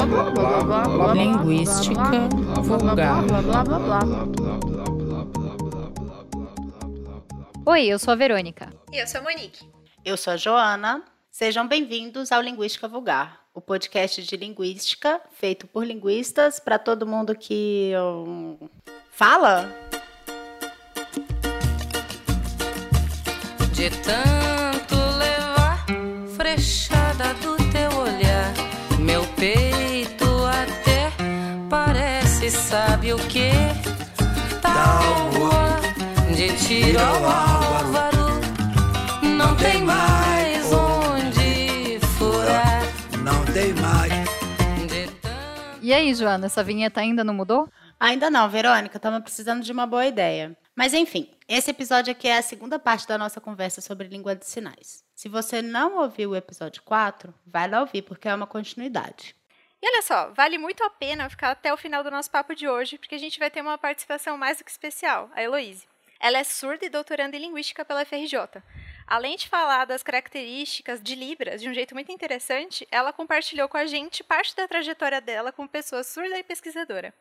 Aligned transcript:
linguística 1.15 2.29
vulgar. 2.63 3.23
Oi, 7.67 7.85
eu 7.85 7.99
sou 7.99 8.13
a 8.13 8.15
Verônica. 8.17 8.73
E 8.91 8.97
eu 8.97 9.07
sou 9.07 9.21
a 9.21 9.25
Monique. 9.25 9.71
Eu 10.03 10.17
sou 10.17 10.33
a 10.33 10.37
Joana. 10.39 11.05
Sejam 11.31 11.69
bem-vindos 11.69 12.33
ao 12.33 12.41
Linguística 12.41 12.89
Vulgar, 12.89 13.41
o 13.55 13.61
podcast 13.61 14.23
de 14.23 14.37
linguística 14.39 15.21
feito 15.33 15.67
por 15.67 15.87
linguistas 15.87 16.59
para 16.59 16.79
todo 16.79 17.07
mundo 17.07 17.35
que 17.35 17.93
um, 17.95 18.57
fala. 19.11 19.71
De 23.79 23.91
tanto 23.91 24.97
levar 24.97 25.87
frechada 26.37 27.33
do 27.35 27.57
teu 27.71 27.97
olhar, 27.97 28.53
meu 28.99 29.25
peito 29.37 30.25
até 30.47 31.13
parece, 31.71 32.51
sabe 32.51 33.13
o 33.13 33.19
que? 33.29 33.53
Tábua 34.61 35.79
de 36.35 36.57
tiro 36.57 36.99
ao 36.99 37.25
álvaro, 37.25 38.41
não 39.23 39.55
tem 39.55 39.81
mais 39.85 40.73
onde 40.73 42.01
furar. 42.19 42.83
Não 43.23 43.45
tem 43.53 43.73
mais. 43.75 44.29
E 45.81 45.93
aí, 45.93 46.13
Joana, 46.15 46.47
essa 46.47 46.65
vinheta 46.65 47.01
ainda 47.01 47.23
não 47.23 47.33
mudou? 47.33 47.69
Ainda 48.01 48.29
não, 48.29 48.51
Verônica, 48.51 48.97
estamos 48.97 49.21
precisando 49.21 49.63
de 49.63 49.71
uma 49.71 49.87
boa 49.87 50.05
ideia. 50.05 50.57
Mas 50.75 50.93
enfim, 50.93 51.29
esse 51.49 51.71
episódio 51.71 52.13
aqui 52.13 52.29
é 52.29 52.37
a 52.37 52.43
segunda 52.43 52.79
parte 52.79 53.09
da 53.09 53.17
nossa 53.17 53.41
conversa 53.41 53.81
sobre 53.81 54.07
língua 54.07 54.37
de 54.37 54.45
sinais. 54.45 55.03
Se 55.15 55.31
você 55.31 55.63
não 55.63 55.97
ouviu 55.97 56.31
o 56.31 56.37
episódio 56.37 56.83
4, 56.83 57.33
vai 57.47 57.67
lá 57.67 57.81
ouvir, 57.81 58.03
porque 58.03 58.29
é 58.29 58.35
uma 58.35 58.47
continuidade. 58.47 59.35
E 59.81 59.89
olha 59.89 60.03
só, 60.03 60.31
vale 60.33 60.59
muito 60.59 60.85
a 60.85 60.91
pena 60.91 61.31
ficar 61.31 61.53
até 61.53 61.73
o 61.73 61.77
final 61.77 62.05
do 62.05 62.11
nosso 62.11 62.31
papo 62.31 62.55
de 62.55 62.69
hoje, 62.69 62.99
porque 62.99 63.15
a 63.15 63.19
gente 63.19 63.39
vai 63.39 63.51
ter 63.51 63.63
uma 63.63 63.79
participação 63.79 64.37
mais 64.37 64.59
do 64.59 64.65
que 64.65 64.71
especial, 64.71 65.31
a 65.35 65.43
Heloíse. 65.43 65.87
Ela 66.21 66.39
é 66.39 66.45
surda 66.45 66.85
e 66.85 66.91
doutoranda 66.91 67.37
em 67.37 67.41
Linguística 67.41 67.85
pela 67.85 68.05
FRJ. 68.05 68.63
Além 69.07 69.37
de 69.37 69.49
falar 69.49 69.87
das 69.87 70.03
características 70.03 71.01
de 71.01 71.15
Libras 71.15 71.63
de 71.63 71.69
um 71.71 71.73
jeito 71.73 71.95
muito 71.95 72.13
interessante, 72.13 72.87
ela 72.91 73.11
compartilhou 73.11 73.69
com 73.69 73.79
a 73.79 73.87
gente 73.87 74.23
parte 74.23 74.55
da 74.55 74.69
trajetória 74.69 75.21
dela 75.21 75.51
como 75.51 75.69
pessoa 75.69 76.03
surda 76.03 76.37
e 76.37 76.43
pesquisadora. 76.43 77.15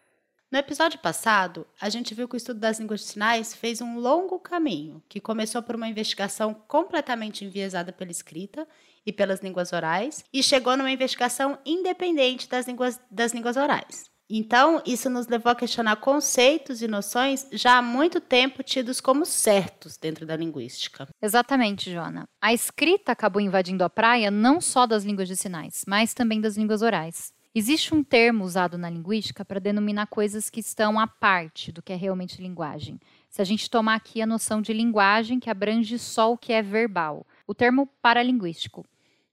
No 0.49 0.57
episódio 0.57 0.97
passado, 0.99 1.67
a 1.79 1.89
gente 1.89 2.13
viu 2.13 2.25
que 2.25 2.35
o 2.35 2.37
estudo 2.37 2.61
das 2.61 2.79
línguas 2.79 3.01
de 3.01 3.07
sinais 3.07 3.53
fez 3.53 3.81
um 3.81 3.99
longo 3.99 4.39
caminho, 4.39 5.03
que 5.09 5.19
começou 5.19 5.61
por 5.61 5.75
uma 5.75 5.89
investigação 5.89 6.53
completamente 6.53 7.43
enviesada 7.43 7.91
pela 7.91 8.11
escrita 8.11 8.65
e 9.05 9.11
pelas 9.11 9.41
línguas 9.41 9.73
orais, 9.73 10.23
e 10.31 10.41
chegou 10.41 10.77
numa 10.77 10.89
investigação 10.89 11.59
independente 11.65 12.47
das 12.47 12.65
línguas, 12.65 12.97
das 13.11 13.33
línguas 13.33 13.57
orais. 13.57 14.05
Então, 14.29 14.81
isso 14.85 15.09
nos 15.09 15.27
levou 15.27 15.51
a 15.51 15.55
questionar 15.55 15.97
conceitos 15.97 16.81
e 16.81 16.87
noções 16.87 17.47
já 17.51 17.77
há 17.77 17.81
muito 17.81 18.21
tempo 18.21 18.63
tidos 18.63 19.01
como 19.01 19.25
certos 19.25 19.97
dentro 19.97 20.25
da 20.25 20.35
linguística. 20.35 21.07
Exatamente, 21.21 21.91
Joana. 21.91 22.25
A 22.41 22.53
escrita 22.53 23.11
acabou 23.11 23.41
invadindo 23.41 23.83
a 23.83 23.89
praia 23.89 24.31
não 24.31 24.61
só 24.61 24.85
das 24.85 25.03
línguas 25.03 25.27
de 25.27 25.35
sinais, 25.35 25.83
mas 25.87 26.13
também 26.13 26.39
das 26.39 26.57
línguas 26.57 26.81
orais. 26.81 27.33
Existe 27.57 27.91
um 27.91 28.03
termo 28.03 28.45
usado 28.45 28.77
na 28.77 28.87
linguística 28.87 29.43
para 29.43 29.59
denominar 29.59 30.05
coisas 30.05 30.47
que 30.47 30.59
estão 30.59 30.99
à 30.99 31.07
parte 31.07 31.71
do 31.71 31.81
que 31.81 31.91
é 31.91 31.95
realmente 31.95 32.39
linguagem. 32.39 32.99
Se 33.31 33.41
a 33.41 33.43
gente 33.43 33.67
tomar 33.67 33.95
aqui 33.95 34.21
a 34.21 34.27
noção 34.27 34.61
de 34.61 34.71
linguagem 34.71 35.39
que 35.39 35.49
abrange 35.49 35.97
só 35.97 36.31
o 36.31 36.37
que 36.37 36.53
é 36.53 36.61
verbal, 36.61 37.25
o 37.47 37.55
termo 37.55 37.87
paralinguístico. 37.99 38.85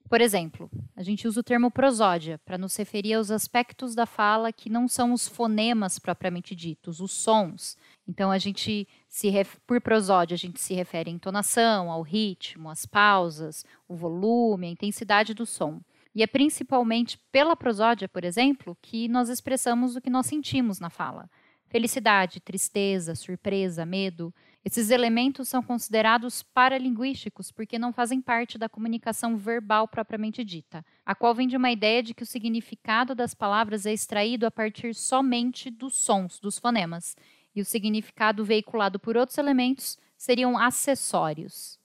Por 0.09 0.21
exemplo, 0.21 0.71
a 0.95 1.03
gente 1.03 1.27
usa 1.27 1.39
o 1.39 1.43
termo 1.43 1.69
prosódia 1.69 2.39
para 2.43 2.57
nos 2.57 2.75
referir 2.75 3.13
aos 3.13 3.29
aspectos 3.29 3.93
da 3.93 4.07
fala 4.07 4.51
que 4.51 4.71
não 4.71 4.87
são 4.87 5.13
os 5.13 5.27
fonemas 5.27 5.99
propriamente 5.99 6.55
ditos, 6.55 6.99
os 6.99 7.11
sons. 7.11 7.77
Então 8.07 8.31
a 8.31 8.39
gente 8.39 8.87
se 9.07 9.31
por 9.67 9.79
prosódia 9.79 10.33
a 10.33 10.37
gente 10.37 10.59
se 10.59 10.73
refere 10.73 11.11
à 11.11 11.13
entonação, 11.13 11.91
ao 11.91 12.01
ritmo, 12.01 12.71
às 12.71 12.87
pausas, 12.87 13.63
o 13.87 13.95
volume, 13.95 14.65
a 14.65 14.71
intensidade 14.71 15.35
do 15.35 15.45
som. 15.45 15.79
E 16.15 16.23
é 16.23 16.27
principalmente 16.27 17.19
pela 17.29 17.57
prosódia, 17.57 18.07
por 18.07 18.23
exemplo, 18.23 18.77
que 18.81 19.09
nós 19.09 19.27
expressamos 19.27 19.97
o 19.97 20.01
que 20.01 20.09
nós 20.09 20.25
sentimos 20.25 20.79
na 20.79 20.89
fala. 20.89 21.29
Felicidade, 21.67 22.39
tristeza, 22.39 23.15
surpresa, 23.15 23.85
medo. 23.85 24.33
Esses 24.63 24.91
elementos 24.91 25.49
são 25.49 25.61
considerados 25.61 26.41
paralinguísticos 26.41 27.51
porque 27.51 27.77
não 27.77 27.91
fazem 27.91 28.21
parte 28.21 28.57
da 28.57 28.69
comunicação 28.69 29.35
verbal 29.35 29.89
propriamente 29.89 30.41
dita, 30.43 30.85
a 31.05 31.13
qual 31.13 31.35
vem 31.35 31.49
de 31.49 31.57
uma 31.57 31.69
ideia 31.69 32.01
de 32.01 32.13
que 32.13 32.23
o 32.23 32.25
significado 32.25 33.13
das 33.13 33.33
palavras 33.33 33.85
é 33.85 33.91
extraído 33.91 34.45
a 34.45 34.51
partir 34.51 34.95
somente 34.95 35.69
dos 35.69 35.97
sons, 35.97 36.39
dos 36.39 36.57
fonemas, 36.57 37.15
e 37.53 37.59
o 37.59 37.65
significado 37.65 38.45
veiculado 38.45 38.99
por 38.99 39.17
outros 39.17 39.37
elementos 39.37 39.97
seriam 40.17 40.57
acessórios. 40.57 41.77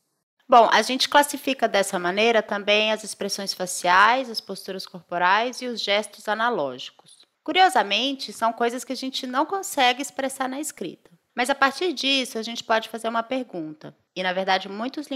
Bom, 0.51 0.69
a 0.73 0.83
gente 0.83 1.09
classifica 1.09 1.69
dessa 1.69 1.97
maneira 1.97 2.43
também 2.43 2.91
as 2.91 3.05
expressões 3.05 3.55
faciais, 3.55 4.29
as 4.29 4.41
posturas 4.41 4.85
corporais 4.85 5.63
e 5.63 5.67
os 5.69 5.81
gestos 5.81 6.27
analógicos. 6.27 7.25
Curiosamente, 7.45 8.33
são 8.33 8.53
coisas 8.53 8.83
que 8.83 8.93
a 8.93 8.97
gente 8.97 9.29
não 9.29 9.47
consegue 9.47 10.03
expressar 10.03 10.49
na 10.49 10.59
escrita. 10.59 11.09
Mas 11.37 11.51
a 11.51 11.55
partir 11.55 11.93
disso, 11.93 12.37
a 12.37 12.43
gente 12.43 12.65
pode 12.65 12.89
fazer 12.89 13.09
uma 13.09 13.23
pergunta. 13.23 13.97
E, 14.13 14.25
na 14.25 14.33
verdade, 14.33 14.69
muitos, 14.69 15.07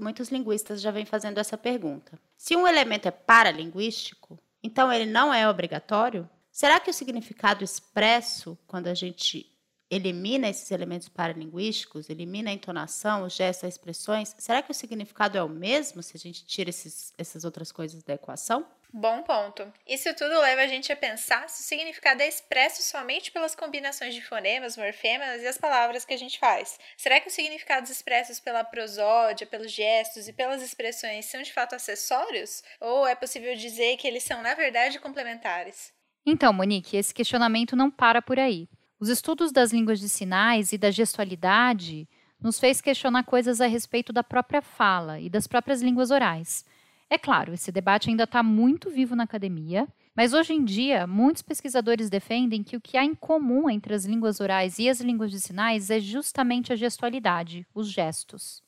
muitos 0.00 0.30
linguistas 0.30 0.80
já 0.80 0.90
vêm 0.90 1.04
fazendo 1.04 1.36
essa 1.36 1.58
pergunta. 1.58 2.18
Se 2.38 2.56
um 2.56 2.66
elemento 2.66 3.06
é 3.06 3.10
paralinguístico, 3.10 4.38
então 4.62 4.90
ele 4.90 5.04
não 5.04 5.34
é 5.34 5.46
obrigatório? 5.46 6.26
Será 6.50 6.80
que 6.80 6.88
o 6.88 6.94
significado 6.94 7.62
expresso, 7.62 8.56
quando 8.66 8.86
a 8.86 8.94
gente 8.94 9.51
elimina 9.92 10.48
esses 10.48 10.70
elementos 10.70 11.10
paralinguísticos, 11.10 12.08
elimina 12.08 12.48
a 12.48 12.52
entonação, 12.54 13.24
os 13.24 13.34
gestos, 13.34 13.64
as 13.64 13.74
expressões, 13.74 14.34
será 14.38 14.62
que 14.62 14.70
o 14.70 14.74
significado 14.74 15.36
é 15.36 15.42
o 15.42 15.48
mesmo 15.48 16.02
se 16.02 16.16
a 16.16 16.18
gente 16.18 16.46
tira 16.46 16.70
esses, 16.70 17.12
essas 17.18 17.44
outras 17.44 17.70
coisas 17.70 18.02
da 18.02 18.14
equação? 18.14 18.66
Bom 18.90 19.22
ponto. 19.22 19.70
Isso 19.86 20.14
tudo 20.14 20.38
leva 20.40 20.62
a 20.62 20.66
gente 20.66 20.92
a 20.92 20.96
pensar 20.96 21.48
se 21.48 21.62
o 21.62 21.64
significado 21.64 22.22
é 22.22 22.28
expresso 22.28 22.82
somente 22.82 23.30
pelas 23.30 23.54
combinações 23.54 24.14
de 24.14 24.22
fonemas, 24.22 24.76
morfemas 24.76 25.42
e 25.42 25.46
as 25.46 25.58
palavras 25.58 26.04
que 26.04 26.12
a 26.14 26.18
gente 26.18 26.38
faz. 26.38 26.78
Será 26.96 27.20
que 27.20 27.28
os 27.28 27.34
significados 27.34 27.90
expressos 27.90 28.40
pela 28.40 28.64
prosódia, 28.64 29.46
pelos 29.46 29.72
gestos 29.72 30.26
e 30.26 30.32
pelas 30.32 30.62
expressões 30.62 31.26
são 31.26 31.42
de 31.42 31.52
fato 31.52 31.74
acessórios? 31.74 32.62
Ou 32.80 33.06
é 33.06 33.14
possível 33.14 33.54
dizer 33.56 33.96
que 33.96 34.06
eles 34.06 34.24
são, 34.24 34.42
na 34.42 34.54
verdade, 34.54 34.98
complementares? 34.98 35.92
Então, 36.24 36.52
Monique, 36.52 36.96
esse 36.96 37.12
questionamento 37.12 37.74
não 37.74 37.90
para 37.90 38.22
por 38.22 38.38
aí. 38.38 38.68
Os 39.02 39.08
estudos 39.08 39.50
das 39.50 39.72
línguas 39.72 39.98
de 39.98 40.08
sinais 40.08 40.72
e 40.72 40.78
da 40.78 40.88
gestualidade 40.88 42.08
nos 42.40 42.60
fez 42.60 42.80
questionar 42.80 43.24
coisas 43.24 43.60
a 43.60 43.66
respeito 43.66 44.12
da 44.12 44.22
própria 44.22 44.62
fala 44.62 45.18
e 45.18 45.28
das 45.28 45.48
próprias 45.48 45.82
línguas 45.82 46.12
orais. 46.12 46.64
É 47.10 47.18
claro, 47.18 47.52
esse 47.52 47.72
debate 47.72 48.10
ainda 48.10 48.22
está 48.22 48.44
muito 48.44 48.88
vivo 48.88 49.16
na 49.16 49.24
academia, 49.24 49.88
mas 50.14 50.32
hoje 50.32 50.52
em 50.52 50.64
dia 50.64 51.04
muitos 51.04 51.42
pesquisadores 51.42 52.08
defendem 52.08 52.62
que 52.62 52.76
o 52.76 52.80
que 52.80 52.96
há 52.96 53.04
em 53.04 53.12
comum 53.12 53.68
entre 53.68 53.92
as 53.92 54.04
línguas 54.04 54.38
orais 54.38 54.78
e 54.78 54.88
as 54.88 55.00
línguas 55.00 55.32
de 55.32 55.40
sinais 55.40 55.90
é 55.90 55.98
justamente 55.98 56.72
a 56.72 56.76
gestualidade, 56.76 57.66
os 57.74 57.90
gestos. 57.90 58.62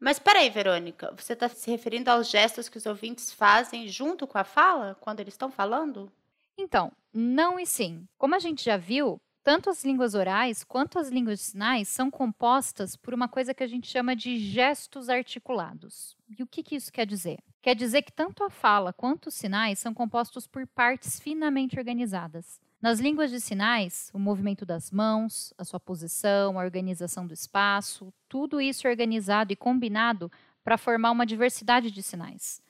Mas 0.00 0.18
peraí, 0.18 0.48
Verônica, 0.48 1.12
você 1.14 1.34
está 1.34 1.46
se 1.46 1.70
referindo 1.70 2.10
aos 2.10 2.30
gestos 2.30 2.70
que 2.70 2.78
os 2.78 2.86
ouvintes 2.86 3.30
fazem 3.30 3.86
junto 3.86 4.26
com 4.26 4.38
a 4.38 4.44
fala, 4.44 4.96
quando 4.98 5.20
eles 5.20 5.34
estão 5.34 5.50
falando? 5.50 6.10
Então, 6.56 6.90
não 7.12 7.58
e 7.58 7.66
sim. 7.66 8.06
Como 8.16 8.34
a 8.34 8.38
gente 8.38 8.64
já 8.64 8.78
viu, 8.78 9.20
tanto 9.44 9.68
as 9.68 9.84
línguas 9.84 10.14
orais 10.14 10.64
quanto 10.64 10.98
as 10.98 11.10
línguas 11.10 11.38
de 11.38 11.44
sinais 11.44 11.86
são 11.86 12.10
compostas 12.10 12.96
por 12.96 13.12
uma 13.12 13.28
coisa 13.28 13.52
que 13.52 13.62
a 13.62 13.66
gente 13.66 13.86
chama 13.86 14.16
de 14.16 14.38
gestos 14.38 15.10
articulados. 15.10 16.16
E 16.36 16.42
o 16.42 16.46
que, 16.46 16.62
que 16.62 16.74
isso 16.74 16.90
quer 16.90 17.06
dizer? 17.06 17.38
Quer 17.60 17.76
dizer 17.76 18.02
que 18.02 18.10
tanto 18.10 18.42
a 18.42 18.48
fala 18.48 18.90
quanto 18.90 19.26
os 19.26 19.34
sinais 19.34 19.78
são 19.78 19.92
compostos 19.92 20.46
por 20.46 20.66
partes 20.66 21.20
finamente 21.20 21.78
organizadas. 21.78 22.58
Nas 22.80 22.98
línguas 22.98 23.30
de 23.30 23.38
sinais, 23.38 24.10
o 24.14 24.18
movimento 24.18 24.64
das 24.64 24.90
mãos, 24.90 25.52
a 25.58 25.64
sua 25.64 25.78
posição, 25.78 26.58
a 26.58 26.64
organização 26.64 27.26
do 27.26 27.34
espaço, 27.34 28.12
tudo 28.28 28.62
isso 28.62 28.86
é 28.86 28.90
organizado 28.90 29.52
e 29.52 29.56
combinado 29.56 30.32
para 30.62 30.78
formar 30.78 31.10
uma 31.10 31.26
diversidade 31.26 31.90
de 31.90 32.02
sinais. 32.02 32.62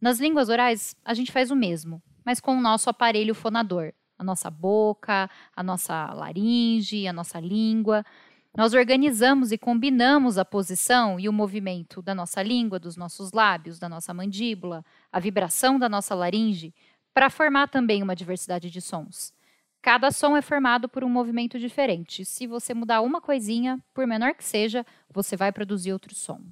Nas 0.00 0.20
línguas 0.20 0.48
orais, 0.48 0.94
a 1.04 1.12
gente 1.12 1.32
faz 1.32 1.50
o 1.50 1.56
mesmo, 1.56 2.00
mas 2.24 2.40
com 2.40 2.56
o 2.56 2.60
nosso 2.60 2.88
aparelho 2.88 3.34
fonador, 3.34 3.92
a 4.20 4.24
nossa 4.24 4.50
boca, 4.50 5.30
a 5.56 5.62
nossa 5.62 6.12
laringe, 6.12 7.06
a 7.06 7.12
nossa 7.12 7.40
língua. 7.40 8.04
Nós 8.54 8.74
organizamos 8.74 9.50
e 9.50 9.56
combinamos 9.56 10.36
a 10.36 10.44
posição 10.44 11.18
e 11.18 11.26
o 11.26 11.32
movimento 11.32 12.02
da 12.02 12.14
nossa 12.14 12.42
língua, 12.42 12.78
dos 12.78 12.96
nossos 12.96 13.32
lábios, 13.32 13.78
da 13.78 13.88
nossa 13.88 14.12
mandíbula, 14.12 14.84
a 15.10 15.18
vibração 15.18 15.78
da 15.78 15.88
nossa 15.88 16.14
laringe, 16.14 16.74
para 17.14 17.30
formar 17.30 17.68
também 17.68 18.02
uma 18.02 18.14
diversidade 18.14 18.70
de 18.70 18.80
sons. 18.80 19.32
Cada 19.80 20.10
som 20.10 20.36
é 20.36 20.42
formado 20.42 20.86
por 20.86 21.02
um 21.02 21.08
movimento 21.08 21.58
diferente. 21.58 22.22
Se 22.26 22.46
você 22.46 22.74
mudar 22.74 23.00
uma 23.00 23.22
coisinha, 23.22 23.82
por 23.94 24.06
menor 24.06 24.34
que 24.34 24.44
seja, 24.44 24.84
você 25.08 25.34
vai 25.34 25.50
produzir 25.50 25.94
outro 25.94 26.14
som. 26.14 26.42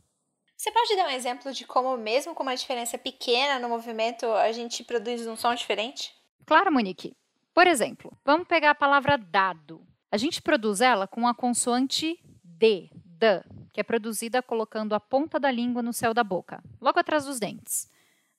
Você 0.56 0.72
pode 0.72 0.96
dar 0.96 1.06
um 1.06 1.10
exemplo 1.10 1.52
de 1.52 1.66
como, 1.66 1.94
mesmo 1.98 2.34
com 2.34 2.42
uma 2.42 2.56
diferença 2.56 2.96
pequena 2.96 3.58
no 3.58 3.68
movimento, 3.68 4.24
a 4.26 4.50
gente 4.52 4.82
produz 4.82 5.26
um 5.26 5.36
som 5.36 5.54
diferente? 5.54 6.16
Claro, 6.46 6.72
Monique. 6.72 7.14
Por 7.58 7.66
exemplo, 7.66 8.16
vamos 8.24 8.46
pegar 8.46 8.70
a 8.70 8.74
palavra 8.74 9.18
dado. 9.18 9.84
A 10.12 10.16
gente 10.16 10.40
produz 10.40 10.80
ela 10.80 11.08
com 11.08 11.26
a 11.26 11.34
consoante 11.34 12.16
D, 12.44 12.88
D, 13.04 13.42
que 13.72 13.80
é 13.80 13.82
produzida 13.82 14.40
colocando 14.40 14.94
a 14.94 15.00
ponta 15.00 15.40
da 15.40 15.50
língua 15.50 15.82
no 15.82 15.92
céu 15.92 16.14
da 16.14 16.22
boca, 16.22 16.62
logo 16.80 17.00
atrás 17.00 17.24
dos 17.24 17.40
dentes. 17.40 17.90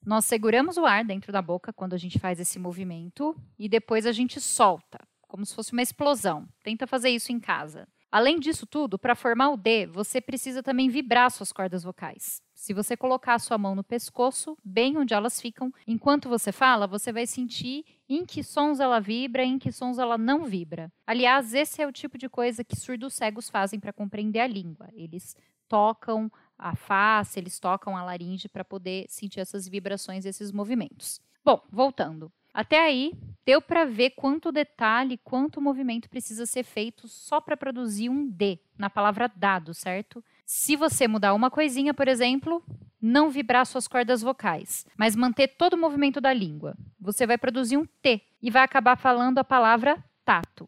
Nós 0.06 0.24
seguramos 0.24 0.77
o 0.77 0.86
ar 0.86 1.04
dentro 1.04 1.33
da 1.33 1.42
boca 1.42 1.74
quando 1.74 1.95
a 1.95 1.98
gente 1.98 2.18
faz 2.18 2.39
esse 2.39 2.57
movimento 2.57 3.36
e 3.57 3.68
depois 3.68 4.06
a 4.06 4.13
gente 4.13 4.39
solta, 4.39 5.06
como 5.27 5.45
se 5.45 5.54
fosse 5.54 5.74
uma 5.74 5.81
explosão. 5.81 6.48
Tenta 6.63 6.88
fazer 6.88 7.10
isso 7.10 7.30
em 7.30 7.42
casa. 7.42 7.89
Além 8.11 8.39
disso 8.39 8.65
tudo, 8.65 8.97
para 8.97 9.15
formar 9.15 9.51
o 9.51 9.57
D, 9.57 9.85
você 9.85 10.19
precisa 10.19 10.63
também 10.63 10.89
vibrar 10.89 11.29
suas 11.29 11.51
cordas 11.51 11.83
vocais. 11.83 12.41
Se 12.56 12.73
você 12.73 12.97
colocar 12.97 13.35
a 13.35 13.39
sua 13.39 13.57
mão 13.57 13.75
no 13.75 13.83
pescoço, 13.83 14.57
bem 14.63 14.97
onde 14.97 15.13
elas 15.13 15.39
ficam, 15.39 15.71
enquanto 15.85 16.27
você 16.27 16.51
fala, 16.51 16.88
você 16.88 17.13
vai 17.13 17.27
sentir 17.27 17.85
em 18.09 18.25
que 18.25 18.44
sons 18.44 18.79
ela 18.79 19.00
vibra 19.00 19.44
em 19.44 19.59
que 19.59 19.71
sons 19.71 20.00
ela 20.00 20.17
não 20.17 20.45
vibra. 20.45 20.91
Aliás, 21.06 21.53
esse 21.53 21.81
é 21.81 21.88
o 21.88 21.91
tipo 21.91 22.17
de 22.17 22.27
coisa 22.27 22.63
que 22.63 22.75
surdos 22.75 23.13
cegos 23.13 23.47
fazem 23.50 23.79
para 23.79 23.94
compreender 23.94 24.39
a 24.39 24.47
língua. 24.47 24.89
Eles 24.94 25.35
tocam 25.67 26.31
a 26.57 26.75
face, 26.75 27.39
eles 27.39 27.59
tocam 27.59 27.95
a 27.95 28.03
laringe 28.03 28.50
para 28.50 28.65
poder 28.65 29.06
sentir 29.07 29.39
essas 29.39 29.67
vibrações, 29.67 30.25
esses 30.25 30.51
movimentos. 30.51 31.21
Bom, 31.45 31.63
voltando. 31.71 32.31
Até 32.53 32.79
aí, 32.79 33.13
deu 33.45 33.61
para 33.61 33.85
ver 33.85 34.11
quanto 34.11 34.51
detalhe, 34.51 35.17
quanto 35.17 35.61
movimento 35.61 36.09
precisa 36.09 36.45
ser 36.45 36.63
feito 36.63 37.07
só 37.07 37.41
para 37.41 37.57
produzir 37.57 38.09
um 38.09 38.27
D 38.27 38.59
na 38.77 38.89
palavra 38.89 39.31
dado, 39.35 39.73
certo? 39.73 40.23
Se 40.45 40.75
você 40.75 41.07
mudar 41.07 41.33
uma 41.33 41.51
coisinha, 41.51 41.93
por 41.93 42.07
exemplo, 42.07 42.63
não 43.01 43.29
vibrar 43.29 43.65
suas 43.65 43.87
cordas 43.87 44.21
vocais, 44.21 44.85
mas 44.97 45.15
manter 45.15 45.47
todo 45.49 45.73
o 45.73 45.77
movimento 45.77 46.19
da 46.19 46.33
língua, 46.33 46.75
você 46.99 47.25
vai 47.25 47.37
produzir 47.37 47.77
um 47.77 47.85
T 47.85 48.21
e 48.41 48.49
vai 48.49 48.63
acabar 48.63 48.97
falando 48.97 49.37
a 49.37 49.43
palavra 49.43 50.03
tato. 50.25 50.67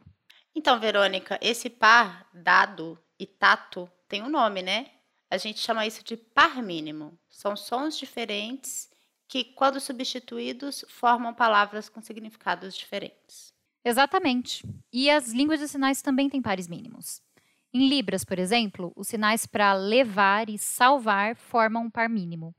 Então, 0.55 0.79
Verônica, 0.79 1.39
esse 1.41 1.69
par 1.69 2.27
dado 2.33 2.97
e 3.19 3.25
tato 3.25 3.89
tem 4.07 4.21
um 4.21 4.29
nome, 4.29 4.61
né? 4.61 4.87
A 5.29 5.37
gente 5.37 5.59
chama 5.59 5.87
isso 5.87 6.03
de 6.03 6.17
par 6.17 6.61
mínimo. 6.61 7.17
São 7.29 7.55
sons 7.55 7.97
diferentes 7.97 8.90
que, 9.31 9.45
quando 9.45 9.79
substituídos, 9.79 10.83
formam 10.89 11.33
palavras 11.33 11.87
com 11.87 12.01
significados 12.01 12.75
diferentes. 12.75 13.53
Exatamente. 13.81 14.61
E 14.91 15.09
as 15.09 15.29
línguas 15.31 15.61
de 15.61 15.69
sinais 15.69 16.01
também 16.01 16.29
têm 16.29 16.41
pares 16.41 16.67
mínimos. 16.67 17.21
Em 17.73 17.87
Libras, 17.87 18.25
por 18.25 18.37
exemplo, 18.37 18.91
os 18.93 19.07
sinais 19.07 19.45
para 19.45 19.71
levar 19.71 20.49
e 20.49 20.57
salvar 20.57 21.37
formam 21.37 21.83
um 21.83 21.89
par 21.89 22.09
mínimo. 22.09 22.53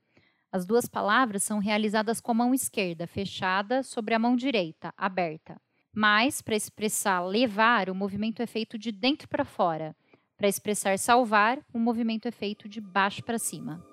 As 0.51 0.65
duas 0.65 0.87
palavras 0.87 1.43
são 1.43 1.59
realizadas 1.59 2.23
com 2.23 2.33
a 2.33 2.37
mão 2.37 2.55
esquerda 2.55 3.07
fechada 3.07 3.83
sobre 3.83 4.15
a 4.15 4.19
mão 4.19 4.35
direita 4.35 4.95
aberta. 4.97 5.61
Mas, 5.95 6.41
para 6.41 6.57
expressar 6.57 7.21
levar, 7.21 7.91
o 7.91 7.95
movimento 7.95 8.41
é 8.41 8.47
feito 8.47 8.79
de 8.79 8.91
dentro 8.91 9.29
para 9.29 9.45
fora. 9.45 9.95
Para 10.39 10.49
expressar 10.49 10.99
salvar, 10.99 11.59
o 11.71 11.79
movimento 11.79 12.27
é 12.27 12.31
feito 12.31 12.67
de 12.67 12.81
baixo 12.81 13.23
para 13.23 13.39
cima. 13.39 13.92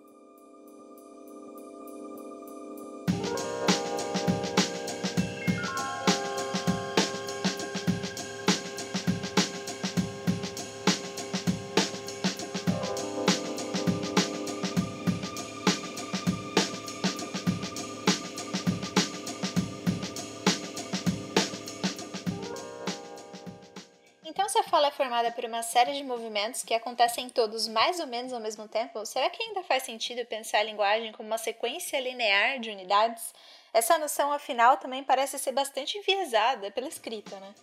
Então, 24.49 24.63
se 24.63 24.67
a 24.67 24.71
fala 24.71 24.87
é 24.87 24.91
formada 24.91 25.31
por 25.31 25.45
uma 25.45 25.61
série 25.61 25.93
de 25.93 26.03
movimentos 26.03 26.63
que 26.63 26.73
acontecem 26.73 27.29
todos 27.29 27.67
mais 27.67 27.99
ou 27.99 28.07
menos 28.07 28.33
ao 28.33 28.39
mesmo 28.39 28.67
tempo, 28.67 29.05
será 29.05 29.29
que 29.29 29.43
ainda 29.43 29.61
faz 29.61 29.83
sentido 29.83 30.25
pensar 30.25 30.57
a 30.57 30.63
linguagem 30.63 31.11
como 31.11 31.29
uma 31.29 31.37
sequência 31.37 31.99
linear 31.99 32.59
de 32.59 32.71
unidades? 32.71 33.31
Essa 33.71 33.99
noção, 33.99 34.31
afinal, 34.31 34.77
também 34.77 35.03
parece 35.03 35.37
ser 35.37 35.51
bastante 35.51 35.99
enviesada 35.99 36.71
pela 36.71 36.87
escrita, 36.87 37.39
né? 37.39 37.53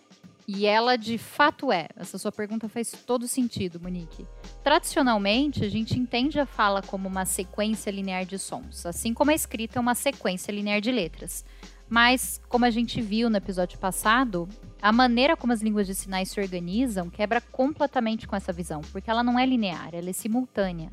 E 0.47 0.65
ela 0.65 0.95
de 0.95 1.17
fato 1.17 1.73
é. 1.73 1.89
Essa 1.97 2.17
sua 2.17 2.31
pergunta 2.31 2.69
faz 2.69 2.93
todo 3.05 3.27
sentido, 3.27 3.81
Monique. 3.81 4.25
Tradicionalmente, 4.63 5.65
a 5.65 5.69
gente 5.69 5.99
entende 5.99 6.39
a 6.39 6.45
fala 6.45 6.81
como 6.81 7.09
uma 7.09 7.25
sequência 7.25 7.91
linear 7.91 8.23
de 8.23 8.39
sons, 8.39 8.85
assim 8.85 9.13
como 9.13 9.31
a 9.31 9.35
escrita 9.35 9.77
é 9.77 9.81
uma 9.81 9.93
sequência 9.93 10.53
linear 10.53 10.79
de 10.79 10.93
letras. 10.93 11.43
Mas, 11.89 12.41
como 12.49 12.65
a 12.65 12.69
gente 12.69 13.01
viu 13.01 13.29
no 13.29 13.37
episódio 13.37 13.79
passado, 13.79 14.47
a 14.81 14.91
maneira 14.91 15.37
como 15.37 15.53
as 15.53 15.61
línguas 15.61 15.87
de 15.87 15.95
sinais 15.95 16.29
se 16.29 16.39
organizam 16.39 17.09
quebra 17.09 17.41
completamente 17.41 18.27
com 18.27 18.35
essa 18.35 18.51
visão, 18.51 18.81
porque 18.91 19.09
ela 19.09 19.23
não 19.23 19.39
é 19.39 19.45
linear, 19.45 19.89
ela 19.93 20.09
é 20.09 20.13
simultânea. 20.13 20.89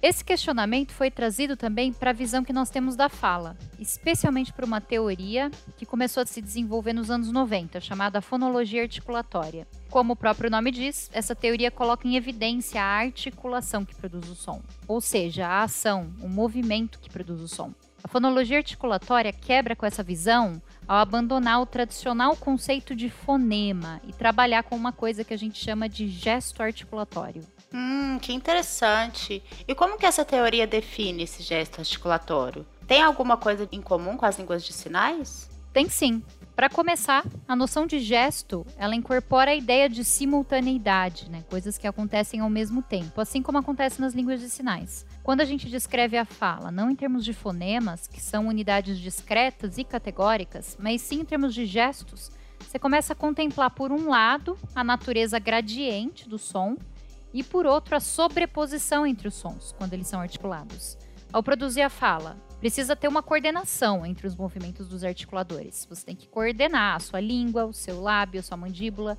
Esse 0.00 0.24
questionamento 0.24 0.92
foi 0.92 1.10
trazido 1.10 1.56
também 1.56 1.92
para 1.92 2.10
a 2.10 2.14
visão 2.14 2.44
que 2.44 2.52
nós 2.52 2.70
temos 2.70 2.94
da 2.94 3.08
fala, 3.08 3.56
especialmente 3.80 4.52
por 4.52 4.64
uma 4.64 4.80
teoria 4.80 5.50
que 5.76 5.84
começou 5.84 6.22
a 6.22 6.26
se 6.26 6.40
desenvolver 6.40 6.92
nos 6.92 7.10
anos 7.10 7.32
90, 7.32 7.80
chamada 7.80 8.20
fonologia 8.20 8.82
articulatória. 8.82 9.66
Como 9.90 10.12
o 10.12 10.16
próprio 10.16 10.50
nome 10.50 10.70
diz, 10.70 11.10
essa 11.12 11.34
teoria 11.34 11.70
coloca 11.70 12.06
em 12.06 12.14
evidência 12.14 12.80
a 12.80 12.98
articulação 12.98 13.84
que 13.84 13.94
produz 13.96 14.28
o 14.28 14.36
som, 14.36 14.62
ou 14.86 15.00
seja, 15.00 15.48
a 15.48 15.64
ação, 15.64 16.12
o 16.22 16.28
movimento 16.28 17.00
que 17.00 17.10
produz 17.10 17.40
o 17.40 17.48
som. 17.48 17.72
A 18.08 18.10
fonologia 18.10 18.56
articulatória 18.56 19.34
quebra 19.34 19.76
com 19.76 19.84
essa 19.84 20.02
visão 20.02 20.62
ao 20.88 20.96
abandonar 20.96 21.60
o 21.60 21.66
tradicional 21.66 22.34
conceito 22.34 22.96
de 22.96 23.10
fonema 23.10 24.00
e 24.02 24.14
trabalhar 24.14 24.62
com 24.62 24.74
uma 24.74 24.92
coisa 24.92 25.22
que 25.22 25.34
a 25.34 25.36
gente 25.36 25.62
chama 25.62 25.90
de 25.90 26.08
gesto 26.08 26.62
articulatório. 26.62 27.44
Hum, 27.70 28.18
que 28.18 28.32
interessante. 28.32 29.42
E 29.68 29.74
como 29.74 29.98
que 29.98 30.06
essa 30.06 30.24
teoria 30.24 30.66
define 30.66 31.24
esse 31.24 31.42
gesto 31.42 31.80
articulatório? 31.80 32.66
Tem 32.86 33.02
alguma 33.02 33.36
coisa 33.36 33.68
em 33.70 33.82
comum 33.82 34.16
com 34.16 34.24
as 34.24 34.38
línguas 34.38 34.64
de 34.64 34.72
sinais? 34.72 35.50
Tem 35.70 35.86
sim. 35.86 36.22
Para 36.58 36.68
começar, 36.68 37.24
a 37.46 37.54
noção 37.54 37.86
de 37.86 38.00
gesto, 38.00 38.66
ela 38.76 38.96
incorpora 38.96 39.52
a 39.52 39.54
ideia 39.54 39.88
de 39.88 40.02
simultaneidade, 40.02 41.30
né? 41.30 41.44
coisas 41.48 41.78
que 41.78 41.86
acontecem 41.86 42.40
ao 42.40 42.50
mesmo 42.50 42.82
tempo, 42.82 43.20
assim 43.20 43.40
como 43.40 43.58
acontece 43.58 44.00
nas 44.00 44.12
línguas 44.12 44.40
de 44.40 44.48
sinais. 44.48 45.06
Quando 45.22 45.40
a 45.40 45.44
gente 45.44 45.70
descreve 45.70 46.18
a 46.18 46.24
fala, 46.24 46.72
não 46.72 46.90
em 46.90 46.96
termos 46.96 47.24
de 47.24 47.32
fonemas, 47.32 48.08
que 48.08 48.20
são 48.20 48.48
unidades 48.48 48.98
discretas 48.98 49.78
e 49.78 49.84
categóricas, 49.84 50.76
mas 50.80 51.00
sim 51.00 51.20
em 51.20 51.24
termos 51.24 51.54
de 51.54 51.64
gestos, 51.64 52.32
você 52.58 52.76
começa 52.76 53.12
a 53.12 53.16
contemplar, 53.16 53.70
por 53.70 53.92
um 53.92 54.08
lado, 54.08 54.58
a 54.74 54.82
natureza 54.82 55.38
gradiente 55.38 56.28
do 56.28 56.38
som 56.38 56.76
e, 57.32 57.44
por 57.44 57.66
outro, 57.66 57.94
a 57.94 58.00
sobreposição 58.00 59.06
entre 59.06 59.28
os 59.28 59.36
sons, 59.36 59.72
quando 59.78 59.92
eles 59.92 60.08
são 60.08 60.20
articulados. 60.20 60.98
Ao 61.32 61.40
produzir 61.40 61.82
a 61.82 61.88
fala, 61.88 62.36
precisa 62.58 62.96
ter 62.96 63.08
uma 63.08 63.22
coordenação 63.22 64.04
entre 64.04 64.26
os 64.26 64.34
movimentos 64.34 64.88
dos 64.88 65.04
articuladores. 65.04 65.86
Você 65.88 66.04
tem 66.04 66.16
que 66.16 66.28
coordenar 66.28 66.96
a 66.96 67.00
sua 67.00 67.20
língua, 67.20 67.64
o 67.64 67.72
seu 67.72 68.00
lábio, 68.00 68.40
a 68.40 68.42
sua 68.42 68.56
mandíbula. 68.56 69.16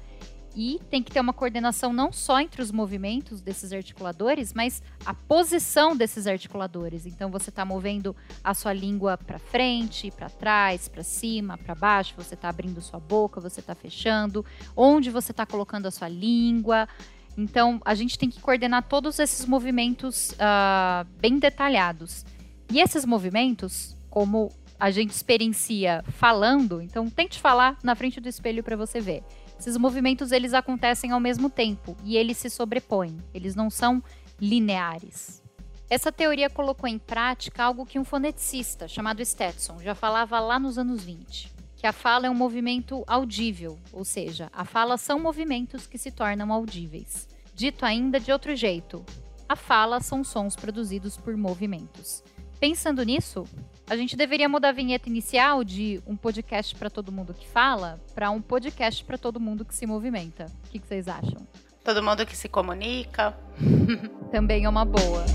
E 0.56 0.80
tem 0.90 1.04
que 1.04 1.12
ter 1.12 1.20
uma 1.20 1.32
coordenação 1.32 1.94
não 1.94 2.12
só 2.12 2.40
entre 2.40 2.62
os 2.62 2.72
movimentos 2.72 3.40
desses 3.40 3.72
articuladores, 3.72 4.52
mas 4.52 4.82
a 5.06 5.14
posição 5.14 5.96
desses 5.96 6.26
articuladores. 6.26 7.06
Então 7.06 7.30
você 7.30 7.50
está 7.50 7.64
movendo 7.64 8.16
a 8.44 8.54
sua 8.54 8.74
língua 8.74 9.16
para 9.16 9.38
frente, 9.38 10.10
para 10.12 10.30
trás, 10.30 10.88
para 10.88 11.04
cima, 11.04 11.58
para 11.58 11.76
baixo. 11.76 12.16
Você 12.18 12.34
está 12.34 12.50
abrindo 12.50 12.82
sua 12.82 13.00
boca, 13.00 13.40
você 13.40 13.60
está 13.60 13.76
fechando. 13.76 14.44
Onde 14.76 15.12
você 15.12 15.32
está 15.32 15.46
colocando 15.46 15.86
a 15.86 15.92
sua 15.92 16.10
língua. 16.10 16.90
Então 17.38 17.80
a 17.86 17.94
gente 17.94 18.18
tem 18.18 18.30
que 18.30 18.42
coordenar 18.42 18.84
todos 18.84 19.20
esses 19.20 19.46
movimentos 19.46 20.32
uh, 20.32 21.08
bem 21.22 21.38
detalhados. 21.38 22.26
E 22.72 22.80
esses 22.80 23.04
movimentos, 23.04 23.96
como 24.10 24.52
a 24.80 24.92
gente 24.92 25.12
experiencia 25.12 26.04
falando, 26.08 26.82
então 26.82 27.10
tente 27.10 27.40
falar 27.40 27.78
na 27.84 27.96
frente 27.96 28.22
do 28.22 28.30
espelho 28.30 28.64
para 28.64 28.78
você 28.78 29.02
ver. 29.02 29.24
Esses 29.60 29.76
movimentos 29.76 30.32
eles 30.32 30.54
acontecem 30.54 31.12
ao 31.12 31.20
mesmo 31.20 31.50
tempo 31.50 31.98
e 32.06 32.16
eles 32.16 32.38
se 32.38 32.50
sobrepõem, 32.50 33.18
eles 33.34 33.56
não 33.56 33.70
são 33.70 34.02
lineares. 34.40 35.44
Essa 35.90 36.12
teoria 36.12 36.50
colocou 36.50 36.88
em 36.88 37.00
prática 37.00 37.64
algo 37.64 37.86
que 37.86 38.00
um 38.00 38.06
foneticista 38.06 38.88
chamado 38.88 39.26
Stetson 39.26 39.80
já 39.80 39.96
falava 39.96 40.40
lá 40.40 40.60
nos 40.60 40.78
anos 40.78 41.04
20, 41.04 41.52
que 41.76 41.88
a 41.88 41.92
fala 41.92 42.28
é 42.28 42.30
um 42.30 42.36
movimento 42.36 43.04
audível, 43.08 43.78
ou 43.92 44.06
seja, 44.06 44.50
a 44.54 44.64
fala 44.64 44.98
são 44.98 45.20
movimentos 45.20 45.88
que 45.88 45.98
se 45.98 46.12
tornam 46.12 46.54
audíveis. 46.54 47.28
Dito 47.54 47.86
ainda 47.86 48.20
de 48.20 48.32
outro 48.32 48.56
jeito, 48.56 49.04
a 49.50 49.56
fala 49.56 50.00
são 50.00 50.24
sons 50.24 50.56
produzidos 50.56 51.18
por 51.18 51.36
movimentos. 51.36 52.24
Pensando 52.60 53.04
nisso, 53.04 53.46
A 53.90 53.96
gente 53.98 54.16
deveria 54.16 54.48
mudar 54.48 54.70
a 54.70 54.72
vinheta 54.72 55.10
inicial 55.10 55.64
de 55.64 56.00
um 56.06 56.16
podcast 56.16 56.76
para 56.76 56.92
todo 56.92 57.12
mundo 57.12 57.34
que 57.34 57.48
fala 57.48 58.00
para 58.14 58.30
um 58.30 58.40
podcast 58.40 59.04
para 59.04 59.18
todo 59.18 59.40
mundo 59.40 59.66
que 59.66 59.74
se 59.74 59.88
movimenta. 59.88 60.46
O 60.68 60.70
que, 60.70 60.78
que 60.78 60.88
vocês 60.88 61.08
acham? 61.08 61.42
Todo 61.84 62.04
mundo 62.04 62.24
que 62.24 62.38
se 62.38 62.48
comunica. 62.48 63.36
Também 64.32 64.66
é 64.66 64.70
uma 64.70 64.86
boa. 64.86 65.26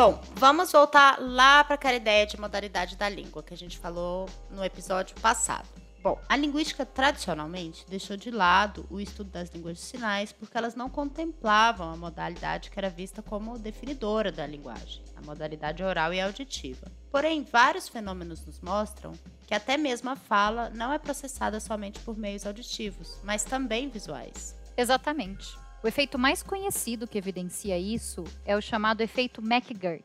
Bom, 0.00 0.18
vamos 0.36 0.72
voltar 0.72 1.20
lá 1.20 1.62
para 1.62 1.74
aquela 1.74 1.94
ideia 1.94 2.26
de 2.26 2.40
modalidade 2.40 2.96
da 2.96 3.06
língua 3.06 3.42
que 3.42 3.52
a 3.52 3.56
gente 3.56 3.78
falou 3.78 4.26
no 4.50 4.64
episódio 4.64 5.14
passado. 5.20 5.68
Bom, 6.02 6.18
a 6.26 6.38
linguística 6.38 6.86
tradicionalmente 6.86 7.84
deixou 7.86 8.16
de 8.16 8.30
lado 8.30 8.86
o 8.88 8.98
estudo 8.98 9.28
das 9.28 9.50
línguas 9.50 9.76
de 9.76 9.82
sinais 9.82 10.32
porque 10.32 10.56
elas 10.56 10.74
não 10.74 10.88
contemplavam 10.88 11.90
a 11.92 11.96
modalidade 11.98 12.70
que 12.70 12.78
era 12.78 12.88
vista 12.88 13.20
como 13.20 13.58
definidora 13.58 14.32
da 14.32 14.46
linguagem, 14.46 15.04
a 15.16 15.20
modalidade 15.20 15.82
oral 15.82 16.14
e 16.14 16.20
auditiva. 16.22 16.90
Porém, 17.10 17.44
vários 17.44 17.86
fenômenos 17.86 18.46
nos 18.46 18.58
mostram 18.58 19.12
que 19.46 19.52
até 19.52 19.76
mesmo 19.76 20.08
a 20.08 20.16
fala 20.16 20.70
não 20.70 20.90
é 20.90 20.98
processada 20.98 21.60
somente 21.60 21.98
por 21.98 22.16
meios 22.16 22.46
auditivos, 22.46 23.20
mas 23.22 23.44
também 23.44 23.90
visuais. 23.90 24.56
Exatamente. 24.78 25.46
O 25.82 25.88
efeito 25.88 26.18
mais 26.18 26.42
conhecido 26.42 27.06
que 27.06 27.16
evidencia 27.16 27.78
isso 27.78 28.24
é 28.44 28.54
o 28.54 28.60
chamado 28.60 29.00
efeito 29.00 29.40
McGurk. 29.40 30.04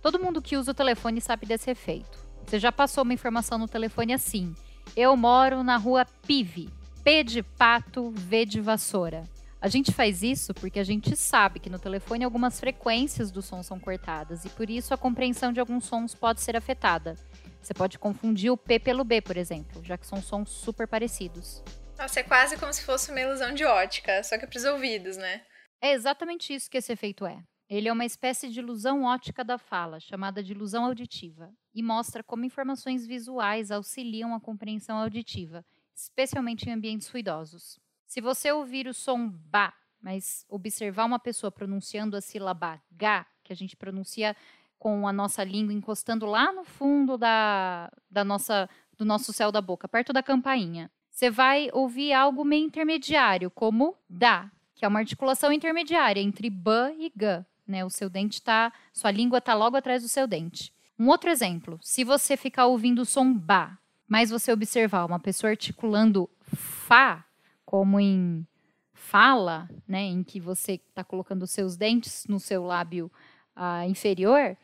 Todo 0.00 0.18
mundo 0.18 0.42
que 0.42 0.56
usa 0.56 0.72
o 0.72 0.74
telefone 0.74 1.20
sabe 1.20 1.46
desse 1.46 1.70
efeito. 1.70 2.18
Você 2.44 2.58
já 2.58 2.72
passou 2.72 3.04
uma 3.04 3.14
informação 3.14 3.56
no 3.56 3.68
telefone 3.68 4.12
assim: 4.12 4.52
Eu 4.96 5.16
moro 5.16 5.62
na 5.62 5.76
rua 5.76 6.04
Pive, 6.26 6.68
P 7.04 7.22
de 7.22 7.40
pato, 7.40 8.10
V 8.10 8.44
de 8.44 8.60
vassoura. 8.60 9.22
A 9.60 9.68
gente 9.68 9.92
faz 9.92 10.24
isso 10.24 10.52
porque 10.52 10.80
a 10.80 10.84
gente 10.84 11.14
sabe 11.14 11.60
que 11.60 11.70
no 11.70 11.78
telefone 11.78 12.24
algumas 12.24 12.58
frequências 12.58 13.30
do 13.30 13.40
som 13.40 13.62
são 13.62 13.78
cortadas 13.78 14.44
e 14.44 14.48
por 14.48 14.68
isso 14.68 14.92
a 14.92 14.98
compreensão 14.98 15.52
de 15.52 15.60
alguns 15.60 15.84
sons 15.84 16.16
pode 16.16 16.40
ser 16.40 16.56
afetada. 16.56 17.16
Você 17.62 17.72
pode 17.72 17.96
confundir 17.96 18.50
o 18.50 18.56
P 18.56 18.80
pelo 18.80 19.04
B, 19.04 19.20
por 19.20 19.36
exemplo, 19.36 19.84
já 19.84 19.96
que 19.96 20.04
são 20.04 20.20
sons 20.20 20.50
super 20.50 20.88
parecidos. 20.88 21.62
Nossa, 22.02 22.18
é 22.18 22.24
quase 22.24 22.58
como 22.58 22.72
se 22.72 22.82
fosse 22.82 23.12
uma 23.12 23.20
ilusão 23.20 23.54
de 23.54 23.64
ótica, 23.64 24.24
só 24.24 24.36
que 24.36 24.44
para 24.44 24.58
os 24.58 24.64
ouvidos, 24.64 25.16
né? 25.16 25.40
É 25.80 25.92
exatamente 25.92 26.52
isso 26.52 26.68
que 26.68 26.76
esse 26.76 26.92
efeito 26.92 27.24
é. 27.24 27.40
Ele 27.70 27.88
é 27.88 27.92
uma 27.92 28.04
espécie 28.04 28.48
de 28.48 28.58
ilusão 28.58 29.04
ótica 29.04 29.44
da 29.44 29.56
fala, 29.56 30.00
chamada 30.00 30.42
de 30.42 30.50
ilusão 30.50 30.84
auditiva, 30.84 31.54
e 31.72 31.80
mostra 31.80 32.24
como 32.24 32.44
informações 32.44 33.06
visuais 33.06 33.70
auxiliam 33.70 34.34
a 34.34 34.40
compreensão 34.40 34.98
auditiva, 34.98 35.64
especialmente 35.94 36.68
em 36.68 36.72
ambientes 36.72 37.06
ruidosos. 37.06 37.78
Se 38.04 38.20
você 38.20 38.50
ouvir 38.50 38.88
o 38.88 38.92
som 38.92 39.28
ba, 39.28 39.72
mas 40.00 40.44
observar 40.48 41.04
uma 41.04 41.20
pessoa 41.20 41.52
pronunciando 41.52 42.16
a 42.16 42.20
sílaba 42.20 42.82
ga, 42.90 43.24
que 43.44 43.52
a 43.52 43.56
gente 43.56 43.76
pronuncia 43.76 44.36
com 44.76 45.06
a 45.06 45.12
nossa 45.12 45.44
língua 45.44 45.72
encostando 45.72 46.26
lá 46.26 46.52
no 46.52 46.64
fundo 46.64 47.16
da, 47.16 47.92
da 48.10 48.24
nossa, 48.24 48.68
do 48.98 49.04
nosso 49.04 49.32
céu 49.32 49.52
da 49.52 49.60
boca, 49.60 49.86
perto 49.86 50.12
da 50.12 50.20
campainha, 50.20 50.90
você 51.22 51.30
vai 51.30 51.68
ouvir 51.72 52.12
algo 52.12 52.44
meio 52.44 52.66
intermediário, 52.66 53.48
como 53.48 53.96
da, 54.10 54.50
que 54.74 54.84
é 54.84 54.88
uma 54.88 54.98
articulação 54.98 55.52
intermediária 55.52 56.20
entre 56.20 56.50
b 56.50 56.70
e 56.98 57.12
g. 57.16 57.44
Né? 57.64 57.84
O 57.84 57.90
seu 57.90 58.10
dente 58.10 58.40
está, 58.40 58.72
sua 58.92 59.12
língua 59.12 59.38
está 59.38 59.54
logo 59.54 59.76
atrás 59.76 60.02
do 60.02 60.08
seu 60.08 60.26
dente. 60.26 60.74
Um 60.98 61.06
outro 61.06 61.30
exemplo, 61.30 61.78
se 61.80 62.02
você 62.02 62.36
ficar 62.36 62.66
ouvindo 62.66 63.02
o 63.02 63.04
som 63.04 63.32
ba, 63.32 63.78
mas 64.08 64.30
você 64.30 64.52
observar 64.52 65.04
uma 65.04 65.20
pessoa 65.20 65.50
articulando 65.50 66.28
fa, 66.40 67.24
como 67.64 68.00
em 68.00 68.44
fala, 68.92 69.70
né, 69.86 70.02
em 70.02 70.24
que 70.24 70.40
você 70.40 70.72
está 70.72 71.04
colocando 71.04 71.44
os 71.44 71.52
seus 71.52 71.76
dentes 71.76 72.26
no 72.28 72.40
seu 72.40 72.64
lábio 72.64 73.08
uh, 73.56 73.88
inferior, 73.88 74.56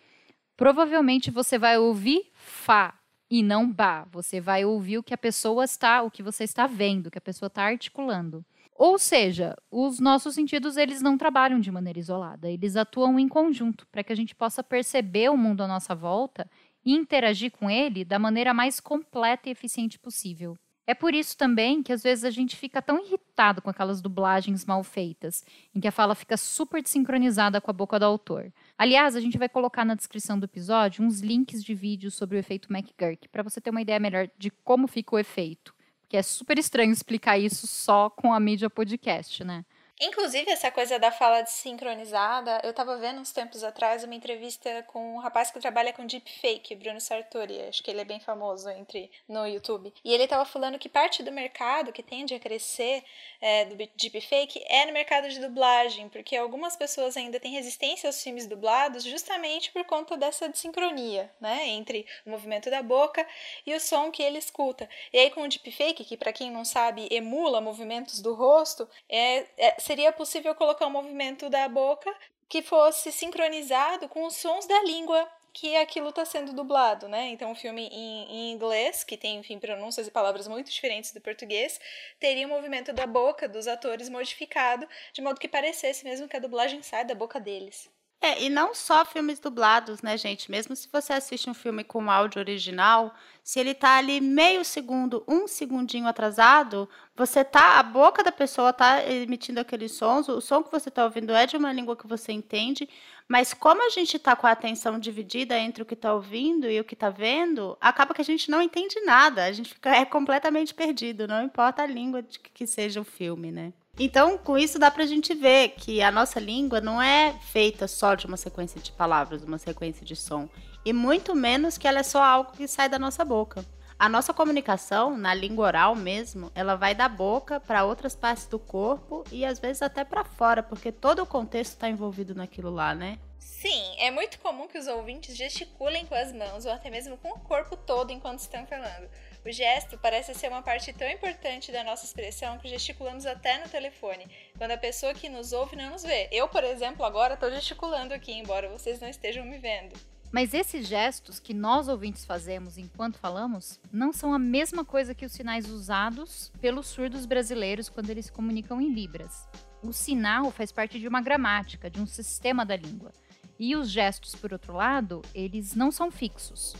provavelmente 0.56 1.30
você 1.30 1.56
vai 1.56 1.78
ouvir 1.78 2.32
fa, 2.34 2.97
e 3.30 3.42
não 3.42 3.70
ba. 3.70 4.06
Você 4.10 4.40
vai 4.40 4.64
ouvir 4.64 4.98
o 4.98 5.02
que 5.02 5.14
a 5.14 5.18
pessoa 5.18 5.64
está, 5.64 6.02
o 6.02 6.10
que 6.10 6.22
você 6.22 6.44
está 6.44 6.66
vendo, 6.66 7.06
o 7.06 7.10
que 7.10 7.18
a 7.18 7.22
pessoa 7.22 7.48
está 7.48 7.64
articulando. 7.64 8.44
Ou 8.74 8.96
seja, 8.96 9.56
os 9.70 9.98
nossos 9.98 10.34
sentidos 10.34 10.76
eles 10.76 11.02
não 11.02 11.18
trabalham 11.18 11.58
de 11.58 11.70
maneira 11.70 11.98
isolada, 11.98 12.48
eles 12.48 12.76
atuam 12.76 13.18
em 13.18 13.26
conjunto 13.26 13.86
para 13.88 14.04
que 14.04 14.12
a 14.12 14.16
gente 14.16 14.36
possa 14.36 14.62
perceber 14.62 15.30
o 15.30 15.36
mundo 15.36 15.62
à 15.62 15.66
nossa 15.66 15.94
volta 15.94 16.48
e 16.84 16.92
interagir 16.92 17.50
com 17.50 17.68
ele 17.68 18.04
da 18.04 18.18
maneira 18.20 18.54
mais 18.54 18.78
completa 18.78 19.48
e 19.48 19.52
eficiente 19.52 19.98
possível. 19.98 20.56
É 20.86 20.94
por 20.94 21.12
isso 21.12 21.36
também 21.36 21.82
que 21.82 21.92
às 21.92 22.02
vezes 22.02 22.24
a 22.24 22.30
gente 22.30 22.56
fica 22.56 22.80
tão 22.80 23.04
irritado 23.04 23.27
com 23.62 23.70
aquelas 23.70 24.02
dublagens 24.02 24.64
mal 24.64 24.82
feitas, 24.82 25.44
em 25.74 25.80
que 25.80 25.86
a 25.86 25.92
fala 25.92 26.14
fica 26.14 26.36
super 26.36 26.82
desincronizada 26.82 27.60
com 27.60 27.70
a 27.70 27.74
boca 27.74 27.98
do 27.98 28.04
autor. 28.04 28.52
Aliás, 28.76 29.14
a 29.14 29.20
gente 29.20 29.38
vai 29.38 29.48
colocar 29.48 29.84
na 29.84 29.94
descrição 29.94 30.38
do 30.38 30.44
episódio 30.44 31.04
uns 31.04 31.20
links 31.20 31.62
de 31.62 31.74
vídeos 31.74 32.14
sobre 32.14 32.36
o 32.36 32.38
efeito 32.38 32.72
McGurk, 32.72 33.28
para 33.28 33.42
você 33.42 33.60
ter 33.60 33.70
uma 33.70 33.80
ideia 33.80 34.00
melhor 34.00 34.28
de 34.36 34.50
como 34.50 34.88
fica 34.88 35.14
o 35.14 35.18
efeito. 35.18 35.74
Porque 36.00 36.16
é 36.16 36.22
super 36.22 36.58
estranho 36.58 36.90
explicar 36.90 37.38
isso 37.38 37.66
só 37.66 38.10
com 38.10 38.32
a 38.32 38.40
mídia 38.40 38.68
podcast, 38.68 39.44
né? 39.44 39.64
Inclusive, 40.00 40.48
essa 40.48 40.70
coisa 40.70 40.96
da 40.96 41.10
fala 41.10 41.42
desincronizada, 41.42 42.60
eu 42.62 42.72
tava 42.72 42.96
vendo 42.98 43.20
uns 43.20 43.32
tempos 43.32 43.64
atrás 43.64 44.04
uma 44.04 44.14
entrevista 44.14 44.84
com 44.86 45.16
um 45.16 45.18
rapaz 45.18 45.50
que 45.50 45.58
trabalha 45.58 45.92
com 45.92 46.06
deepfake, 46.06 46.76
Bruno 46.76 47.00
Sartori, 47.00 47.60
acho 47.62 47.82
que 47.82 47.90
ele 47.90 48.02
é 48.02 48.04
bem 48.04 48.20
famoso 48.20 48.70
entre 48.70 49.10
no 49.28 49.44
YouTube. 49.44 49.92
E 50.04 50.14
ele 50.14 50.28
tava 50.28 50.44
falando 50.44 50.78
que 50.78 50.88
parte 50.88 51.20
do 51.24 51.32
mercado 51.32 51.92
que 51.92 52.00
tende 52.00 52.32
a 52.32 52.38
crescer 52.38 53.02
é, 53.40 53.64
do 53.64 53.74
deepfake 53.74 54.62
é 54.68 54.86
no 54.86 54.92
mercado 54.92 55.28
de 55.28 55.40
dublagem, 55.40 56.08
porque 56.08 56.36
algumas 56.36 56.76
pessoas 56.76 57.16
ainda 57.16 57.40
têm 57.40 57.54
resistência 57.54 58.08
aos 58.08 58.22
filmes 58.22 58.46
dublados 58.46 59.02
justamente 59.02 59.72
por 59.72 59.84
conta 59.84 60.16
dessa 60.16 60.48
desincronia, 60.48 61.28
né, 61.40 61.66
entre 61.70 62.06
o 62.24 62.30
movimento 62.30 62.70
da 62.70 62.82
boca 62.82 63.26
e 63.66 63.74
o 63.74 63.80
som 63.80 64.12
que 64.12 64.22
ele 64.22 64.38
escuta. 64.38 64.88
E 65.12 65.18
aí 65.18 65.30
com 65.32 65.42
o 65.42 65.48
deepfake, 65.48 66.04
que 66.04 66.16
para 66.16 66.32
quem 66.32 66.52
não 66.52 66.64
sabe 66.64 67.08
emula 67.10 67.60
movimentos 67.60 68.20
do 68.20 68.32
rosto, 68.32 68.88
é, 69.08 69.44
é 69.56 69.87
seria 69.88 70.12
possível 70.12 70.54
colocar 70.54 70.86
um 70.86 70.90
movimento 70.90 71.48
da 71.48 71.66
boca 71.66 72.14
que 72.46 72.60
fosse 72.60 73.10
sincronizado 73.10 74.06
com 74.06 74.26
os 74.26 74.36
sons 74.36 74.66
da 74.66 74.82
língua 74.82 75.26
que 75.50 75.74
aquilo 75.76 76.10
está 76.10 76.26
sendo 76.26 76.52
dublado, 76.52 77.08
né? 77.08 77.28
Então, 77.28 77.52
o 77.52 77.54
filme 77.54 77.88
em, 77.90 78.30
em, 78.30 78.52
inglês, 78.52 79.02
que 79.02 79.16
tem, 79.16 79.38
enfim, 79.38 79.58
pronúncias 79.58 80.06
e 80.06 80.10
palavras 80.10 80.46
muito 80.46 80.70
diferentes 80.70 81.10
do 81.10 81.22
português, 81.22 81.80
teria 82.20 82.46
o 82.46 82.50
um 82.50 82.52
movimento 82.52 82.92
da 82.92 83.06
boca 83.06 83.48
dos 83.48 83.66
atores 83.66 84.10
modificado, 84.10 84.86
de 85.14 85.22
modo 85.22 85.40
que 85.40 85.48
parecesse 85.48 86.04
mesmo 86.04 86.28
que 86.28 86.36
a 86.36 86.40
dublagem 86.40 86.82
sai 86.82 87.06
da 87.06 87.14
boca 87.14 87.40
deles. 87.40 87.90
É, 88.20 88.42
e 88.42 88.48
não 88.48 88.74
só 88.74 89.04
filmes 89.04 89.38
dublados, 89.38 90.02
né, 90.02 90.16
gente? 90.18 90.50
Mesmo 90.50 90.74
se 90.74 90.88
você 90.92 91.12
assiste 91.12 91.48
um 91.48 91.54
filme 91.54 91.84
com 91.84 92.10
áudio 92.10 92.40
original, 92.40 93.14
se 93.44 93.60
ele 93.60 93.74
tá 93.74 93.96
ali 93.96 94.20
meio 94.20 94.64
segundo, 94.64 95.22
um 95.28 95.46
segundinho 95.46 96.08
atrasado, 96.08 96.88
você 97.14 97.44
tá, 97.44 97.78
a 97.78 97.82
boca 97.82 98.24
da 98.24 98.32
pessoa 98.32 98.72
tá 98.72 99.08
emitindo 99.08 99.60
aqueles 99.60 99.92
sons, 99.92 100.28
o 100.28 100.40
som 100.40 100.64
que 100.64 100.72
você 100.72 100.90
tá 100.90 101.04
ouvindo 101.04 101.32
é 101.32 101.46
de 101.46 101.56
uma 101.56 101.72
língua 101.72 101.96
que 101.96 102.08
você 102.08 102.32
entende, 102.32 102.88
mas 103.28 103.54
como 103.54 103.86
a 103.86 103.90
gente 103.90 104.18
tá 104.18 104.34
com 104.34 104.48
a 104.48 104.52
atenção 104.52 104.98
dividida 104.98 105.56
entre 105.56 105.84
o 105.84 105.86
que 105.86 105.94
tá 105.94 106.12
ouvindo 106.12 106.68
e 106.68 106.80
o 106.80 106.84
que 106.84 106.96
tá 106.96 107.10
vendo, 107.10 107.78
acaba 107.80 108.12
que 108.12 108.20
a 108.20 108.24
gente 108.24 108.50
não 108.50 108.60
entende 108.60 109.00
nada, 109.02 109.44
a 109.44 109.52
gente 109.52 109.74
fica 109.74 109.94
é 109.94 110.04
completamente 110.04 110.74
perdido, 110.74 111.28
não 111.28 111.44
importa 111.44 111.84
a 111.84 111.86
língua 111.86 112.20
de 112.20 112.40
que 112.40 112.66
seja 112.66 113.00
o 113.00 113.04
filme, 113.04 113.52
né? 113.52 113.72
Então, 113.98 114.38
com 114.38 114.56
isso 114.56 114.78
dá 114.78 114.90
pra 114.90 115.06
gente 115.06 115.34
ver 115.34 115.70
que 115.70 116.00
a 116.00 116.12
nossa 116.12 116.38
língua 116.38 116.80
não 116.80 117.02
é 117.02 117.34
feita 117.50 117.88
só 117.88 118.14
de 118.14 118.26
uma 118.26 118.36
sequência 118.36 118.80
de 118.80 118.92
palavras, 118.92 119.42
uma 119.42 119.58
sequência 119.58 120.06
de 120.06 120.14
som, 120.14 120.48
e 120.84 120.92
muito 120.92 121.34
menos 121.34 121.76
que 121.76 121.88
ela 121.88 121.98
é 121.98 122.04
só 122.04 122.22
algo 122.22 122.52
que 122.52 122.68
sai 122.68 122.88
da 122.88 122.98
nossa 122.98 123.24
boca. 123.24 123.64
A 123.98 124.08
nossa 124.08 124.32
comunicação, 124.32 125.16
na 125.16 125.34
língua 125.34 125.66
oral 125.66 125.96
mesmo, 125.96 126.52
ela 126.54 126.76
vai 126.76 126.94
da 126.94 127.08
boca 127.08 127.58
para 127.58 127.84
outras 127.84 128.14
partes 128.14 128.46
do 128.46 128.56
corpo 128.56 129.24
e 129.32 129.44
às 129.44 129.58
vezes 129.58 129.82
até 129.82 130.04
para 130.04 130.22
fora, 130.22 130.62
porque 130.62 130.92
todo 130.92 131.20
o 131.20 131.26
contexto 131.26 131.72
está 131.72 131.88
envolvido 131.88 132.32
naquilo 132.32 132.70
lá, 132.70 132.94
né? 132.94 133.18
Sim, 133.40 133.96
é 133.98 134.12
muito 134.12 134.38
comum 134.38 134.68
que 134.68 134.78
os 134.78 134.86
ouvintes 134.86 135.36
gesticulem 135.36 136.06
com 136.06 136.14
as 136.14 136.32
mãos 136.32 136.64
ou 136.64 136.70
até 136.70 136.88
mesmo 136.88 137.16
com 137.16 137.30
o 137.30 137.40
corpo 137.40 137.76
todo 137.76 138.12
enquanto 138.12 138.38
estão 138.38 138.64
falando. 138.66 139.08
O 139.48 139.50
gesto 139.52 139.96
parece 139.96 140.34
ser 140.34 140.48
uma 140.48 140.60
parte 140.60 140.92
tão 140.92 141.08
importante 141.08 141.72
da 141.72 141.82
nossa 141.82 142.04
expressão 142.04 142.58
que 142.58 142.68
gesticulamos 142.68 143.24
até 143.24 143.58
no 143.58 143.66
telefone, 143.66 144.28
quando 144.58 144.72
a 144.72 144.76
pessoa 144.76 145.14
que 145.14 145.30
nos 145.30 145.54
ouve 145.54 145.74
não 145.74 145.92
nos 145.92 146.02
vê. 146.02 146.28
Eu, 146.30 146.48
por 146.48 146.62
exemplo, 146.62 147.02
agora 147.02 147.32
estou 147.32 147.50
gesticulando 147.50 148.12
aqui, 148.12 148.30
embora 148.30 148.68
vocês 148.68 149.00
não 149.00 149.08
estejam 149.08 149.46
me 149.46 149.56
vendo. 149.56 149.98
Mas 150.30 150.52
esses 150.52 150.86
gestos 150.86 151.40
que 151.40 151.54
nós 151.54 151.88
ouvintes 151.88 152.26
fazemos 152.26 152.76
enquanto 152.76 153.18
falamos 153.18 153.80
não 153.90 154.12
são 154.12 154.34
a 154.34 154.38
mesma 154.38 154.84
coisa 154.84 155.14
que 155.14 155.24
os 155.24 155.32
sinais 155.32 155.66
usados 155.66 156.52
pelos 156.60 156.86
surdos 156.88 157.24
brasileiros 157.24 157.88
quando 157.88 158.10
eles 158.10 158.28
comunicam 158.28 158.78
em 158.82 158.92
libras. 158.92 159.48
O 159.82 159.94
sinal 159.94 160.50
faz 160.50 160.70
parte 160.70 161.00
de 161.00 161.08
uma 161.08 161.22
gramática, 161.22 161.88
de 161.88 161.98
um 161.98 162.06
sistema 162.06 162.66
da 162.66 162.76
língua. 162.76 163.14
E 163.58 163.74
os 163.74 163.90
gestos, 163.90 164.34
por 164.34 164.52
outro 164.52 164.74
lado, 164.74 165.22
eles 165.34 165.74
não 165.74 165.90
são 165.90 166.10
fixos. 166.10 166.76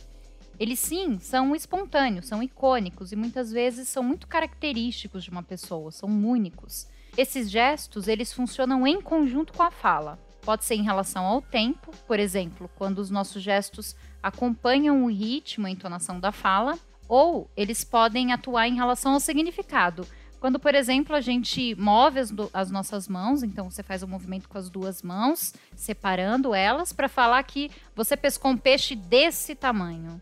Eles 0.59 0.81
sim 0.81 1.19
são 1.21 1.55
espontâneos, 1.55 2.27
são 2.27 2.43
icônicos 2.43 3.13
e 3.13 3.17
muitas 3.17 3.53
vezes 3.53 3.89
são 3.89 4.03
muito 4.03 4.27
característicos 4.27 5.23
de 5.23 5.31
uma 5.31 5.43
pessoa, 5.43 5.93
são 5.93 6.09
únicos. 6.09 6.89
Esses 7.17 7.51
gestos, 7.51 8.09
eles 8.09 8.33
funcionam 8.33 8.87
em 8.87 9.01
conjunto 9.01 9.53
com 9.53 9.63
a 9.63 9.71
fala. 9.71 10.19
Pode 10.43 10.65
ser 10.65 10.75
em 10.75 10.83
relação 10.83 11.25
ao 11.25 11.41
tempo, 11.41 11.93
por 12.07 12.19
exemplo, 12.19 12.69
quando 12.77 12.99
os 12.99 13.11
nossos 13.11 13.43
gestos 13.43 13.95
acompanham 14.23 15.05
o 15.05 15.11
ritmo 15.11 15.67
a 15.67 15.71
entonação 15.71 16.19
da 16.19 16.33
fala, 16.33 16.77
ou 17.09 17.49
eles 17.57 17.85
podem 17.85 18.33
atuar 18.33 18.67
em 18.67 18.75
relação 18.75 19.15
ao 19.15 19.21
significado. 19.21 20.07
Quando, 20.41 20.59
por 20.59 20.75
exemplo, 20.75 21.15
a 21.15 21.21
gente 21.21 21.75
move 21.77 22.21
as, 22.21 22.33
as 22.53 22.71
nossas 22.71 23.09
mãos, 23.09 23.43
então 23.43 23.71
você 23.71 23.83
faz 23.83 24.03
o 24.03 24.07
um 24.07 24.09
movimento 24.09 24.49
com 24.49 24.59
as 24.59 24.71
duas 24.71 25.03
mãos, 25.03 25.53
separando 25.75 26.55
elas, 26.55 26.93
para 26.93 27.09
falar 27.09 27.43
que 27.43 27.71
você 27.95 28.17
pescou 28.17 28.53
um 28.53 28.57
peixe 28.57 28.95
desse 28.95 29.55
tamanho. 29.55 30.21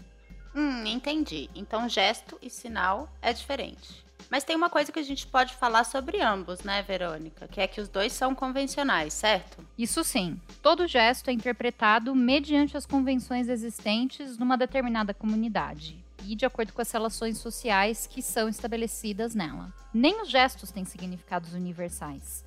Hum, 0.57 0.87
entendi. 0.87 1.51
Então, 1.55 1.87
gesto 1.89 2.39
e 2.41 2.49
sinal 2.49 3.13
é 3.21 3.33
diferente. 3.33 4.07
Mas 4.31 4.43
tem 4.43 4.57
uma 4.57 4.71
coisa 4.71 4.91
que 4.91 4.99
a 4.99 5.05
gente 5.05 5.27
pode 5.27 5.55
falar 5.55 5.85
sobre 5.85 6.21
ambos, 6.21 6.61
né, 6.61 6.83
Verônica? 6.83 7.47
Que 7.47 7.61
é 7.61 7.69
que 7.69 7.81
os 7.81 7.89
dois 7.89 8.13
são 8.13 8.35
convencionais, 8.35 9.13
certo? 9.13 9.65
Isso 9.79 10.03
sim. 10.03 10.41
Todo 10.63 10.87
gesto 10.87 11.29
é 11.29 11.33
interpretado 11.33 12.15
mediante 12.15 12.77
as 12.77 12.87
convenções 12.87 13.49
existentes 13.49 14.39
numa 14.39 14.57
determinada 14.57 15.15
comunidade 15.15 16.05
e 16.27 16.35
de 16.35 16.45
acordo 16.45 16.73
com 16.73 16.83
as 16.83 16.91
relações 16.91 17.39
sociais 17.39 18.07
que 18.07 18.21
são 18.21 18.49
estabelecidas 18.49 19.35
nela. 19.35 19.73
Nem 19.95 20.23
os 20.23 20.29
gestos 20.29 20.73
têm 20.73 20.85
significados 20.85 21.53
universais. 21.53 22.45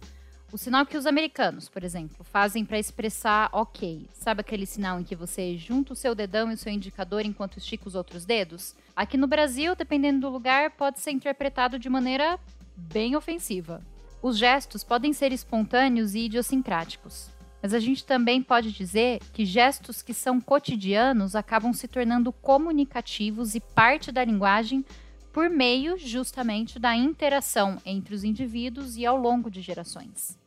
O 0.51 0.57
sinal 0.57 0.83
que 0.83 0.97
os 0.97 1.05
americanos, 1.05 1.69
por 1.69 1.83
exemplo, 1.83 2.23
fazem 2.23 2.65
para 2.65 2.79
expressar 2.79 3.49
ok. 3.53 4.07
Sabe 4.13 4.41
aquele 4.41 4.65
sinal 4.65 4.99
em 4.99 5.03
que 5.03 5.15
você 5.15 5.55
junta 5.55 5.93
o 5.93 5.95
seu 5.95 6.15
dedão 6.15 6.49
e 6.49 6.55
o 6.55 6.57
seu 6.57 6.73
indicador 6.73 7.23
enquanto 7.23 7.57
estica 7.57 7.87
os 7.87 7.93
outros 7.93 8.25
dedos? 8.25 8.75
Aqui 8.95 9.15
no 9.15 9.27
Brasil, 9.27 9.75
dependendo 9.75 10.21
do 10.21 10.29
lugar, 10.29 10.71
pode 10.71 10.99
ser 10.99 11.11
interpretado 11.11 11.77
de 11.77 11.87
maneira 11.87 12.39
bem 12.75 13.15
ofensiva. 13.15 13.79
Os 14.23 14.39
gestos 14.39 14.83
podem 14.83 15.13
ser 15.13 15.31
espontâneos 15.31 16.15
e 16.15 16.21
idiosincráticos. 16.21 17.29
Mas 17.61 17.71
a 17.71 17.79
gente 17.79 18.03
também 18.03 18.41
pode 18.41 18.71
dizer 18.71 19.19
que 19.31 19.45
gestos 19.45 20.01
que 20.01 20.15
são 20.15 20.41
cotidianos 20.41 21.35
acabam 21.35 21.73
se 21.73 21.87
tornando 21.87 22.31
comunicativos 22.31 23.53
e 23.53 23.59
parte 23.59 24.11
da 24.11 24.25
linguagem 24.25 24.83
por 25.31 25.49
meio 25.49 25.97
justamente 25.97 26.79
da 26.79 26.95
interação 26.95 27.81
entre 27.85 28.13
os 28.15 28.23
indivíduos 28.23 28.97
e 28.97 29.05
ao 29.05 29.17
longo 29.17 29.49
de 29.49 29.61
gerações. 29.61 30.37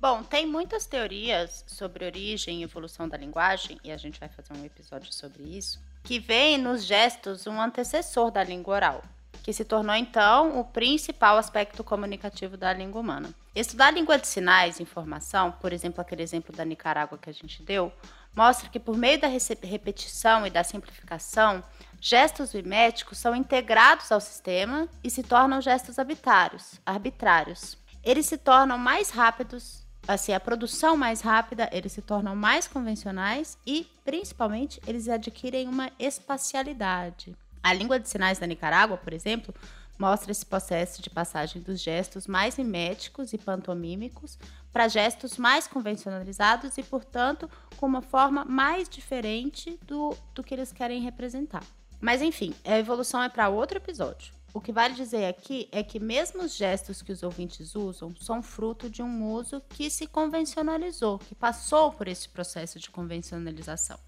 Bom, 0.00 0.22
tem 0.22 0.46
muitas 0.46 0.84
teorias 0.84 1.64
sobre 1.66 2.04
origem 2.04 2.60
e 2.60 2.62
evolução 2.62 3.08
da 3.08 3.16
linguagem, 3.16 3.78
e 3.82 3.90
a 3.90 3.96
gente 3.96 4.20
vai 4.20 4.28
fazer 4.28 4.52
um 4.52 4.64
episódio 4.64 5.12
sobre 5.12 5.42
isso, 5.42 5.80
que 6.02 6.18
veem 6.18 6.58
nos 6.58 6.84
gestos 6.84 7.46
um 7.46 7.60
antecessor 7.60 8.30
da 8.30 8.44
língua 8.44 8.74
oral 8.74 9.02
que 9.44 9.52
se 9.52 9.62
tornou 9.62 9.94
então 9.94 10.58
o 10.58 10.64
principal 10.64 11.36
aspecto 11.36 11.84
comunicativo 11.84 12.56
da 12.56 12.72
língua 12.72 12.98
humana. 12.98 13.28
Estudar 13.54 13.88
a 13.88 13.90
língua 13.90 14.18
de 14.18 14.26
sinais, 14.26 14.80
informação, 14.80 15.52
por 15.52 15.70
exemplo, 15.70 16.00
aquele 16.00 16.22
exemplo 16.22 16.56
da 16.56 16.64
Nicarágua 16.64 17.18
que 17.18 17.28
a 17.28 17.32
gente 17.32 17.62
deu, 17.62 17.92
mostra 18.34 18.70
que 18.70 18.80
por 18.80 18.96
meio 18.96 19.20
da 19.20 19.28
repetição 19.28 20.46
e 20.46 20.50
da 20.50 20.64
simplificação, 20.64 21.62
gestos 22.04 22.52
miméticos 22.52 23.16
são 23.16 23.34
integrados 23.34 24.12
ao 24.12 24.20
sistema 24.20 24.86
e 25.02 25.08
se 25.08 25.22
tornam 25.22 25.58
gestos 25.62 25.98
arbitrários. 25.98 26.78
arbitrários. 26.84 27.78
Eles 28.02 28.26
se 28.26 28.36
tornam 28.36 28.76
mais 28.76 29.08
rápidos, 29.08 29.86
assim, 30.06 30.34
a 30.34 30.38
produção 30.38 30.98
mais 30.98 31.22
rápida, 31.22 31.66
eles 31.72 31.92
se 31.92 32.02
tornam 32.02 32.36
mais 32.36 32.68
convencionais 32.68 33.56
e, 33.66 33.88
principalmente, 34.04 34.78
eles 34.86 35.08
adquirem 35.08 35.66
uma 35.66 35.90
espacialidade. 35.98 37.34
A 37.62 37.72
língua 37.72 37.98
de 37.98 38.06
sinais 38.06 38.38
da 38.38 38.46
Nicarágua, 38.46 38.98
por 38.98 39.14
exemplo, 39.14 39.54
mostra 39.98 40.30
esse 40.30 40.44
processo 40.44 41.00
de 41.00 41.08
passagem 41.08 41.62
dos 41.62 41.80
gestos 41.80 42.26
mais 42.26 42.58
miméticos 42.58 43.32
e 43.32 43.38
pantomímicos 43.38 44.38
para 44.70 44.88
gestos 44.88 45.38
mais 45.38 45.66
convencionalizados 45.66 46.76
e, 46.76 46.82
portanto, 46.82 47.50
com 47.78 47.86
uma 47.86 48.02
forma 48.02 48.44
mais 48.44 48.90
diferente 48.90 49.80
do, 49.86 50.14
do 50.34 50.44
que 50.44 50.52
eles 50.52 50.70
querem 50.70 51.00
representar. 51.00 51.64
Mas, 52.04 52.20
enfim, 52.20 52.54
a 52.66 52.76
evolução 52.76 53.22
é 53.22 53.30
para 53.30 53.48
outro 53.48 53.78
episódio. 53.78 54.34
O 54.52 54.60
que 54.60 54.70
vale 54.70 54.92
dizer 54.92 55.24
aqui 55.24 55.70
é 55.72 55.82
que 55.82 55.98
mesmo 55.98 56.42
os 56.42 56.54
gestos 56.54 57.00
que 57.00 57.10
os 57.10 57.22
ouvintes 57.22 57.74
usam 57.74 58.14
são 58.16 58.42
fruto 58.42 58.90
de 58.90 59.02
um 59.02 59.32
uso 59.32 59.62
que 59.70 59.88
se 59.88 60.06
convencionalizou, 60.06 61.18
que 61.18 61.34
passou 61.34 61.90
por 61.90 62.06
esse 62.06 62.28
processo 62.28 62.78
de 62.78 62.90
convencionalização. 62.90 63.98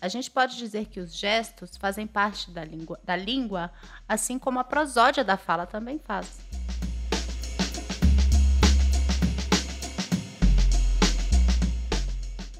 A 0.00 0.08
gente 0.08 0.28
pode 0.28 0.56
dizer 0.56 0.86
que 0.86 0.98
os 0.98 1.14
gestos 1.14 1.76
fazem 1.76 2.04
parte 2.04 2.50
da 2.50 2.64
língua, 2.64 2.98
da 3.04 3.14
língua 3.14 3.70
assim 4.08 4.40
como 4.40 4.58
a 4.58 4.64
prosódia 4.64 5.22
da 5.22 5.36
fala 5.36 5.66
também 5.66 6.00
faz. 6.00 6.40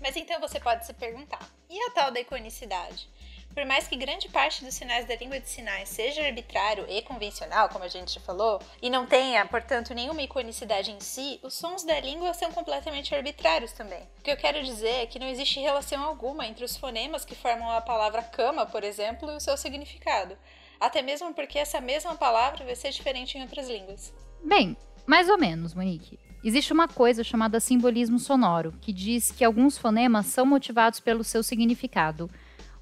Mas 0.00 0.14
então 0.14 0.38
você 0.38 0.60
pode 0.60 0.86
se 0.86 0.94
perguntar: 0.94 1.44
e 1.68 1.76
a 1.88 1.90
tal 1.90 2.12
da 2.12 2.20
iconicidade? 2.20 3.08
Por 3.56 3.64
mais 3.64 3.88
que 3.88 3.96
grande 3.96 4.28
parte 4.28 4.62
dos 4.62 4.74
sinais 4.74 5.06
da 5.06 5.16
língua 5.16 5.40
de 5.40 5.48
sinais 5.48 5.88
seja 5.88 6.22
arbitrário 6.22 6.84
e 6.90 7.00
convencional, 7.00 7.70
como 7.70 7.86
a 7.86 7.88
gente 7.88 8.12
já 8.12 8.20
falou, 8.20 8.60
e 8.82 8.90
não 8.90 9.06
tenha, 9.06 9.46
portanto, 9.46 9.94
nenhuma 9.94 10.20
iconicidade 10.20 10.90
em 10.90 11.00
si, 11.00 11.40
os 11.42 11.54
sons 11.54 11.82
da 11.82 11.98
língua 11.98 12.34
são 12.34 12.52
completamente 12.52 13.14
arbitrários 13.14 13.72
também. 13.72 14.02
O 14.18 14.22
que 14.22 14.30
eu 14.30 14.36
quero 14.36 14.62
dizer 14.62 15.04
é 15.04 15.06
que 15.06 15.18
não 15.18 15.26
existe 15.26 15.58
relação 15.58 16.04
alguma 16.04 16.46
entre 16.46 16.66
os 16.66 16.76
fonemas 16.76 17.24
que 17.24 17.34
formam 17.34 17.70
a 17.70 17.80
palavra 17.80 18.22
cama, 18.22 18.66
por 18.66 18.84
exemplo, 18.84 19.32
e 19.32 19.36
o 19.36 19.40
seu 19.40 19.56
significado. 19.56 20.36
Até 20.78 21.00
mesmo 21.00 21.32
porque 21.32 21.58
essa 21.58 21.80
mesma 21.80 22.14
palavra 22.14 22.62
vai 22.62 22.76
ser 22.76 22.90
diferente 22.90 23.38
em 23.38 23.40
outras 23.40 23.70
línguas. 23.70 24.12
Bem, 24.44 24.76
mais 25.06 25.30
ou 25.30 25.38
menos, 25.38 25.72
Monique. 25.72 26.18
Existe 26.44 26.74
uma 26.74 26.88
coisa 26.88 27.24
chamada 27.24 27.58
simbolismo 27.58 28.18
sonoro, 28.18 28.74
que 28.82 28.92
diz 28.92 29.32
que 29.32 29.42
alguns 29.42 29.78
fonemas 29.78 30.26
são 30.26 30.44
motivados 30.44 31.00
pelo 31.00 31.24
seu 31.24 31.42
significado. 31.42 32.30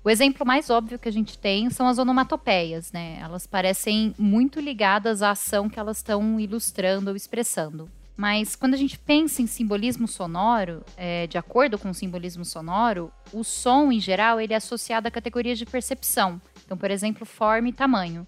O 0.04 0.10
exemplo 0.10 0.46
mais 0.46 0.68
óbvio 0.68 0.98
que 0.98 1.08
a 1.08 1.12
gente 1.12 1.38
tem 1.38 1.70
são 1.70 1.88
as 1.88 1.96
onomatopeias, 1.96 2.92
né? 2.92 3.18
Elas 3.22 3.46
parecem 3.46 4.14
muito 4.18 4.60
ligadas 4.60 5.22
à 5.22 5.30
ação 5.30 5.66
que 5.66 5.80
elas 5.80 5.96
estão 5.96 6.38
ilustrando 6.38 7.08
ou 7.08 7.16
expressando. 7.16 7.88
Mas 8.14 8.54
quando 8.54 8.74
a 8.74 8.76
gente 8.76 8.98
pensa 8.98 9.40
em 9.40 9.46
simbolismo 9.46 10.06
sonoro, 10.06 10.84
é, 10.94 11.26
de 11.26 11.38
acordo 11.38 11.78
com 11.78 11.88
o 11.88 11.94
simbolismo 11.94 12.44
sonoro, 12.44 13.10
o 13.32 13.42
som, 13.42 13.90
em 13.90 13.98
geral, 13.98 14.38
ele 14.38 14.52
é 14.52 14.56
associado 14.56 15.08
a 15.08 15.10
categorias 15.10 15.58
de 15.58 15.64
percepção. 15.64 16.38
Então, 16.66 16.76
por 16.76 16.90
exemplo, 16.90 17.24
forma 17.24 17.70
e 17.70 17.72
tamanho. 17.72 18.26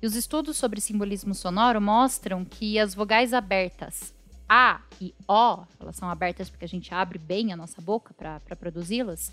E 0.00 0.06
os 0.06 0.16
estudos 0.16 0.56
sobre 0.56 0.80
simbolismo 0.80 1.34
sonoro 1.34 1.82
mostram 1.82 2.46
que 2.46 2.78
as 2.78 2.94
vogais 2.94 3.34
abertas 3.34 4.14
A 4.48 4.80
e 4.98 5.14
O, 5.28 5.64
elas 5.78 5.96
são 5.96 6.08
abertas 6.08 6.48
porque 6.48 6.64
a 6.64 6.68
gente 6.68 6.94
abre 6.94 7.18
bem 7.18 7.52
a 7.52 7.56
nossa 7.56 7.82
boca 7.82 8.14
para 8.14 8.56
produzi-las, 8.56 9.30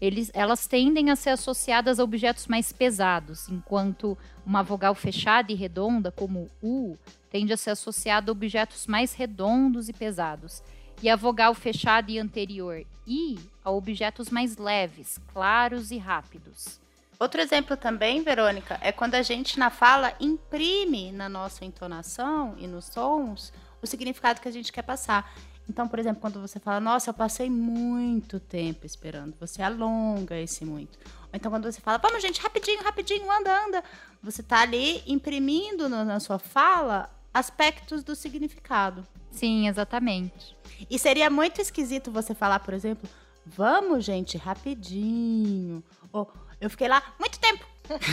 eles, 0.00 0.30
elas 0.34 0.66
tendem 0.66 1.10
a 1.10 1.16
ser 1.16 1.30
associadas 1.30 1.98
a 1.98 2.04
objetos 2.04 2.46
mais 2.46 2.72
pesados, 2.72 3.48
enquanto 3.48 4.16
uma 4.44 4.62
vogal 4.62 4.94
fechada 4.94 5.50
e 5.50 5.54
redonda, 5.54 6.10
como 6.12 6.50
U, 6.62 6.96
tende 7.30 7.52
a 7.52 7.56
ser 7.56 7.70
associada 7.70 8.30
a 8.30 8.32
objetos 8.32 8.86
mais 8.86 9.12
redondos 9.12 9.88
e 9.88 9.92
pesados. 9.92 10.62
E 11.02 11.10
a 11.10 11.16
vogal 11.16 11.54
fechada 11.54 12.10
e 12.10 12.18
anterior, 12.18 12.82
I, 13.06 13.38
a 13.64 13.70
objetos 13.70 14.30
mais 14.30 14.56
leves, 14.56 15.18
claros 15.32 15.90
e 15.90 15.98
rápidos. 15.98 16.80
Outro 17.18 17.40
exemplo 17.40 17.76
também, 17.76 18.22
Verônica, 18.22 18.78
é 18.82 18.92
quando 18.92 19.14
a 19.14 19.22
gente 19.22 19.58
na 19.58 19.70
fala 19.70 20.14
imprime 20.20 21.12
na 21.12 21.28
nossa 21.28 21.64
entonação 21.64 22.54
e 22.58 22.66
nos 22.66 22.86
sons 22.86 23.52
o 23.80 23.86
significado 23.86 24.40
que 24.40 24.48
a 24.48 24.52
gente 24.52 24.72
quer 24.72 24.82
passar. 24.82 25.34
Então, 25.68 25.88
por 25.88 25.98
exemplo, 25.98 26.20
quando 26.20 26.40
você 26.40 26.60
fala, 26.60 26.80
nossa, 26.80 27.10
eu 27.10 27.14
passei 27.14 27.50
muito 27.50 28.38
tempo 28.38 28.86
esperando, 28.86 29.34
você 29.38 29.62
alonga 29.62 30.38
esse 30.38 30.64
muito. 30.64 30.98
Ou 31.24 31.30
então, 31.34 31.50
quando 31.50 31.70
você 31.70 31.80
fala, 31.80 31.98
vamos, 31.98 32.22
gente, 32.22 32.40
rapidinho, 32.40 32.82
rapidinho, 32.82 33.30
anda, 33.30 33.66
anda, 33.66 33.84
você 34.22 34.40
está 34.40 34.60
ali 34.60 35.02
imprimindo 35.06 35.88
no, 35.88 36.04
na 36.04 36.20
sua 36.20 36.38
fala 36.38 37.10
aspectos 37.34 38.02
do 38.02 38.14
significado. 38.14 39.06
Sim, 39.30 39.68
exatamente. 39.68 40.56
E 40.88 40.98
seria 40.98 41.28
muito 41.28 41.60
esquisito 41.60 42.10
você 42.10 42.34
falar, 42.34 42.60
por 42.60 42.72
exemplo, 42.72 43.08
vamos, 43.44 44.04
gente, 44.04 44.38
rapidinho. 44.38 45.84
Ou 46.12 46.30
eu 46.60 46.70
fiquei 46.70 46.88
lá 46.88 47.02
muito 47.18 47.38
tempo. 47.38 47.66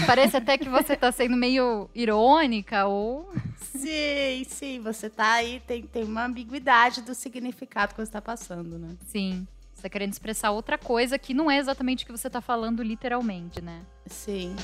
Parece 0.05 0.37
até 0.37 0.57
que 0.57 0.69
você 0.69 0.93
está 0.93 1.11
sendo 1.11 1.35
meio 1.35 1.89
irônica 1.93 2.85
ou. 2.85 3.31
Sim, 3.75 4.43
sim, 4.47 4.79
você 4.79 5.09
tá 5.09 5.33
aí, 5.33 5.61
tem, 5.65 5.83
tem 5.83 6.03
uma 6.03 6.25
ambiguidade 6.25 7.01
do 7.01 7.13
significado 7.13 7.93
que 7.93 7.97
você 7.97 8.03
está 8.03 8.21
passando, 8.21 8.77
né? 8.77 8.95
Sim. 9.07 9.47
Você 9.73 9.79
está 9.79 9.89
querendo 9.89 10.13
expressar 10.13 10.51
outra 10.51 10.77
coisa 10.77 11.17
que 11.17 11.33
não 11.33 11.49
é 11.49 11.57
exatamente 11.57 12.03
o 12.03 12.07
que 12.07 12.11
você 12.11 12.27
está 12.27 12.41
falando 12.41 12.81
literalmente, 12.83 13.61
né? 13.61 13.81
Sim. 14.07 14.55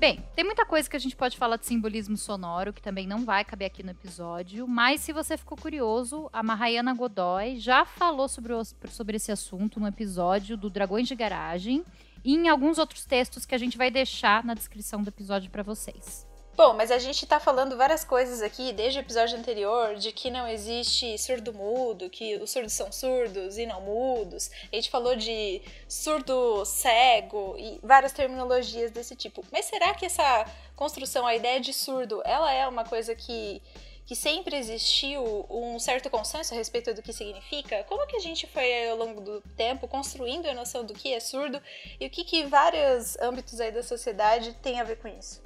Bem, 0.00 0.24
tem 0.34 0.42
muita 0.42 0.64
coisa 0.64 0.88
que 0.88 0.96
a 0.96 0.98
gente 0.98 1.14
pode 1.14 1.36
falar 1.36 1.58
de 1.58 1.66
simbolismo 1.66 2.16
sonoro, 2.16 2.72
que 2.72 2.80
também 2.80 3.06
não 3.06 3.22
vai 3.22 3.44
caber 3.44 3.66
aqui 3.66 3.82
no 3.82 3.90
episódio, 3.90 4.66
mas 4.66 5.02
se 5.02 5.12
você 5.12 5.36
ficou 5.36 5.58
curioso, 5.58 6.30
a 6.32 6.42
Mahayana 6.42 6.94
Godoy 6.94 7.58
já 7.58 7.84
falou 7.84 8.26
sobre, 8.26 8.54
o, 8.54 8.64
sobre 8.64 9.16
esse 9.16 9.30
assunto 9.30 9.78
no 9.78 9.86
episódio 9.86 10.56
do 10.56 10.70
Dragões 10.70 11.06
de 11.06 11.14
Garagem 11.14 11.84
e 12.24 12.34
em 12.34 12.48
alguns 12.48 12.78
outros 12.78 13.04
textos 13.04 13.44
que 13.44 13.54
a 13.54 13.58
gente 13.58 13.76
vai 13.76 13.90
deixar 13.90 14.42
na 14.42 14.54
descrição 14.54 15.02
do 15.02 15.10
episódio 15.10 15.50
para 15.50 15.62
vocês. 15.62 16.29
Bom, 16.62 16.74
mas 16.74 16.90
a 16.90 16.98
gente 16.98 17.24
tá 17.24 17.40
falando 17.40 17.74
várias 17.74 18.04
coisas 18.04 18.42
aqui 18.42 18.70
desde 18.70 18.98
o 18.98 19.00
episódio 19.00 19.38
anterior 19.38 19.94
de 19.94 20.12
que 20.12 20.30
não 20.30 20.46
existe 20.46 21.16
surdo-mudo, 21.16 22.10
que 22.10 22.36
os 22.36 22.50
surdos 22.50 22.74
são 22.74 22.92
surdos 22.92 23.56
e 23.56 23.64
não 23.64 23.80
mudos. 23.80 24.50
A 24.70 24.76
gente 24.76 24.90
falou 24.90 25.16
de 25.16 25.62
surdo 25.88 26.62
cego 26.66 27.56
e 27.58 27.80
várias 27.82 28.12
terminologias 28.12 28.90
desse 28.90 29.16
tipo. 29.16 29.42
Mas 29.50 29.64
será 29.64 29.94
que 29.94 30.04
essa 30.04 30.44
construção, 30.76 31.26
a 31.26 31.34
ideia 31.34 31.58
de 31.60 31.72
surdo, 31.72 32.20
ela 32.26 32.52
é 32.52 32.68
uma 32.68 32.84
coisa 32.84 33.14
que 33.14 33.62
que 34.04 34.14
sempre 34.14 34.56
existiu 34.56 35.46
um 35.48 35.78
certo 35.78 36.10
consenso 36.10 36.52
a 36.52 36.56
respeito 36.56 36.92
do 36.92 37.00
que 37.00 37.12
significa? 37.12 37.84
Como 37.84 38.06
que 38.06 38.16
a 38.16 38.20
gente 38.20 38.46
foi 38.46 38.90
ao 38.90 38.98
longo 38.98 39.22
do 39.22 39.40
tempo 39.56 39.88
construindo 39.88 40.46
a 40.46 40.52
noção 40.52 40.84
do 40.84 40.92
que 40.92 41.14
é 41.14 41.20
surdo 41.20 41.62
e 41.98 42.06
o 42.06 42.10
que 42.10 42.22
que 42.22 42.44
vários 42.44 43.16
âmbitos 43.18 43.60
aí 43.60 43.70
da 43.70 43.82
sociedade 43.82 44.52
têm 44.60 44.78
a 44.78 44.84
ver 44.84 44.96
com 44.96 45.08
isso? 45.08 45.40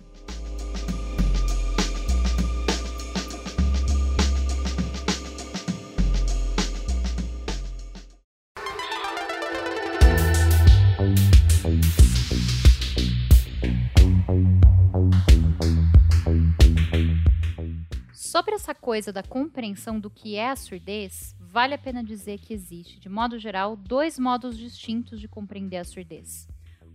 Sobre 18.34 18.56
essa 18.56 18.74
coisa 18.74 19.12
da 19.12 19.22
compreensão 19.22 20.00
do 20.00 20.10
que 20.10 20.34
é 20.34 20.50
a 20.50 20.56
surdez, 20.56 21.36
vale 21.38 21.72
a 21.72 21.78
pena 21.78 22.02
dizer 22.02 22.40
que 22.40 22.52
existe, 22.52 22.98
de 22.98 23.08
modo 23.08 23.38
geral, 23.38 23.76
dois 23.76 24.18
modos 24.18 24.58
distintos 24.58 25.20
de 25.20 25.28
compreender 25.28 25.76
a 25.76 25.84
surdez. 25.84 26.48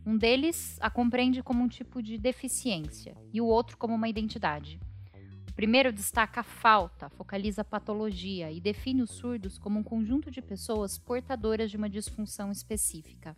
Um 0.06 0.18
deles 0.18 0.78
a 0.82 0.90
compreende 0.90 1.42
como 1.42 1.64
um 1.64 1.70
tipo 1.70 2.04
de 2.04 2.18
deficiência 2.18 3.16
e 3.32 3.40
o 3.40 3.46
outro 3.46 3.78
como 3.78 3.96
uma 3.96 4.10
identidade. 4.10 4.82
O 5.50 5.54
primeiro 5.54 5.94
destaca 5.94 6.42
a 6.42 6.44
falta, 6.44 7.08
focaliza 7.08 7.62
a 7.62 7.64
patologia 7.64 8.52
e 8.52 8.60
define 8.60 9.02
os 9.02 9.12
surdos 9.12 9.58
como 9.58 9.80
um 9.80 9.84
conjunto 9.84 10.30
de 10.30 10.42
pessoas 10.42 10.98
portadoras 10.98 11.72
de 11.72 11.78
uma 11.78 11.90
disfunção 11.90 12.52
específica. 12.52 13.34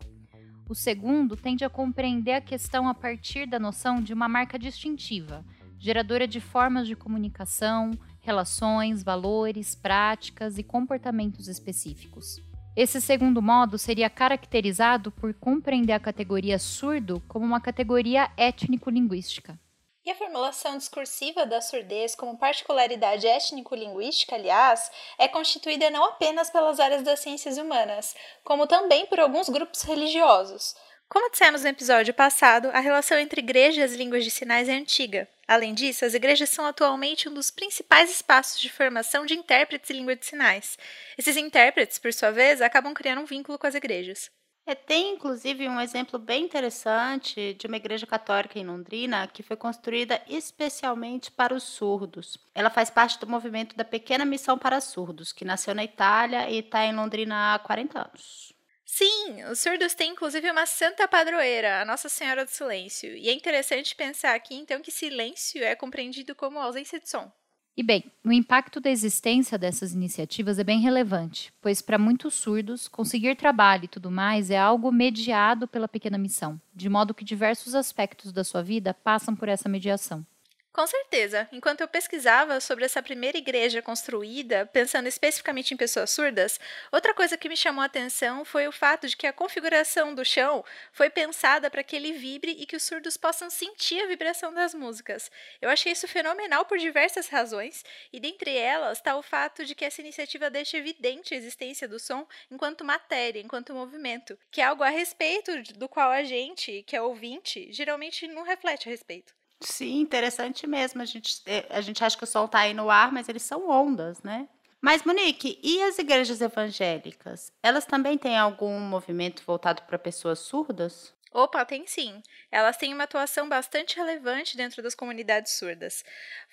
O 0.68 0.74
segundo 0.74 1.38
tende 1.38 1.64
a 1.64 1.70
compreender 1.70 2.34
a 2.34 2.42
questão 2.42 2.88
a 2.88 2.96
partir 2.96 3.46
da 3.46 3.60
noção 3.60 4.02
de 4.02 4.12
uma 4.12 4.28
marca 4.28 4.58
distintiva 4.58 5.46
geradora 5.82 6.28
de 6.28 6.40
formas 6.40 6.88
de 6.88 6.96
comunicação, 6.96 7.92
relações, 8.22 9.02
valores, 9.04 9.74
práticas 9.74 10.60
e 10.60 10.64
comportamentos 10.64 11.48
específicos. 11.48 12.40
Esse 12.78 13.02
segundo 13.02 13.42
modo 13.42 13.78
seria 13.80 14.10
caracterizado 14.10 15.12
por 15.12 15.34
compreender 15.34 15.94
a 15.94 16.00
categoria 16.00 16.60
surdo 16.60 17.22
como 17.28 17.44
uma 17.44 17.60
categoria 17.60 18.32
étnico-linguística. 18.38 19.60
E 20.06 20.10
a 20.10 20.16
formulação 20.16 20.78
discursiva 20.78 21.46
da 21.46 21.62
surdez 21.62 22.16
como 22.16 22.38
particularidade 22.38 23.28
étnico-linguística, 23.28 24.36
aliás, 24.36 24.90
é 25.18 25.28
constituída 25.28 25.90
não 25.90 26.06
apenas 26.06 26.50
pelas 26.50 26.80
áreas 26.80 27.04
das 27.04 27.20
ciências 27.20 27.58
humanas, 27.58 28.16
como 28.44 28.68
também 28.68 29.06
por 29.08 29.20
alguns 29.20 29.50
grupos 29.50 29.82
religiosos. 29.82 30.76
Como 31.10 31.30
dissemos 31.30 31.64
no 31.64 31.68
episódio 31.68 32.14
passado, 32.14 32.70
a 32.72 32.80
relação 32.80 33.20
entre 33.20 33.42
igreja 33.42 33.82
e 33.82 33.84
as 33.84 33.94
línguas 33.94 34.24
de 34.24 34.32
sinais 34.32 34.70
é 34.70 34.74
antiga. 34.74 35.28
Além 35.52 35.74
disso, 35.74 36.06
as 36.06 36.14
igrejas 36.14 36.48
são 36.48 36.66
atualmente 36.66 37.28
um 37.28 37.34
dos 37.34 37.52
principais 37.52 38.10
espaços 38.10 38.58
de 38.62 38.72
formação 38.72 39.26
de 39.26 39.34
intérpretes 39.34 39.90
em 39.90 39.96
língua 39.96 40.16
de 40.16 40.26
sinais. 40.26 40.78
Esses 41.18 41.36
intérpretes, 41.36 42.00
por 42.00 42.14
sua 42.14 42.32
vez, 42.32 42.62
acabam 42.62 42.94
criando 42.94 43.20
um 43.20 43.26
vínculo 43.26 43.60
com 43.60 43.68
as 43.68 43.76
igrejas. 43.76 44.32
É, 44.66 44.74
tem 44.74 45.14
inclusive 45.14 45.68
um 45.68 45.82
exemplo 45.82 46.18
bem 46.18 46.46
interessante 46.46 47.54
de 47.56 47.68
uma 47.68 47.76
igreja 47.76 48.08
católica 48.08 48.58
em 48.58 48.66
Londrina 48.66 49.28
que 49.28 49.44
foi 49.44 49.58
construída 49.58 50.22
especialmente 50.26 51.30
para 51.30 51.54
os 51.54 51.64
surdos. 51.64 52.38
Ela 52.56 52.70
faz 52.70 52.90
parte 52.90 53.20
do 53.20 53.28
movimento 53.28 53.76
da 53.76 53.84
Pequena 53.84 54.24
Missão 54.24 54.58
para 54.58 54.80
Surdos, 54.80 55.34
que 55.34 55.44
nasceu 55.44 55.76
na 55.76 55.84
Itália 55.84 56.50
e 56.50 56.60
está 56.60 56.86
em 56.86 56.96
Londrina 56.96 57.56
há 57.56 57.60
40 57.60 58.00
anos. 58.00 58.54
Sim, 58.94 59.46
os 59.50 59.60
surdos 59.60 59.94
têm 59.94 60.12
inclusive 60.12 60.52
uma 60.52 60.66
santa 60.66 61.08
padroeira, 61.08 61.82
a 61.82 61.86
Nossa 61.86 62.10
Senhora 62.10 62.44
do 62.44 62.52
Silêncio. 62.52 63.16
E 63.16 63.30
é 63.30 63.34
interessante 63.34 63.96
pensar 63.96 64.36
aqui 64.36 64.54
então 64.54 64.82
que 64.82 64.92
silêncio 64.92 65.64
é 65.64 65.74
compreendido 65.78 66.36
como 66.36 66.60
ausência 66.60 67.00
de 67.00 67.10
som. 67.10 67.32
E 67.76 67.82
bem, 67.82 68.04
o 68.22 68.34
impacto 68.34 68.82
da 68.82 68.90
existência 68.90 69.58
dessas 69.58 69.94
iniciativas 69.94 70.60
é 70.60 70.64
bem 70.66 70.82
relevante, 70.82 71.54
pois 71.62 71.82
para 71.82 71.98
muitos 71.98 72.34
surdos, 72.34 72.90
conseguir 72.90 73.38
trabalho 73.38 73.86
e 73.86 73.88
tudo 73.88 74.12
mais 74.12 74.52
é 74.52 74.58
algo 74.58 74.92
mediado 74.92 75.70
pela 75.70 75.88
pequena 75.88 76.18
missão, 76.18 76.60
de 76.76 76.90
modo 76.90 77.14
que 77.14 77.24
diversos 77.24 77.74
aspectos 77.74 78.34
da 78.34 78.44
sua 78.44 78.62
vida 78.62 78.94
passam 78.94 79.34
por 79.34 79.48
essa 79.48 79.70
mediação. 79.70 80.26
Com 80.74 80.88
certeza. 80.88 81.50
Enquanto 81.52 81.82
eu 81.82 81.88
pesquisava 81.88 82.62
sobre 82.62 82.86
essa 82.86 83.04
primeira 83.04 83.38
igreja 83.38 83.82
construída, 83.82 84.66
pensando 84.68 85.06
especificamente 85.08 85.74
em 85.74 85.78
pessoas 85.78 86.12
surdas, 86.12 86.58
outra 86.94 87.14
coisa 87.14 87.38
que 87.38 87.50
me 87.50 87.58
chamou 87.58 87.82
a 87.82 87.86
atenção 87.88 88.46
foi 88.46 88.68
o 88.70 88.72
fato 88.72 89.06
de 89.06 89.18
que 89.18 89.28
a 89.28 89.34
configuração 89.34 90.16
do 90.16 90.24
chão 90.24 90.64
foi 90.94 91.10
pensada 91.10 91.70
para 91.70 91.84
que 91.84 91.94
ele 91.94 92.14
vibre 92.14 92.52
e 92.58 92.66
que 92.66 92.78
os 92.78 92.84
surdos 92.84 93.18
possam 93.18 93.50
sentir 93.50 94.02
a 94.02 94.08
vibração 94.08 94.54
das 94.54 94.74
músicas. 94.74 95.30
Eu 95.62 95.70
achei 95.70 95.92
isso 95.92 96.08
fenomenal 96.08 96.64
por 96.64 96.78
diversas 96.78 97.28
razões, 97.28 97.84
e 98.12 98.18
dentre 98.18 98.56
elas 98.56 99.00
está 99.00 99.18
o 99.18 99.22
fato 99.22 99.66
de 99.66 99.76
que 99.76 99.84
essa 99.84 100.00
iniciativa 100.00 100.50
deixa 100.50 100.78
evidente 100.78 101.34
a 101.34 101.38
existência 101.38 101.86
do 101.86 102.00
som 102.00 102.26
enquanto 102.50 102.86
matéria, 102.86 103.42
enquanto 103.42 103.74
movimento, 103.74 104.40
que 104.50 104.62
é 104.62 104.66
algo 104.66 104.84
a 104.84 104.90
respeito 104.90 105.64
do 105.78 105.90
qual 105.90 106.12
a 106.12 106.24
gente, 106.24 106.82
que 106.84 106.96
é 106.96 107.02
ouvinte, 107.02 107.68
geralmente 107.74 108.26
não 108.26 108.44
reflete 108.44 108.88
a 108.88 108.92
respeito. 108.92 109.41
Sim, 109.62 110.00
interessante 110.02 110.66
mesmo. 110.68 111.02
A 111.02 111.06
gente, 111.06 111.42
é, 111.46 111.66
a 111.70 111.82
gente 111.82 112.04
acha 112.04 112.18
que 112.18 112.24
o 112.24 112.28
sol 112.28 112.46
está 112.46 112.60
aí 112.62 112.74
no 112.74 112.90
ar, 112.90 113.12
mas 113.12 113.30
eles 113.30 113.44
são 113.44 113.70
ondas, 113.70 114.22
né? 114.24 114.48
Mas, 114.82 115.04
Monique, 115.04 115.60
e 115.64 115.82
as 115.84 116.00
igrejas 116.00 116.42
evangélicas? 116.42 117.54
Elas 117.62 117.86
também 117.86 118.18
têm 118.18 118.38
algum 118.38 118.80
movimento 118.80 119.44
voltado 119.46 119.84
para 119.84 120.00
pessoas 120.00 120.40
surdas? 120.40 121.14
Opa, 121.34 121.66
tem 121.66 121.86
sim. 121.88 122.22
Elas 122.52 122.78
têm 122.78 122.94
uma 122.94 123.04
atuação 123.06 123.48
bastante 123.48 123.96
relevante 123.98 124.56
dentro 124.58 124.82
das 124.82 124.96
comunidades 124.96 125.54
surdas. 125.54 126.04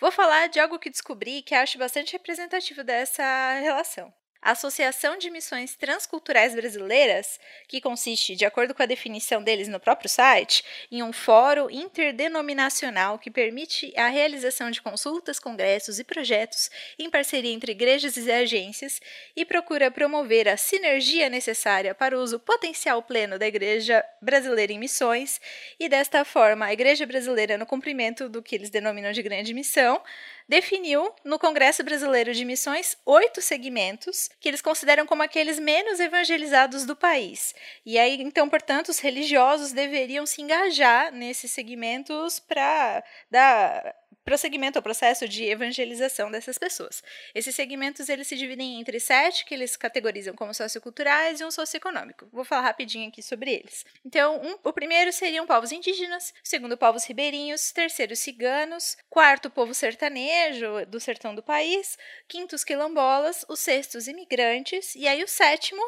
Vou 0.00 0.10
falar 0.12 0.48
de 0.48 0.60
algo 0.60 0.78
que 0.78 0.90
descobri 0.90 1.42
que 1.42 1.54
acho 1.54 1.78
bastante 1.78 2.12
representativo 2.12 2.82
dessa 2.84 3.22
relação. 3.60 4.12
A 4.40 4.52
Associação 4.52 5.18
de 5.18 5.30
Missões 5.30 5.74
Transculturais 5.74 6.54
Brasileiras, 6.54 7.40
que 7.66 7.80
consiste, 7.80 8.36
de 8.36 8.44
acordo 8.44 8.72
com 8.72 8.82
a 8.82 8.86
definição 8.86 9.42
deles 9.42 9.66
no 9.66 9.80
próprio 9.80 10.08
site, 10.08 10.64
em 10.92 11.02
um 11.02 11.12
fórum 11.12 11.68
interdenominacional 11.68 13.18
que 13.18 13.32
permite 13.32 13.92
a 13.96 14.06
realização 14.06 14.70
de 14.70 14.80
consultas, 14.80 15.40
congressos 15.40 15.98
e 15.98 16.04
projetos 16.04 16.70
em 16.98 17.10
parceria 17.10 17.52
entre 17.52 17.72
igrejas 17.72 18.16
e 18.16 18.30
agências 18.30 19.00
e 19.34 19.44
procura 19.44 19.90
promover 19.90 20.48
a 20.48 20.56
sinergia 20.56 21.28
necessária 21.28 21.92
para 21.92 22.16
o 22.16 22.22
uso 22.22 22.38
potencial 22.38 23.02
pleno 23.02 23.40
da 23.40 23.46
Igreja 23.46 24.04
Brasileira 24.22 24.72
em 24.72 24.78
missões 24.78 25.40
e, 25.80 25.88
desta 25.88 26.24
forma, 26.24 26.66
a 26.66 26.72
Igreja 26.72 27.04
Brasileira, 27.04 27.58
no 27.58 27.66
cumprimento 27.66 28.28
do 28.28 28.40
que 28.40 28.54
eles 28.54 28.70
denominam 28.70 29.10
de 29.10 29.22
grande 29.22 29.52
missão, 29.52 30.00
definiu 30.48 31.12
no 31.22 31.38
Congresso 31.38 31.84
Brasileiro 31.84 32.32
de 32.32 32.44
Missões 32.44 32.96
oito 33.04 33.42
segmentos 33.42 34.30
que 34.40 34.48
eles 34.48 34.62
consideram 34.62 35.06
como 35.06 35.22
aqueles 35.22 35.58
menos 35.58 36.00
evangelizados 36.00 36.86
do 36.86 36.96
país. 36.96 37.54
E 37.84 37.98
aí, 37.98 38.20
então, 38.22 38.48
portanto, 38.48 38.88
os 38.88 38.98
religiosos 38.98 39.72
deveriam 39.72 40.24
se 40.24 40.40
engajar 40.40 41.12
nesses 41.12 41.50
segmentos 41.50 42.38
para 42.40 43.04
dar 43.30 43.94
prosseguimento 44.24 44.78
ao 44.78 44.82
processo 44.82 45.26
de 45.26 45.44
evangelização 45.44 46.30
dessas 46.30 46.58
pessoas. 46.58 47.02
Esses 47.34 47.54
segmentos 47.54 48.08
eles 48.08 48.26
se 48.26 48.36
dividem 48.36 48.78
entre 48.78 49.00
sete, 49.00 49.44
que 49.44 49.54
eles 49.54 49.76
categorizam 49.76 50.34
como 50.34 50.52
socioculturais, 50.52 51.40
e 51.40 51.44
um 51.44 51.50
socioeconômico. 51.50 52.28
Vou 52.30 52.44
falar 52.44 52.62
rapidinho 52.62 53.08
aqui 53.08 53.22
sobre 53.22 53.54
eles. 53.54 53.86
Então, 54.04 54.40
um, 54.42 54.58
o 54.64 54.72
primeiro 54.72 55.12
seriam 55.12 55.46
povos 55.46 55.72
indígenas, 55.72 56.34
segundo, 56.42 56.76
povos 56.76 57.04
ribeirinhos, 57.04 57.72
terceiro, 57.72 58.14
ciganos, 58.14 58.96
quarto, 59.08 59.48
povo 59.50 59.72
sertanejo 59.72 60.84
do 60.86 61.00
sertão 61.00 61.34
do 61.34 61.42
país, 61.42 61.96
quinto, 62.28 62.54
os 62.54 62.64
quilombolas, 62.64 63.46
os 63.48 63.66
imigrantes, 64.08 64.94
e 64.94 65.08
aí 65.08 65.22
o 65.22 65.28
sétimo, 65.28 65.82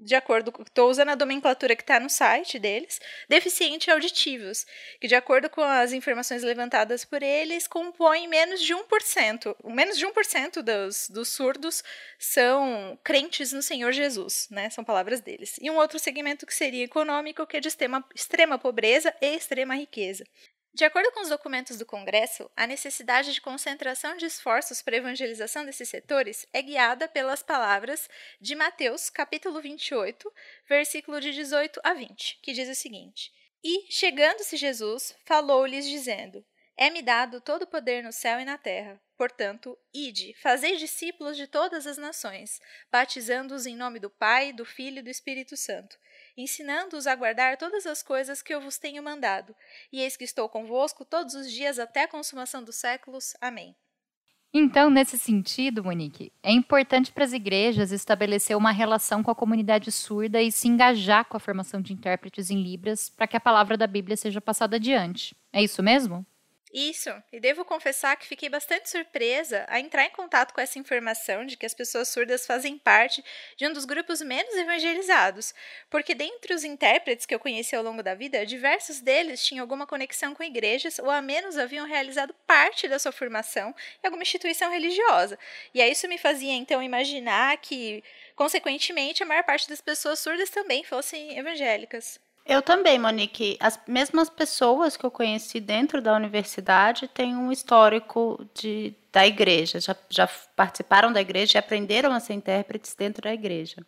de 0.00 0.14
acordo 0.14 0.50
com. 0.50 0.62
Estou 0.62 0.90
usando 0.90 1.10
a 1.10 1.16
nomenclatura 1.16 1.76
que 1.76 1.82
está 1.82 2.00
no 2.00 2.08
site 2.08 2.58
deles, 2.58 3.00
deficientes 3.28 3.88
auditivos, 3.88 4.66
que, 5.00 5.06
de 5.06 5.14
acordo 5.14 5.50
com 5.50 5.62
as 5.62 5.92
informações 5.92 6.42
levantadas 6.42 7.04
por 7.04 7.22
eles, 7.22 7.66
compõem 7.66 8.26
menos 8.26 8.62
de 8.62 8.74
1%. 8.74 9.56
Menos 9.64 9.98
de 9.98 10.06
1% 10.06 10.62
dos, 10.62 11.08
dos 11.10 11.28
surdos 11.28 11.84
são 12.18 12.98
crentes 13.04 13.52
no 13.52 13.62
Senhor 13.62 13.92
Jesus, 13.92 14.48
né? 14.50 14.70
São 14.70 14.82
palavras 14.82 15.20
deles. 15.20 15.56
E 15.60 15.70
um 15.70 15.76
outro 15.76 15.98
segmento 15.98 16.46
que 16.46 16.54
seria 16.54 16.84
econômico, 16.84 17.46
que 17.46 17.56
é 17.56 17.60
de 17.60 17.68
extrema, 17.68 18.04
extrema 18.14 18.58
pobreza 18.58 19.14
e 19.20 19.36
extrema 19.36 19.74
riqueza. 19.74 20.24
De 20.72 20.84
acordo 20.84 21.10
com 21.10 21.20
os 21.20 21.28
documentos 21.28 21.76
do 21.76 21.84
Congresso, 21.84 22.48
a 22.56 22.64
necessidade 22.64 23.32
de 23.32 23.40
concentração 23.40 24.16
de 24.16 24.26
esforços 24.26 24.80
para 24.80 24.94
a 24.94 24.98
evangelização 24.98 25.64
desses 25.64 25.88
setores 25.88 26.46
é 26.52 26.62
guiada 26.62 27.08
pelas 27.08 27.42
palavras 27.42 28.08
de 28.40 28.54
Mateus, 28.54 29.10
capítulo 29.10 29.60
28, 29.60 30.32
versículo 30.68 31.20
de 31.20 31.32
18 31.32 31.80
a 31.82 31.92
20, 31.92 32.38
que 32.40 32.52
diz 32.52 32.68
o 32.68 32.74
seguinte: 32.80 33.32
E, 33.64 33.90
chegando-se 33.90 34.56
Jesus, 34.56 35.16
falou-lhes, 35.24 35.88
dizendo: 35.88 36.46
É-me 36.76 37.02
dado 37.02 37.40
todo 37.40 37.62
o 37.62 37.66
poder 37.66 38.04
no 38.04 38.12
céu 38.12 38.38
e 38.38 38.44
na 38.44 38.56
terra. 38.56 39.00
Portanto, 39.16 39.76
ide, 39.92 40.34
fazei 40.40 40.76
discípulos 40.76 41.36
de 41.36 41.48
todas 41.48 41.84
as 41.84 41.98
nações, 41.98 42.60
batizando-os 42.92 43.66
em 43.66 43.76
nome 43.76 43.98
do 43.98 44.08
Pai, 44.08 44.52
do 44.52 44.64
Filho 44.64 45.00
e 45.00 45.02
do 45.02 45.10
Espírito 45.10 45.56
Santo 45.56 45.98
ensinando-os 46.36 47.06
a 47.06 47.14
guardar 47.14 47.56
todas 47.56 47.86
as 47.86 48.02
coisas 48.02 48.42
que 48.42 48.54
eu 48.54 48.60
vos 48.60 48.78
tenho 48.78 49.02
mandado. 49.02 49.54
E 49.92 50.00
eis 50.00 50.16
que 50.16 50.24
estou 50.24 50.48
convosco 50.48 51.04
todos 51.04 51.34
os 51.34 51.50
dias 51.50 51.78
até 51.78 52.04
a 52.04 52.08
consumação 52.08 52.62
dos 52.62 52.76
séculos. 52.76 53.34
Amém. 53.40 53.76
Então, 54.52 54.90
nesse 54.90 55.16
sentido, 55.16 55.84
Monique, 55.84 56.32
é 56.42 56.50
importante 56.50 57.12
para 57.12 57.24
as 57.24 57.32
igrejas 57.32 57.92
estabelecer 57.92 58.56
uma 58.56 58.72
relação 58.72 59.22
com 59.22 59.30
a 59.30 59.34
comunidade 59.34 59.92
surda 59.92 60.42
e 60.42 60.50
se 60.50 60.66
engajar 60.66 61.24
com 61.24 61.36
a 61.36 61.40
formação 61.40 61.80
de 61.80 61.92
intérpretes 61.92 62.50
em 62.50 62.60
Libras 62.60 63.08
para 63.08 63.28
que 63.28 63.36
a 63.36 63.40
palavra 63.40 63.76
da 63.76 63.86
Bíblia 63.86 64.16
seja 64.16 64.40
passada 64.40 64.74
adiante. 64.74 65.36
É 65.52 65.62
isso 65.62 65.80
mesmo? 65.84 66.26
Isso, 66.72 67.10
e 67.32 67.40
devo 67.40 67.64
confessar 67.64 68.14
que 68.16 68.28
fiquei 68.28 68.48
bastante 68.48 68.88
surpresa 68.88 69.66
a 69.68 69.80
entrar 69.80 70.04
em 70.04 70.10
contato 70.10 70.54
com 70.54 70.60
essa 70.60 70.78
informação 70.78 71.44
de 71.44 71.56
que 71.56 71.66
as 71.66 71.74
pessoas 71.74 72.08
surdas 72.08 72.46
fazem 72.46 72.78
parte 72.78 73.24
de 73.56 73.66
um 73.66 73.72
dos 73.72 73.84
grupos 73.84 74.22
menos 74.22 74.54
evangelizados, 74.54 75.52
porque 75.90 76.14
dentre 76.14 76.54
os 76.54 76.62
intérpretes 76.62 77.26
que 77.26 77.34
eu 77.34 77.40
conheci 77.40 77.74
ao 77.74 77.82
longo 77.82 78.04
da 78.04 78.14
vida, 78.14 78.46
diversos 78.46 79.00
deles 79.00 79.44
tinham 79.44 79.64
alguma 79.64 79.84
conexão 79.84 80.32
com 80.32 80.44
igrejas 80.44 81.00
ou 81.00 81.10
a 81.10 81.20
menos 81.20 81.58
haviam 81.58 81.86
realizado 81.88 82.32
parte 82.46 82.86
da 82.86 83.00
sua 83.00 83.10
formação 83.10 83.74
em 84.00 84.06
alguma 84.06 84.22
instituição 84.22 84.70
religiosa. 84.70 85.36
E 85.74 85.82
aí 85.82 85.90
isso 85.90 86.06
me 86.06 86.18
fazia 86.18 86.52
então 86.52 86.80
imaginar 86.80 87.56
que, 87.56 88.04
consequentemente, 88.36 89.24
a 89.24 89.26
maior 89.26 89.42
parte 89.42 89.68
das 89.68 89.80
pessoas 89.80 90.20
surdas 90.20 90.50
também 90.50 90.84
fossem 90.84 91.36
evangélicas. 91.36 92.20
Eu 92.44 92.62
também, 92.62 92.98
Monique. 92.98 93.56
As 93.60 93.78
mesmas 93.86 94.28
pessoas 94.28 94.96
que 94.96 95.04
eu 95.04 95.10
conheci 95.10 95.60
dentro 95.60 96.02
da 96.02 96.14
universidade 96.14 97.06
têm 97.08 97.36
um 97.36 97.52
histórico 97.52 98.44
de, 98.54 98.94
da 99.12 99.26
igreja, 99.26 99.78
já, 99.80 99.96
já 100.08 100.28
participaram 100.56 101.12
da 101.12 101.20
igreja 101.20 101.56
e 101.56 101.60
aprenderam 101.60 102.12
a 102.12 102.20
ser 102.20 102.34
intérpretes 102.34 102.94
dentro 102.94 103.22
da 103.22 103.32
igreja. 103.32 103.84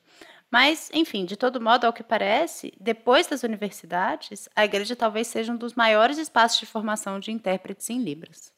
Mas, 0.51 0.91
enfim, 0.93 1.25
de 1.25 1.35
todo 1.35 1.61
modo, 1.61 1.87
ao 1.87 1.95
que 1.95 2.03
parece, 2.03 2.75
depois 2.79 3.27
das 3.27 3.43
universidades, 3.43 4.51
a 4.55 4.65
igreja 4.65 4.95
talvez 4.95 5.27
seja 5.27 5.51
um 5.51 5.57
dos 5.57 5.75
maiores 5.75 6.19
espaços 6.19 6.61
de 6.61 6.67
formação 6.67 7.19
de 7.19 7.33
intérpretes 7.33 7.89
em 7.89 8.03
Libras. 8.03 8.52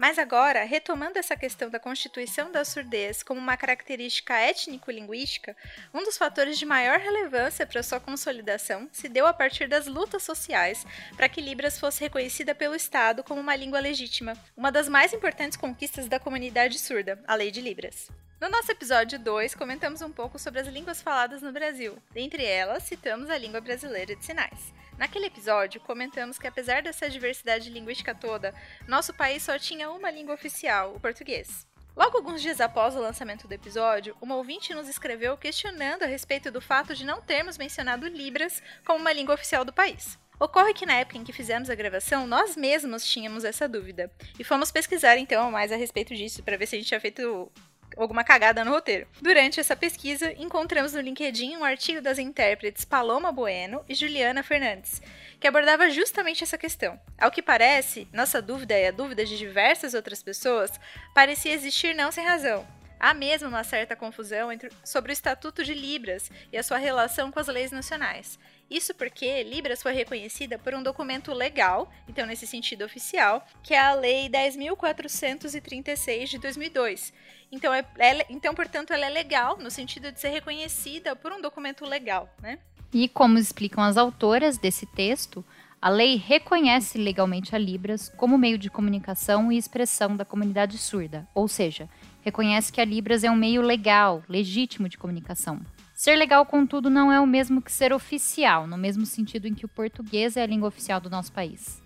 Mas 0.00 0.18
agora, 0.18 0.64
retomando 0.64 1.18
essa 1.18 1.36
questão 1.36 1.68
da 1.68 1.78
constituição 1.78 2.50
da 2.50 2.64
surdez 2.64 3.22
como 3.22 3.38
uma 3.38 3.54
característica 3.54 4.32
étnico-linguística, 4.32 5.54
um 5.92 6.02
dos 6.02 6.16
fatores 6.16 6.58
de 6.58 6.64
maior 6.64 6.98
relevância 6.98 7.66
para 7.66 7.82
sua 7.82 8.00
consolidação 8.00 8.88
se 8.90 9.10
deu 9.10 9.26
a 9.26 9.34
partir 9.34 9.68
das 9.68 9.86
lutas 9.86 10.22
sociais 10.22 10.86
para 11.18 11.28
que 11.28 11.42
Libras 11.42 11.78
fosse 11.78 12.00
reconhecida 12.00 12.54
pelo 12.54 12.74
Estado 12.74 13.22
como 13.22 13.42
uma 13.42 13.54
língua 13.54 13.78
legítima, 13.78 14.32
uma 14.56 14.72
das 14.72 14.88
mais 14.88 15.12
importantes 15.12 15.58
conquistas 15.58 16.08
da 16.08 16.18
comunidade 16.18 16.78
surda, 16.78 17.22
a 17.28 17.34
Lei 17.34 17.50
de 17.50 17.60
Libras. 17.60 18.08
No 18.40 18.48
nosso 18.48 18.72
episódio 18.72 19.18
2, 19.18 19.54
comentamos 19.54 20.00
um 20.00 20.10
pouco 20.10 20.38
sobre 20.38 20.60
as 20.60 20.66
línguas 20.66 21.02
faladas 21.02 21.42
no 21.42 21.52
Brasil. 21.52 21.98
Dentre 22.10 22.42
elas, 22.42 22.84
citamos 22.84 23.28
a 23.28 23.36
língua 23.36 23.60
brasileira 23.60 24.16
de 24.16 24.24
sinais. 24.24 24.72
Naquele 24.96 25.26
episódio, 25.26 25.78
comentamos 25.82 26.38
que 26.38 26.46
apesar 26.46 26.82
dessa 26.82 27.10
diversidade 27.10 27.68
linguística 27.68 28.14
toda, 28.14 28.54
nosso 28.88 29.12
país 29.12 29.42
só 29.42 29.58
tinha 29.58 29.90
uma 29.90 30.10
língua 30.10 30.34
oficial, 30.34 30.94
o 30.94 31.00
português. 31.00 31.66
Logo 31.94 32.16
alguns 32.16 32.40
dias 32.40 32.62
após 32.62 32.96
o 32.96 33.00
lançamento 33.00 33.46
do 33.46 33.52
episódio, 33.52 34.16
uma 34.22 34.36
ouvinte 34.36 34.72
nos 34.72 34.88
escreveu 34.88 35.36
questionando 35.36 36.04
a 36.04 36.06
respeito 36.06 36.50
do 36.50 36.62
fato 36.62 36.94
de 36.94 37.04
não 37.04 37.20
termos 37.20 37.58
mencionado 37.58 38.08
Libras 38.08 38.62
como 38.86 39.00
uma 39.00 39.12
língua 39.12 39.34
oficial 39.34 39.66
do 39.66 39.72
país. 39.72 40.18
Ocorre 40.38 40.72
que 40.72 40.86
na 40.86 40.94
época 40.94 41.18
em 41.18 41.24
que 41.24 41.34
fizemos 41.34 41.68
a 41.68 41.74
gravação, 41.74 42.26
nós 42.26 42.56
mesmos 42.56 43.04
tínhamos 43.04 43.44
essa 43.44 43.68
dúvida. 43.68 44.10
E 44.38 44.44
fomos 44.44 44.72
pesquisar 44.72 45.18
então 45.18 45.50
mais 45.50 45.70
a 45.70 45.76
respeito 45.76 46.14
disso 46.14 46.42
para 46.42 46.56
ver 46.56 46.66
se 46.66 46.76
a 46.76 46.78
gente 46.78 46.88
tinha 46.88 46.98
feito 46.98 47.52
alguma 47.96 48.24
cagada 48.24 48.64
no 48.64 48.70
roteiro. 48.70 49.06
Durante 49.20 49.60
essa 49.60 49.76
pesquisa, 49.76 50.32
encontramos 50.38 50.92
no 50.92 51.00
LinkedIn 51.00 51.56
um 51.56 51.64
artigo 51.64 52.00
das 52.00 52.18
intérpretes 52.18 52.84
Paloma 52.84 53.32
Bueno 53.32 53.84
e 53.88 53.94
Juliana 53.94 54.42
Fernandes, 54.42 55.02
que 55.38 55.46
abordava 55.46 55.90
justamente 55.90 56.44
essa 56.44 56.58
questão. 56.58 57.00
Ao 57.18 57.30
que 57.30 57.42
parece, 57.42 58.08
nossa 58.12 58.40
dúvida 58.40 58.78
e 58.78 58.86
a 58.86 58.90
dúvida 58.90 59.24
de 59.24 59.36
diversas 59.36 59.94
outras 59.94 60.22
pessoas 60.22 60.70
parecia 61.14 61.52
existir 61.52 61.94
não 61.94 62.12
sem 62.12 62.24
razão. 62.24 62.66
Há 63.00 63.14
mesmo 63.14 63.48
uma 63.48 63.64
certa 63.64 63.96
confusão 63.96 64.52
entre, 64.52 64.70
sobre 64.84 65.10
o 65.10 65.14
Estatuto 65.14 65.64
de 65.64 65.72
Libras 65.72 66.30
e 66.52 66.58
a 66.58 66.62
sua 66.62 66.76
relação 66.76 67.32
com 67.32 67.40
as 67.40 67.46
leis 67.46 67.70
nacionais. 67.70 68.38
Isso 68.70 68.94
porque 68.94 69.42
Libras 69.42 69.82
foi 69.82 69.94
reconhecida 69.94 70.58
por 70.58 70.74
um 70.74 70.82
documento 70.82 71.32
legal, 71.32 71.90
então 72.06 72.26
nesse 72.26 72.46
sentido 72.46 72.84
oficial, 72.84 73.44
que 73.62 73.72
é 73.72 73.80
a 73.80 73.94
Lei 73.94 74.28
10.436 74.28 76.26
de 76.26 76.38
2002. 76.38 77.12
Então, 77.52 77.74
é, 77.74 77.84
é, 77.98 78.26
então, 78.30 78.54
portanto, 78.54 78.92
ela 78.92 79.06
é 79.06 79.10
legal 79.10 79.58
no 79.58 79.70
sentido 79.70 80.12
de 80.12 80.20
ser 80.20 80.28
reconhecida 80.28 81.16
por 81.16 81.32
um 81.32 81.40
documento 81.40 81.84
legal, 81.84 82.28
né? 82.40 82.58
E 82.92 83.08
como 83.08 83.38
explicam 83.38 83.82
as 83.82 83.96
autoras 83.96 84.58
desse 84.58 84.86
texto, 84.86 85.44
a 85.80 85.88
lei 85.88 86.16
reconhece 86.16 86.98
legalmente 86.98 87.54
a 87.54 87.58
Libras 87.58 88.12
como 88.16 88.36
meio 88.36 88.58
de 88.58 88.68
comunicação 88.68 89.50
e 89.50 89.56
expressão 89.56 90.16
da 90.16 90.24
comunidade 90.24 90.76
surda, 90.76 91.26
ou 91.34 91.48
seja, 91.48 91.88
reconhece 92.22 92.72
que 92.72 92.80
a 92.80 92.84
Libras 92.84 93.24
é 93.24 93.30
um 93.30 93.36
meio 93.36 93.62
legal, 93.62 94.22
legítimo 94.28 94.88
de 94.88 94.98
comunicação. 94.98 95.60
Ser 95.94 96.16
legal, 96.16 96.44
contudo, 96.46 96.90
não 96.90 97.12
é 97.12 97.20
o 97.20 97.26
mesmo 97.26 97.62
que 97.62 97.72
ser 97.72 97.92
oficial, 97.92 98.66
no 98.66 98.76
mesmo 98.76 99.06
sentido 99.06 99.46
em 99.46 99.54
que 99.54 99.64
o 99.64 99.68
português 99.68 100.36
é 100.36 100.42
a 100.42 100.46
língua 100.46 100.68
oficial 100.68 101.00
do 101.00 101.10
nosso 101.10 101.32
país. 101.32 101.79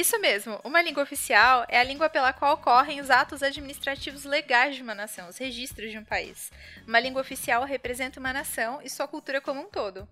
Isso 0.00 0.18
mesmo, 0.18 0.58
uma 0.64 0.80
língua 0.80 1.02
oficial 1.02 1.66
é 1.68 1.78
a 1.78 1.84
língua 1.84 2.08
pela 2.08 2.32
qual 2.32 2.54
ocorrem 2.54 3.02
os 3.02 3.10
atos 3.10 3.42
administrativos 3.42 4.24
legais 4.24 4.74
de 4.74 4.80
uma 4.80 4.94
nação, 4.94 5.28
os 5.28 5.36
registros 5.36 5.90
de 5.90 5.98
um 5.98 6.04
país. 6.06 6.50
Uma 6.86 6.98
língua 6.98 7.20
oficial 7.20 7.64
representa 7.64 8.18
uma 8.18 8.32
nação 8.32 8.80
e 8.82 8.88
sua 8.88 9.06
cultura 9.06 9.42
como 9.42 9.60
um 9.60 9.68
todo. 9.68 10.08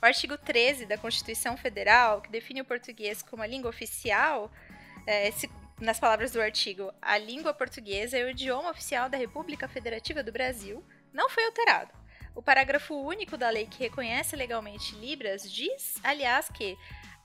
O 0.00 0.06
artigo 0.06 0.38
13 0.38 0.86
da 0.86 0.96
Constituição 0.96 1.54
Federal, 1.54 2.22
que 2.22 2.30
define 2.30 2.62
o 2.62 2.64
português 2.64 3.20
como 3.20 3.42
a 3.42 3.46
língua 3.46 3.68
oficial, 3.68 4.50
é, 5.06 5.30
se, 5.30 5.50
nas 5.78 6.00
palavras 6.00 6.32
do 6.32 6.40
artigo, 6.40 6.90
a 7.02 7.18
língua 7.18 7.52
portuguesa 7.52 8.16
é 8.16 8.24
o 8.24 8.30
idioma 8.30 8.70
oficial 8.70 9.10
da 9.10 9.18
República 9.18 9.68
Federativa 9.68 10.22
do 10.22 10.32
Brasil, 10.32 10.82
não 11.12 11.28
foi 11.28 11.44
alterado. 11.44 11.92
O 12.34 12.40
parágrafo 12.40 12.94
único 12.94 13.36
da 13.36 13.50
lei 13.50 13.66
que 13.66 13.82
reconhece 13.82 14.34
legalmente 14.34 14.94
Libras 14.94 15.50
diz, 15.52 15.96
aliás, 16.02 16.48
que 16.48 16.74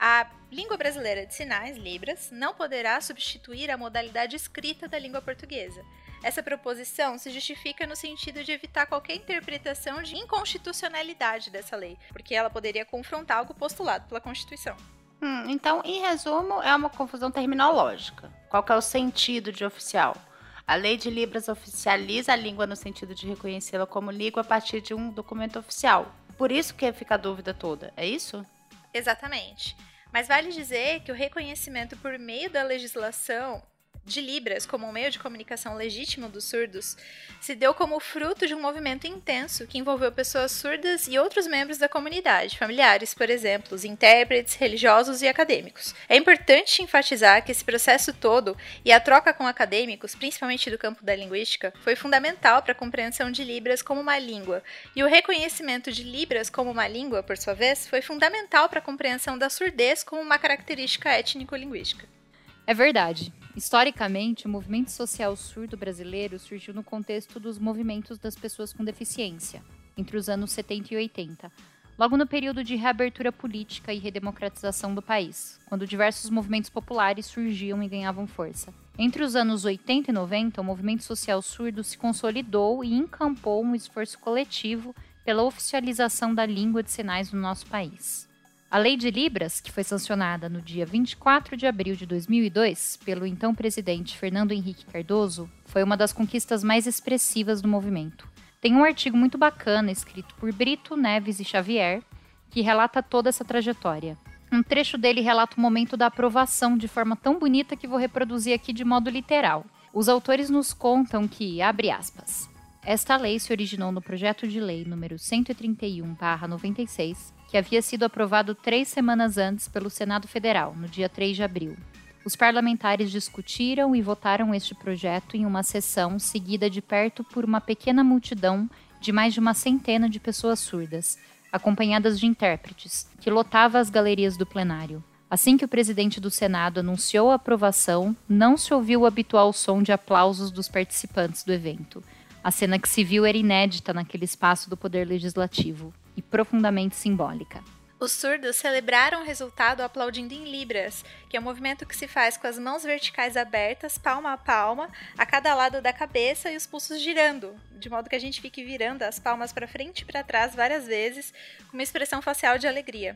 a 0.03 0.25
língua 0.51 0.75
brasileira 0.77 1.27
de 1.27 1.35
sinais, 1.35 1.77
Libras, 1.77 2.31
não 2.31 2.55
poderá 2.55 2.99
substituir 2.99 3.69
a 3.69 3.77
modalidade 3.77 4.35
escrita 4.35 4.87
da 4.87 4.97
língua 4.97 5.21
portuguesa. 5.21 5.85
Essa 6.23 6.41
proposição 6.41 7.19
se 7.19 7.29
justifica 7.29 7.85
no 7.85 7.95
sentido 7.95 8.43
de 8.43 8.51
evitar 8.51 8.87
qualquer 8.87 9.15
interpretação 9.15 10.01
de 10.01 10.15
inconstitucionalidade 10.15 11.51
dessa 11.51 11.75
lei, 11.75 11.99
porque 12.09 12.33
ela 12.33 12.49
poderia 12.49 12.83
confrontar 12.83 13.37
algo 13.37 13.53
postulado 13.53 14.07
pela 14.07 14.19
Constituição. 14.19 14.75
Hum, 15.21 15.47
então, 15.47 15.83
em 15.85 16.01
resumo, 16.01 16.63
é 16.63 16.75
uma 16.75 16.89
confusão 16.89 17.29
terminológica. 17.29 18.31
Qual 18.49 18.65
é 18.69 18.75
o 18.75 18.81
sentido 18.81 19.51
de 19.51 19.63
oficial? 19.63 20.17
A 20.65 20.73
lei 20.73 20.97
de 20.97 21.11
Libras 21.11 21.47
oficializa 21.47 22.33
a 22.33 22.35
língua 22.35 22.65
no 22.65 22.75
sentido 22.75 23.13
de 23.13 23.27
reconhecê-la 23.27 23.85
como 23.85 24.09
língua 24.09 24.41
a 24.41 24.45
partir 24.45 24.81
de 24.81 24.95
um 24.95 25.11
documento 25.11 25.59
oficial. 25.59 26.11
Por 26.39 26.51
isso 26.51 26.73
que 26.73 26.91
fica 26.91 27.13
a 27.13 27.19
dúvida 27.19 27.53
toda, 27.53 27.93
é 27.95 28.07
isso? 28.07 28.43
Exatamente. 28.91 29.75
Mas 30.11 30.27
vale 30.27 30.51
dizer 30.51 31.01
que 31.01 31.11
o 31.11 31.15
reconhecimento 31.15 31.95
por 31.97 32.17
meio 32.19 32.49
da 32.49 32.63
legislação 32.63 33.63
de 34.05 34.19
Libras 34.19 34.65
como 34.65 34.87
um 34.87 34.91
meio 34.91 35.11
de 35.11 35.19
comunicação 35.19 35.75
legítimo 35.75 36.27
dos 36.27 36.45
surdos 36.45 36.97
se 37.39 37.55
deu 37.55 37.73
como 37.73 37.99
fruto 37.99 38.47
de 38.47 38.53
um 38.53 38.61
movimento 38.61 39.07
intenso 39.07 39.67
que 39.67 39.77
envolveu 39.77 40.11
pessoas 40.11 40.51
surdas 40.51 41.07
e 41.07 41.17
outros 41.17 41.47
membros 41.47 41.77
da 41.77 41.87
comunidade, 41.87 42.57
familiares, 42.57 43.13
por 43.13 43.29
exemplo, 43.29 43.77
intérpretes, 43.83 44.55
religiosos 44.55 45.21
e 45.21 45.27
acadêmicos. 45.27 45.95
É 46.09 46.15
importante 46.15 46.81
enfatizar 46.81 47.43
que 47.43 47.51
esse 47.51 47.63
processo 47.63 48.13
todo 48.13 48.57
e 48.83 48.91
a 48.91 48.99
troca 48.99 49.33
com 49.33 49.45
acadêmicos, 49.47 50.15
principalmente 50.15 50.69
do 50.69 50.77
campo 50.77 51.03
da 51.03 51.15
linguística, 51.15 51.73
foi 51.83 51.95
fundamental 51.95 52.61
para 52.61 52.73
a 52.73 52.75
compreensão 52.75 53.31
de 53.31 53.43
Libras 53.43 53.81
como 53.81 54.01
uma 54.01 54.17
língua, 54.17 54.63
e 54.95 55.03
o 55.03 55.07
reconhecimento 55.07 55.91
de 55.91 56.03
Libras 56.03 56.49
como 56.49 56.71
uma 56.71 56.87
língua, 56.87 57.23
por 57.23 57.37
sua 57.37 57.53
vez, 57.53 57.87
foi 57.87 58.01
fundamental 58.01 58.69
para 58.69 58.79
a 58.79 58.83
compreensão 58.83 59.37
da 59.37 59.49
surdez 59.49 60.03
como 60.03 60.21
uma 60.21 60.37
característica 60.37 61.09
étnico-linguística. 61.09 62.20
É 62.65 62.73
verdade. 62.73 63.33
Historicamente, 63.55 64.45
o 64.45 64.49
movimento 64.49 64.91
social 64.91 65.35
surdo 65.35 65.75
brasileiro 65.75 66.39
surgiu 66.39 66.73
no 66.73 66.83
contexto 66.83 67.39
dos 67.39 67.59
movimentos 67.59 68.17
das 68.17 68.35
pessoas 68.35 68.71
com 68.71 68.83
deficiência, 68.83 69.61
entre 69.97 70.15
os 70.15 70.29
anos 70.29 70.51
70 70.51 70.93
e 70.93 70.97
80, 70.97 71.51
logo 71.97 72.15
no 72.15 72.25
período 72.25 72.63
de 72.63 72.75
reabertura 72.75 73.31
política 73.31 73.93
e 73.93 73.99
redemocratização 73.99 74.95
do 74.95 75.01
país, 75.01 75.59
quando 75.67 75.85
diversos 75.85 76.29
movimentos 76.29 76.69
populares 76.69 77.25
surgiam 77.25 77.83
e 77.83 77.89
ganhavam 77.89 78.25
força. 78.25 78.73
Entre 78.97 79.21
os 79.21 79.35
anos 79.35 79.65
80 79.65 80.11
e 80.11 80.13
90, 80.13 80.61
o 80.61 80.63
movimento 80.63 81.03
social 81.03 81.41
surdo 81.41 81.83
se 81.83 81.97
consolidou 81.97 82.83
e 82.85 82.93
encampou 82.93 83.63
um 83.63 83.75
esforço 83.75 84.17
coletivo 84.17 84.95
pela 85.25 85.43
oficialização 85.43 86.33
da 86.33 86.45
língua 86.45 86.81
de 86.81 86.91
sinais 86.91 87.31
no 87.33 87.39
nosso 87.39 87.65
país. 87.67 88.30
A 88.71 88.77
Lei 88.77 88.95
de 88.95 89.11
Libras, 89.11 89.59
que 89.59 89.69
foi 89.69 89.83
sancionada 89.83 90.47
no 90.47 90.61
dia 90.61 90.85
24 90.85 91.57
de 91.57 91.67
abril 91.67 91.93
de 91.93 92.05
2002 92.05 92.99
pelo 93.03 93.25
então 93.25 93.53
presidente 93.53 94.17
Fernando 94.17 94.53
Henrique 94.53 94.85
Cardoso, 94.85 95.51
foi 95.65 95.83
uma 95.83 95.97
das 95.97 96.13
conquistas 96.13 96.63
mais 96.63 96.87
expressivas 96.87 97.61
do 97.61 97.67
movimento. 97.67 98.25
Tem 98.61 98.73
um 98.73 98.85
artigo 98.85 99.17
muito 99.17 99.37
bacana 99.37 99.91
escrito 99.91 100.33
por 100.35 100.53
Brito 100.53 100.95
Neves 100.95 101.41
e 101.41 101.43
Xavier 101.43 102.01
que 102.49 102.61
relata 102.61 103.03
toda 103.03 103.27
essa 103.27 103.43
trajetória. 103.43 104.17
Um 104.49 104.63
trecho 104.63 104.97
dele 104.97 105.19
relata 105.19 105.57
o 105.57 105.61
momento 105.61 105.97
da 105.97 106.05
aprovação 106.05 106.77
de 106.77 106.87
forma 106.87 107.17
tão 107.17 107.37
bonita 107.37 107.75
que 107.75 107.89
vou 107.89 107.99
reproduzir 107.99 108.53
aqui 108.53 108.71
de 108.71 108.85
modo 108.85 109.09
literal. 109.09 109.65
Os 109.93 110.07
autores 110.07 110.49
nos 110.49 110.71
contam 110.71 111.27
que, 111.27 111.61
abre 111.61 111.91
aspas, 111.91 112.49
esta 112.85 113.17
lei 113.17 113.37
se 113.37 113.51
originou 113.51 113.91
no 113.91 114.01
projeto 114.01 114.47
de 114.47 114.61
lei 114.61 114.85
número 114.85 115.17
131/96, 115.17 117.33
que 117.51 117.57
havia 117.57 117.81
sido 117.81 118.03
aprovado 118.03 118.55
três 118.55 118.87
semanas 118.87 119.37
antes 119.37 119.67
pelo 119.67 119.89
Senado 119.89 120.25
Federal, 120.25 120.73
no 120.73 120.87
dia 120.87 121.09
3 121.09 121.35
de 121.35 121.43
abril. 121.43 121.75
Os 122.23 122.33
parlamentares 122.33 123.11
discutiram 123.11 123.93
e 123.93 124.01
votaram 124.01 124.55
este 124.55 124.73
projeto 124.73 125.35
em 125.35 125.45
uma 125.45 125.61
sessão 125.61 126.17
seguida 126.17 126.69
de 126.69 126.81
perto 126.81 127.25
por 127.25 127.43
uma 127.43 127.59
pequena 127.59 128.05
multidão 128.05 128.69
de 129.01 129.11
mais 129.11 129.33
de 129.33 129.41
uma 129.41 129.53
centena 129.53 130.07
de 130.07 130.17
pessoas 130.17 130.61
surdas, 130.61 131.19
acompanhadas 131.51 132.17
de 132.17 132.25
intérpretes, 132.25 133.05
que 133.19 133.29
lotava 133.29 133.79
as 133.79 133.89
galerias 133.89 134.37
do 134.37 134.45
plenário. 134.45 135.03
Assim 135.29 135.57
que 135.57 135.65
o 135.65 135.67
presidente 135.67 136.21
do 136.21 136.31
Senado 136.31 136.79
anunciou 136.79 137.31
a 137.31 137.35
aprovação, 137.35 138.15
não 138.29 138.55
se 138.55 138.73
ouviu 138.73 139.01
o 139.01 139.05
habitual 139.05 139.51
som 139.51 139.83
de 139.83 139.91
aplausos 139.91 140.51
dos 140.51 140.69
participantes 140.69 141.43
do 141.43 141.51
evento. 141.51 142.01
A 142.41 142.49
cena 142.49 142.79
que 142.79 142.87
se 142.87 143.03
viu 143.03 143.25
era 143.25 143.37
inédita 143.37 143.93
naquele 143.93 144.23
espaço 144.23 144.69
do 144.69 144.77
poder 144.77 145.05
legislativo 145.05 145.93
e 146.15 146.21
profundamente 146.21 146.95
simbólica. 146.95 147.63
Os 148.01 148.13
surdos 148.13 148.55
celebraram 148.55 149.21
o 149.21 149.23
resultado 149.23 149.81
aplaudindo 149.81 150.33
em 150.33 150.45
libras, 150.45 151.05
que 151.29 151.37
é 151.37 151.39
um 151.39 151.43
movimento 151.43 151.85
que 151.85 151.95
se 151.95 152.07
faz 152.07 152.35
com 152.35 152.47
as 152.47 152.57
mãos 152.57 152.81
verticais 152.81 153.37
abertas, 153.37 153.95
palma 153.95 154.33
a 154.33 154.37
palma, 154.39 154.89
a 155.15 155.23
cada 155.23 155.53
lado 155.53 155.83
da 155.83 155.93
cabeça 155.93 156.51
e 156.51 156.57
os 156.57 156.65
pulsos 156.65 156.99
girando, 156.99 157.55
de 157.73 157.91
modo 157.91 158.09
que 158.09 158.15
a 158.15 158.19
gente 158.19 158.41
fique 158.41 158.63
virando 158.63 159.03
as 159.03 159.19
palmas 159.19 159.53
para 159.53 159.67
frente 159.67 160.01
e 160.01 160.05
para 160.05 160.23
trás 160.23 160.55
várias 160.55 160.87
vezes, 160.87 161.31
com 161.67 161.77
uma 161.77 161.83
expressão 161.83 162.23
facial 162.23 162.57
de 162.57 162.67
alegria. 162.67 163.15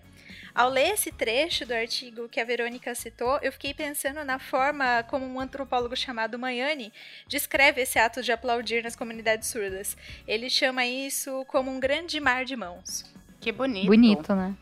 Ao 0.54 0.70
ler 0.70 0.94
esse 0.94 1.12
trecho 1.12 1.66
do 1.66 1.74
artigo 1.74 2.30
que 2.30 2.40
a 2.40 2.46
Verônica 2.46 2.94
citou, 2.94 3.40
eu 3.42 3.52
fiquei 3.52 3.74
pensando 3.74 4.24
na 4.24 4.38
forma 4.38 5.02
como 5.10 5.26
um 5.26 5.40
antropólogo 5.40 5.96
chamado 5.96 6.38
Mayani 6.38 6.94
descreve 7.28 7.82
esse 7.82 7.98
ato 7.98 8.22
de 8.22 8.32
aplaudir 8.32 8.84
nas 8.84 8.96
comunidades 8.96 9.50
surdas. 9.50 9.98
Ele 10.28 10.48
chama 10.48 10.86
isso 10.86 11.44
como 11.46 11.72
um 11.72 11.80
grande 11.80 12.20
mar 12.20 12.46
de 12.46 12.56
mãos. 12.56 13.04
Que 13.42 13.52
bonito. 13.52 13.88
Bonito, 13.88 14.36
né? 14.36 14.56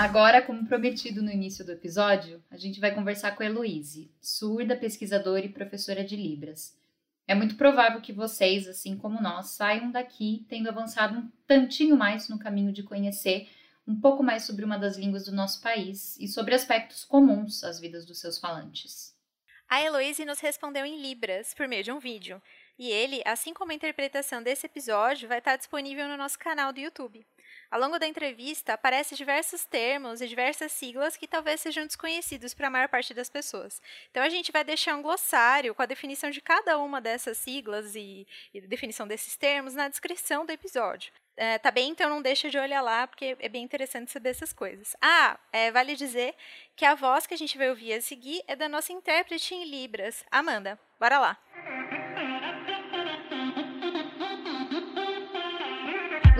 Agora, 0.00 0.40
como 0.40 0.64
prometido 0.66 1.22
no 1.22 1.30
início 1.30 1.62
do 1.62 1.72
episódio, 1.72 2.42
a 2.50 2.56
gente 2.56 2.80
vai 2.80 2.94
conversar 2.94 3.36
com 3.36 3.42
a 3.42 3.46
Heloise, 3.46 4.10
surda, 4.18 4.74
pesquisadora 4.74 5.44
e 5.44 5.50
professora 5.50 6.02
de 6.02 6.16
Libras. 6.16 6.74
É 7.28 7.34
muito 7.34 7.54
provável 7.54 8.00
que 8.00 8.10
vocês, 8.10 8.66
assim 8.66 8.96
como 8.96 9.20
nós, 9.20 9.50
saiam 9.50 9.90
daqui 9.90 10.46
tendo 10.48 10.70
avançado 10.70 11.18
um 11.18 11.30
tantinho 11.46 11.98
mais 11.98 12.30
no 12.30 12.38
caminho 12.38 12.72
de 12.72 12.82
conhecer 12.82 13.50
um 13.86 14.00
pouco 14.00 14.22
mais 14.22 14.44
sobre 14.44 14.64
uma 14.64 14.78
das 14.78 14.96
línguas 14.96 15.26
do 15.26 15.32
nosso 15.32 15.60
país 15.60 16.16
e 16.18 16.26
sobre 16.26 16.54
aspectos 16.54 17.04
comuns 17.04 17.62
às 17.62 17.78
vidas 17.78 18.06
dos 18.06 18.18
seus 18.18 18.38
falantes. 18.38 19.14
A 19.72 19.80
Heloise 19.80 20.24
nos 20.24 20.40
respondeu 20.40 20.84
em 20.84 21.00
Libras, 21.00 21.54
por 21.54 21.68
meio 21.68 21.84
de 21.84 21.92
um 21.92 22.00
vídeo, 22.00 22.42
e 22.76 22.90
ele, 22.90 23.22
assim 23.24 23.54
como 23.54 23.70
a 23.70 23.74
interpretação 23.74 24.42
desse 24.42 24.66
episódio, 24.66 25.28
vai 25.28 25.38
estar 25.38 25.54
disponível 25.54 26.08
no 26.08 26.16
nosso 26.16 26.36
canal 26.36 26.72
do 26.72 26.80
YouTube. 26.80 27.24
Ao 27.70 27.78
longo 27.78 27.98
da 27.98 28.06
entrevista, 28.06 28.72
aparecem 28.72 29.16
diversos 29.16 29.64
termos 29.64 30.20
e 30.20 30.26
diversas 30.26 30.72
siglas 30.72 31.16
que 31.16 31.28
talvez 31.28 31.60
sejam 31.60 31.86
desconhecidos 31.86 32.52
para 32.52 32.66
a 32.66 32.70
maior 32.70 32.88
parte 32.88 33.14
das 33.14 33.30
pessoas. 33.30 33.80
Então, 34.10 34.22
a 34.22 34.28
gente 34.28 34.50
vai 34.50 34.64
deixar 34.64 34.96
um 34.96 35.02
glossário 35.02 35.74
com 35.74 35.82
a 35.82 35.86
definição 35.86 36.30
de 36.30 36.40
cada 36.40 36.78
uma 36.78 37.00
dessas 37.00 37.38
siglas 37.38 37.94
e, 37.94 38.26
e 38.52 38.60
definição 38.62 39.06
desses 39.06 39.36
termos 39.36 39.74
na 39.74 39.88
descrição 39.88 40.44
do 40.44 40.50
episódio. 40.50 41.12
É, 41.36 41.56
tá 41.56 41.70
bem? 41.70 41.90
Então 41.90 42.10
não 42.10 42.20
deixa 42.20 42.50
de 42.50 42.58
olhar 42.58 42.82
lá, 42.82 43.06
porque 43.06 43.34
é 43.40 43.48
bem 43.48 43.64
interessante 43.64 44.10
saber 44.10 44.28
essas 44.28 44.52
coisas. 44.52 44.94
Ah, 45.00 45.38
é, 45.50 45.70
vale 45.70 45.96
dizer 45.96 46.34
que 46.76 46.84
a 46.84 46.94
voz 46.94 47.26
que 47.26 47.32
a 47.32 47.38
gente 47.38 47.56
vai 47.56 47.70
ouvir 47.70 47.94
a 47.94 48.00
seguir 48.02 48.42
é 48.46 48.54
da 48.54 48.68
nossa 48.68 48.92
intérprete 48.92 49.54
em 49.54 49.64
Libras, 49.64 50.22
Amanda. 50.30 50.78
Bora 50.98 51.18
lá! 51.18 51.99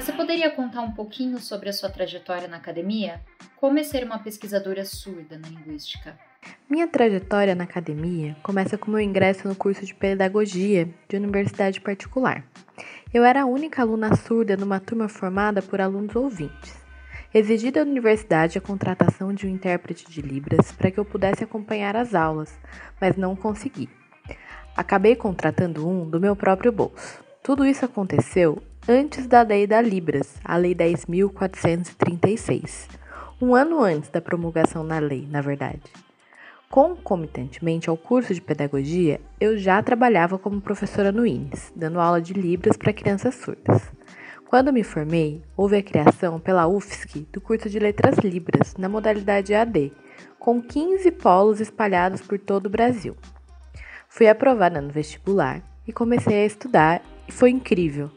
Você 0.00 0.14
poderia 0.14 0.50
contar 0.50 0.80
um 0.80 0.92
pouquinho 0.92 1.38
sobre 1.38 1.68
a 1.68 1.74
sua 1.74 1.90
trajetória 1.90 2.48
na 2.48 2.56
academia? 2.56 3.20
Como 3.54 3.78
é 3.78 3.82
ser 3.84 4.02
uma 4.02 4.18
pesquisadora 4.18 4.82
surda 4.82 5.38
na 5.38 5.46
linguística? 5.46 6.18
Minha 6.70 6.88
trajetória 6.88 7.54
na 7.54 7.64
academia 7.64 8.34
começa 8.42 8.78
com 8.78 8.90
meu 8.90 9.00
ingresso 9.00 9.46
no 9.46 9.54
curso 9.54 9.84
de 9.84 9.94
pedagogia 9.94 10.88
de 11.06 11.16
universidade 11.16 11.82
particular. 11.82 12.42
Eu 13.12 13.24
era 13.24 13.42
a 13.42 13.46
única 13.46 13.82
aluna 13.82 14.16
surda 14.16 14.56
numa 14.56 14.80
turma 14.80 15.06
formada 15.06 15.60
por 15.60 15.82
alunos 15.82 16.16
ouvintes. 16.16 16.82
Exigi 17.34 17.70
da 17.70 17.82
universidade 17.82 18.56
a 18.56 18.62
contratação 18.62 19.34
de 19.34 19.46
um 19.46 19.50
intérprete 19.50 20.10
de 20.10 20.22
Libras 20.22 20.72
para 20.72 20.90
que 20.90 20.98
eu 20.98 21.04
pudesse 21.04 21.44
acompanhar 21.44 21.94
as 21.94 22.14
aulas, 22.14 22.58
mas 22.98 23.18
não 23.18 23.36
consegui. 23.36 23.86
Acabei 24.74 25.14
contratando 25.14 25.86
um 25.86 26.08
do 26.08 26.18
meu 26.18 26.34
próprio 26.34 26.72
bolso. 26.72 27.22
Tudo 27.42 27.66
isso 27.66 27.84
aconteceu 27.84 28.62
antes 28.88 29.26
da 29.26 29.42
Lei 29.42 29.66
da 29.66 29.80
Libras, 29.80 30.34
a 30.44 30.56
Lei 30.56 30.74
10.436, 30.74 32.88
um 33.40 33.54
ano 33.54 33.82
antes 33.82 34.10
da 34.10 34.20
promulgação 34.20 34.86
da 34.86 34.98
lei, 34.98 35.26
na 35.30 35.40
verdade. 35.40 35.82
Concomitantemente 36.68 37.90
ao 37.90 37.96
curso 37.96 38.34
de 38.34 38.40
pedagogia, 38.40 39.20
eu 39.40 39.58
já 39.58 39.82
trabalhava 39.82 40.38
como 40.38 40.60
professora 40.60 41.10
no 41.10 41.26
INES, 41.26 41.72
dando 41.74 42.00
aula 42.00 42.20
de 42.20 42.32
Libras 42.32 42.76
para 42.76 42.92
crianças 42.92 43.34
surdas. 43.34 43.82
Quando 44.46 44.72
me 44.72 44.82
formei, 44.82 45.42
houve 45.56 45.76
a 45.76 45.82
criação 45.82 46.40
pela 46.40 46.66
UFSC 46.66 47.26
do 47.32 47.40
curso 47.40 47.68
de 47.68 47.78
Letras 47.78 48.18
Libras, 48.18 48.74
na 48.76 48.88
modalidade 48.88 49.54
AD, 49.54 49.92
com 50.38 50.60
15 50.60 51.10
polos 51.12 51.60
espalhados 51.60 52.20
por 52.20 52.38
todo 52.38 52.66
o 52.66 52.70
Brasil. 52.70 53.16
Fui 54.08 54.28
aprovada 54.28 54.80
no 54.80 54.90
vestibular 54.90 55.62
e 55.86 55.92
comecei 55.92 56.42
a 56.42 56.46
estudar, 56.46 57.02
e 57.28 57.32
foi 57.32 57.50
incrível. 57.50 58.10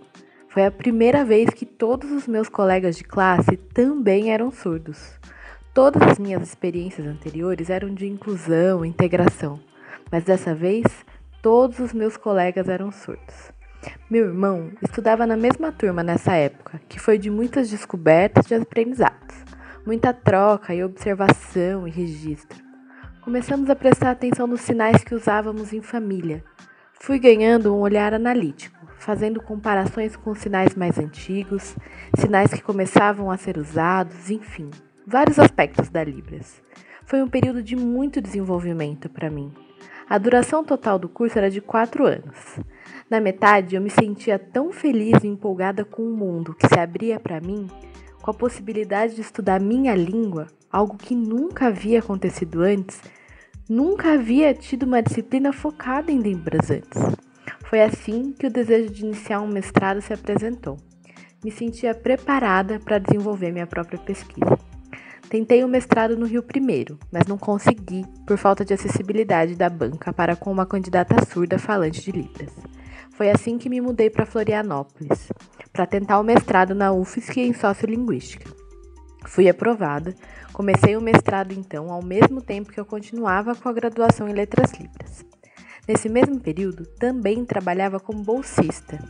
Foi 0.54 0.68
a 0.68 0.72
primeira 0.72 1.26
vez 1.26 1.50
que 1.50 1.66
todos 1.66 2.12
os 2.12 2.28
meus 2.28 2.48
colegas 2.48 2.96
de 2.96 3.04
classe 3.04 3.58
também 3.58 4.32
eram 4.32 4.52
surdos. 4.52 5.20
Todas 5.74 6.00
as 6.04 6.20
minhas 6.20 6.44
experiências 6.44 7.08
anteriores 7.08 7.72
eram 7.72 7.92
de 7.92 8.06
inclusão, 8.06 8.86
integração, 8.86 9.60
mas 10.12 10.24
dessa 10.24 10.54
vez 10.54 10.86
todos 11.42 11.80
os 11.80 11.92
meus 11.92 12.18
colegas 12.18 12.70
eram 12.70 12.92
surdos. 12.92 13.52
Meu 14.08 14.26
irmão 14.28 14.70
estudava 14.80 15.26
na 15.26 15.36
mesma 15.36 15.72
turma 15.72 16.04
nessa 16.04 16.36
época, 16.36 16.80
que 16.88 17.00
foi 17.00 17.18
de 17.18 17.32
muitas 17.32 17.72
descobertas 17.72 18.52
e 18.52 18.54
aprendizados, 18.54 19.36
muita 19.84 20.13
troca 20.13 20.76
e 20.76 20.84
observação 20.84 21.88
e 21.88 21.89
registro. 21.89 22.63
Começamos 23.22 23.72
a 23.72 23.76
prestar 23.76 24.12
atenção 24.12 24.46
nos 24.46 24.62
sinais 24.62 25.04
que 25.04 25.16
usávamos 25.16 25.74
em 25.74 25.82
família. 25.82 26.44
Fui 27.04 27.20
ganhando 27.20 27.76
um 27.76 27.82
olhar 27.82 28.13
analítico 28.13 28.78
fazendo 28.98 29.42
comparações 29.42 30.16
com 30.16 30.34
sinais 30.34 30.74
mais 30.74 30.98
antigos, 30.98 31.76
sinais 32.18 32.54
que 32.54 32.62
começavam 32.62 33.30
a 33.30 33.36
ser 33.36 33.58
usados, 33.58 34.32
enfim, 34.32 34.70
vários 35.06 35.38
aspectos 35.38 35.89
da 35.89 36.01
Libras. 36.01 36.64
Foi 37.06 37.22
um 37.22 37.28
período 37.28 37.62
de 37.62 37.76
muito 37.76 38.22
desenvolvimento 38.22 39.10
para 39.10 39.30
mim. 39.30 39.51
A 40.10 40.18
duração 40.18 40.64
total 40.64 40.97
do 40.97 41.10
curso 41.10 41.38
era 41.38 41.51
de 41.51 41.60
quatro 41.60 42.06
anos. 42.06 42.58
Na 43.10 43.20
metade, 43.20 43.76
eu 43.76 43.82
me 43.82 43.89
sentia 43.89 44.39
tão 44.39 44.72
feliz 44.72 45.26
e 45.26 45.28
empolgada 45.28 45.84
com 45.84 46.04
o 46.04 46.16
mundo 46.16 46.54
que 46.54 46.70
se 46.70 46.80
abria 46.80 47.20
para 47.20 47.41
mim, 47.41 47.68
com 48.22 48.32
a 48.32 48.34
possibilidade 48.34 49.16
de 49.16 49.22
estudar 49.22 49.60
minha 49.60 49.93
língua, 49.93 50.47
algo 50.72 50.95
que 50.95 51.14
nunca 51.14 51.68
havia 51.68 51.99
acontecido 51.99 52.62
antes. 52.62 53.01
Nunca 53.76 54.13
havia 54.13 54.53
tido 54.53 54.84
uma 54.84 55.01
disciplina 55.01 55.51
focada 55.51 56.11
em 56.11 56.19
Libras 56.19 56.69
antes. 56.69 57.01
Foi 57.67 57.82
assim 57.82 58.32
que 58.32 58.45
o 58.45 58.51
desejo 58.51 58.93
de 58.93 59.03
iniciar 59.03 59.41
um 59.41 59.47
mestrado 59.47 59.99
se 59.99 60.13
apresentou. 60.13 60.78
me 61.43 61.49
sentia 61.49 61.95
preparada 61.95 62.80
para 62.80 62.99
desenvolver 62.99 63.51
minha 63.51 63.65
própria 63.65 63.97
pesquisa. 63.97 64.59
Tentei 65.28 65.63
o 65.63 65.67
mestrado 65.67 66.15
no 66.15 66.28
Rio 66.28 66.43
primeiro, 66.43 66.99
mas 67.11 67.26
não 67.26 67.36
consegui 67.36 68.05
por 68.28 68.38
falta 68.38 68.63
de 68.63 68.76
acessibilidade 68.76 69.55
da 69.55 69.71
banca 69.71 70.13
para 70.13 70.36
com 70.36 70.51
uma 70.51 70.67
candidata 70.67 71.15
surda 71.26 71.57
falante 71.57 71.99
de 71.99 72.11
Libras. 72.11 72.53
Foi 73.13 73.32
assim 73.32 73.57
que 73.57 73.69
me 73.69 73.82
mudei 73.82 74.07
para 74.07 74.28
Florianópolis, 74.28 75.32
para 75.71 75.88
tentar 75.88 76.19
o 76.19 76.24
mestrado 76.24 76.76
na 76.76 76.93
UFSC 76.93 77.41
em 77.41 77.53
Sociolinguística. 77.53 78.53
Fui 79.26 79.49
aprovada, 79.49 80.13
comecei 80.54 80.95
o 80.95 81.01
mestrado 81.01 81.51
então 81.51 81.91
ao 81.91 82.04
mesmo 82.04 82.41
tempo 82.41 82.72
que 82.72 82.80
eu 82.80 82.86
continuava 82.86 83.56
com 83.56 83.68
a 83.68 83.74
graduação 83.74 84.30
em 84.30 84.34
Letras 84.34 84.72
Libras. 84.74 85.26
Nesse 85.88 86.08
mesmo 86.08 86.39
período, 86.39 86.86
também 86.86 87.43
trabalhava 87.43 87.99
como 87.99 88.24
bolsista. 88.24 89.04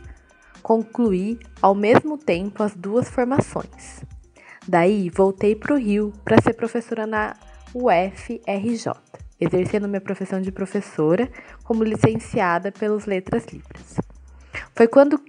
Concluí 0.60 1.38
ao 1.62 1.74
mesmo 1.74 2.18
tempo 2.18 2.62
as 2.62 2.74
duas 2.74 3.08
formações. 3.08 4.02
Daí, 4.66 5.10
voltei 5.10 5.54
para 5.54 5.74
o 5.74 5.78
Rio 5.78 6.12
para 6.24 6.40
ser 6.40 6.54
professora 6.54 7.06
na 7.06 7.36
UFRJ, 7.74 8.92
exercendo 9.40 9.86
minha 9.86 10.00
profissão 10.00 10.40
de 10.40 10.50
professora 10.50 11.30
como 11.62 11.84
licenciada 11.84 12.72
pelas 12.72 13.04
Letras 13.06 13.44
Libras. 13.52 13.98
Foi 14.74 14.88
quando 14.88 15.20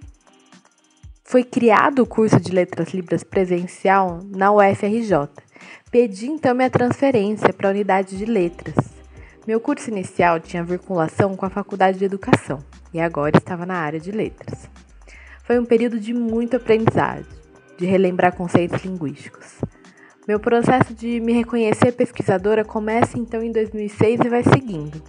foi 1.22 1.44
criado 1.44 2.02
o 2.02 2.06
curso 2.06 2.40
de 2.40 2.52
Letras 2.52 2.94
Libras 2.94 3.22
presencial 3.22 4.20
na 4.24 4.52
UFRJ. 4.52 5.28
Pedi 5.98 6.26
então 6.26 6.54
minha 6.54 6.68
transferência 6.68 7.54
para 7.54 7.68
a 7.68 7.70
unidade 7.70 8.18
de 8.18 8.26
letras. 8.26 8.74
Meu 9.46 9.58
curso 9.58 9.88
inicial 9.88 10.38
tinha 10.38 10.62
vinculação 10.62 11.34
com 11.34 11.46
a 11.46 11.48
Faculdade 11.48 11.98
de 11.98 12.04
Educação 12.04 12.58
e 12.92 13.00
agora 13.00 13.38
estava 13.38 13.64
na 13.64 13.76
área 13.76 13.98
de 13.98 14.10
letras. 14.10 14.68
Foi 15.44 15.58
um 15.58 15.64
período 15.64 15.98
de 15.98 16.12
muito 16.12 16.54
aprendizado, 16.54 17.26
de 17.78 17.86
relembrar 17.86 18.36
conceitos 18.36 18.84
linguísticos. 18.84 19.58
Meu 20.28 20.38
processo 20.38 20.92
de 20.92 21.18
me 21.18 21.32
reconhecer 21.32 21.92
pesquisadora 21.92 22.62
começa 22.62 23.18
então 23.18 23.42
em 23.42 23.50
2006 23.50 24.20
e 24.20 24.28
vai 24.28 24.42
seguindo. 24.42 25.02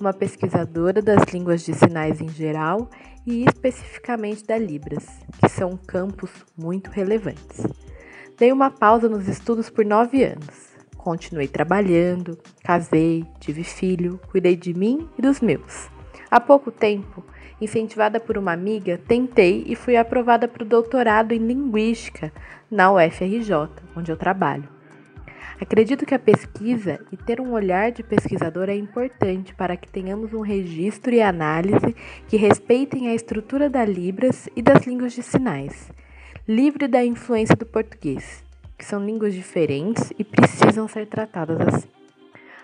Uma 0.00 0.12
pesquisadora 0.12 1.00
das 1.00 1.22
línguas 1.32 1.62
de 1.62 1.72
sinais 1.72 2.20
em 2.20 2.28
geral 2.30 2.90
e 3.24 3.44
especificamente 3.44 4.44
da 4.44 4.58
Libras, 4.58 5.06
que 5.40 5.48
são 5.48 5.76
campos 5.76 6.30
muito 6.58 6.90
relevantes. 6.90 7.64
Dei 8.38 8.52
uma 8.52 8.70
pausa 8.70 9.08
nos 9.08 9.26
estudos 9.28 9.70
por 9.70 9.82
nove 9.82 10.22
anos. 10.22 10.76
Continuei 10.94 11.48
trabalhando, 11.48 12.36
casei, 12.62 13.24
tive 13.40 13.64
filho, 13.64 14.20
cuidei 14.30 14.54
de 14.54 14.74
mim 14.74 15.08
e 15.16 15.22
dos 15.22 15.40
meus. 15.40 15.88
Há 16.30 16.38
pouco 16.38 16.70
tempo, 16.70 17.24
incentivada 17.58 18.20
por 18.20 18.36
uma 18.36 18.52
amiga, 18.52 19.00
tentei 19.08 19.64
e 19.66 19.74
fui 19.74 19.96
aprovada 19.96 20.46
para 20.46 20.62
o 20.62 20.66
doutorado 20.66 21.32
em 21.32 21.38
Linguística 21.38 22.30
na 22.70 22.92
UFRJ, 22.92 23.70
onde 23.96 24.12
eu 24.12 24.18
trabalho. 24.18 24.68
Acredito 25.58 26.04
que 26.04 26.14
a 26.14 26.18
pesquisa 26.18 27.00
e 27.10 27.16
ter 27.16 27.40
um 27.40 27.52
olhar 27.52 27.90
de 27.90 28.02
pesquisador 28.02 28.68
é 28.68 28.76
importante 28.76 29.54
para 29.54 29.78
que 29.78 29.88
tenhamos 29.88 30.34
um 30.34 30.42
registro 30.42 31.14
e 31.14 31.22
análise 31.22 31.96
que 32.28 32.36
respeitem 32.36 33.08
a 33.08 33.14
estrutura 33.14 33.70
da 33.70 33.82
Libras 33.82 34.46
e 34.54 34.60
das 34.60 34.86
línguas 34.86 35.14
de 35.14 35.22
sinais, 35.22 35.90
livre 36.48 36.86
da 36.86 37.04
influência 37.04 37.56
do 37.56 37.66
português, 37.66 38.44
que 38.78 38.84
são 38.84 39.04
línguas 39.04 39.34
diferentes 39.34 40.12
e 40.16 40.22
precisam 40.22 40.86
ser 40.86 41.08
tratadas 41.08 41.58
assim. 41.60 41.88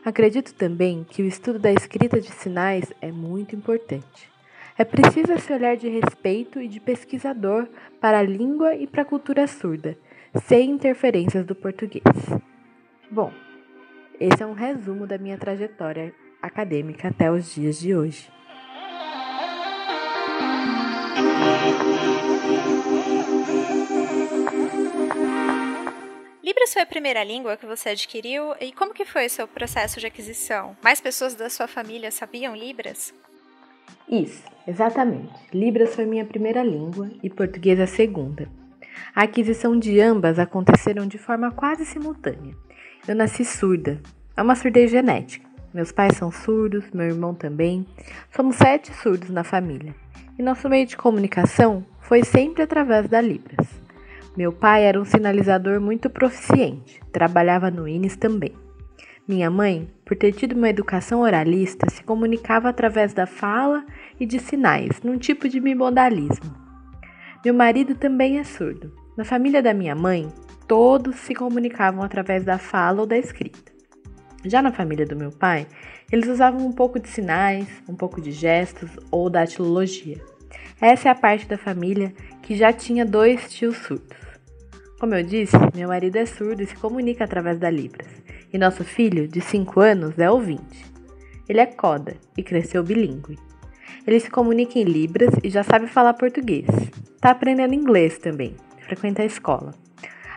Acredito 0.04 0.54
também 0.54 1.04
que 1.08 1.20
o 1.20 1.26
estudo 1.26 1.58
da 1.58 1.72
escrita 1.72 2.20
de 2.20 2.30
sinais 2.30 2.92
é 3.00 3.10
muito 3.10 3.56
importante. 3.56 4.30
É 4.78 4.84
preciso 4.84 5.32
esse 5.32 5.52
olhar 5.52 5.76
de 5.76 5.88
respeito 5.88 6.60
e 6.60 6.68
de 6.68 6.78
pesquisador 6.78 7.66
para 8.00 8.20
a 8.20 8.22
língua 8.22 8.76
e 8.76 8.86
para 8.86 9.02
a 9.02 9.04
cultura 9.04 9.48
surda, 9.48 9.98
sem 10.44 10.70
interferências 10.70 11.44
do 11.44 11.54
português. 11.56 12.04
Bom, 13.10 13.32
esse 14.20 14.44
é 14.44 14.46
um 14.46 14.54
resumo 14.54 15.08
da 15.08 15.18
minha 15.18 15.36
trajetória 15.36 16.14
acadêmica 16.40 17.08
até 17.08 17.32
os 17.32 17.52
dias 17.52 17.80
de 17.80 17.96
hoje. 17.96 18.30
Libras 26.42 26.72
foi 26.72 26.82
a 26.82 26.86
primeira 26.86 27.22
língua 27.22 27.56
que 27.56 27.64
você 27.64 27.90
adquiriu 27.90 28.52
e 28.60 28.72
como 28.72 28.92
que 28.92 29.04
foi 29.04 29.26
o 29.26 29.30
seu 29.30 29.46
processo 29.46 30.00
de 30.00 30.06
aquisição? 30.08 30.76
Mais 30.82 31.00
pessoas 31.00 31.36
da 31.36 31.48
sua 31.48 31.68
família 31.68 32.10
sabiam 32.10 32.56
Libras? 32.56 33.14
Isso, 34.08 34.42
exatamente. 34.66 35.32
Libras 35.54 35.94
foi 35.94 36.04
minha 36.04 36.24
primeira 36.24 36.64
língua 36.64 37.08
e 37.22 37.30
português 37.30 37.78
a 37.78 37.86
segunda. 37.86 38.48
A 39.14 39.22
aquisição 39.22 39.78
de 39.78 40.00
ambas 40.00 40.40
aconteceram 40.40 41.06
de 41.06 41.16
forma 41.16 41.52
quase 41.52 41.86
simultânea. 41.86 42.56
Eu 43.06 43.14
nasci 43.14 43.44
surda. 43.44 44.00
É 44.36 44.42
uma 44.42 44.56
surdez 44.56 44.90
genética. 44.90 45.48
Meus 45.72 45.92
pais 45.92 46.16
são 46.16 46.32
surdos, 46.32 46.90
meu 46.90 47.06
irmão 47.06 47.36
também. 47.36 47.86
Somos 48.34 48.56
sete 48.56 48.92
surdos 48.94 49.30
na 49.30 49.44
família. 49.44 49.94
E 50.36 50.42
nosso 50.42 50.68
meio 50.68 50.86
de 50.88 50.96
comunicação 50.96 51.86
foi 52.00 52.24
sempre 52.24 52.64
através 52.64 53.08
da 53.08 53.20
Libras. 53.20 53.81
Meu 54.34 54.50
pai 54.50 54.84
era 54.84 54.98
um 54.98 55.04
sinalizador 55.04 55.78
muito 55.78 56.08
proficiente, 56.08 57.00
trabalhava 57.12 57.70
no 57.70 57.86
INES 57.86 58.16
também. 58.16 58.54
Minha 59.28 59.50
mãe, 59.50 59.88
por 60.06 60.16
ter 60.16 60.32
tido 60.32 60.56
uma 60.56 60.70
educação 60.70 61.20
oralista, 61.20 61.86
se 61.90 62.02
comunicava 62.02 62.70
através 62.70 63.12
da 63.12 63.26
fala 63.26 63.84
e 64.18 64.24
de 64.24 64.38
sinais, 64.38 65.02
num 65.02 65.18
tipo 65.18 65.48
de 65.48 65.60
bimodalismo. 65.60 66.50
Meu 67.44 67.52
marido 67.52 67.94
também 67.94 68.38
é 68.38 68.44
surdo. 68.44 68.92
Na 69.18 69.24
família 69.24 69.62
da 69.62 69.74
minha 69.74 69.94
mãe, 69.94 70.32
todos 70.66 71.16
se 71.16 71.34
comunicavam 71.34 72.02
através 72.02 72.42
da 72.42 72.56
fala 72.56 73.02
ou 73.02 73.06
da 73.06 73.18
escrita. 73.18 73.70
Já 74.44 74.62
na 74.62 74.72
família 74.72 75.04
do 75.04 75.14
meu 75.14 75.30
pai, 75.30 75.66
eles 76.10 76.26
usavam 76.26 76.66
um 76.66 76.72
pouco 76.72 76.98
de 76.98 77.08
sinais, 77.08 77.68
um 77.86 77.94
pouco 77.94 78.18
de 78.18 78.32
gestos 78.32 78.90
ou 79.10 79.28
datilologia. 79.28 80.20
Essa 80.80 81.08
é 81.08 81.12
a 81.12 81.14
parte 81.14 81.46
da 81.46 81.58
família 81.58 82.14
que 82.42 82.56
já 82.56 82.72
tinha 82.72 83.04
dois 83.04 83.52
tios 83.52 83.76
surdos. 83.76 84.21
Como 85.02 85.16
eu 85.16 85.24
disse, 85.24 85.56
meu 85.74 85.88
marido 85.88 86.14
é 86.14 86.24
surdo 86.24 86.62
e 86.62 86.66
se 86.66 86.76
comunica 86.76 87.24
através 87.24 87.58
da 87.58 87.68
Libras, 87.68 88.06
e 88.52 88.56
nosso 88.56 88.84
filho, 88.84 89.26
de 89.26 89.40
5 89.40 89.80
anos, 89.80 90.16
é 90.16 90.30
ouvinte. 90.30 90.86
Ele 91.48 91.58
é 91.58 91.66
coda 91.66 92.14
e 92.38 92.42
cresceu 92.44 92.84
bilíngue. 92.84 93.36
Ele 94.06 94.20
se 94.20 94.30
comunica 94.30 94.78
em 94.78 94.84
Libras 94.84 95.34
e 95.42 95.50
já 95.50 95.64
sabe 95.64 95.88
falar 95.88 96.14
português. 96.14 96.68
Está 97.16 97.32
aprendendo 97.32 97.74
inglês 97.74 98.16
também, 98.18 98.54
frequenta 98.86 99.22
a 99.22 99.26
escola 99.26 99.74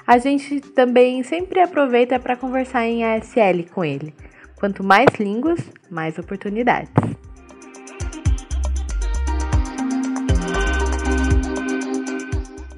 a 0.07 0.19
gente 0.19 0.61
também 0.61 1.23
sempre 1.23 1.59
aproveita 1.59 2.19
para 2.19 2.37
conversar 2.37 2.85
em 2.85 3.03
ASL 3.03 3.63
com 3.73 3.83
ele. 3.83 4.13
Quanto 4.55 4.83
mais 4.83 5.07
línguas, 5.19 5.59
mais 5.89 6.17
oportunidades. 6.19 6.91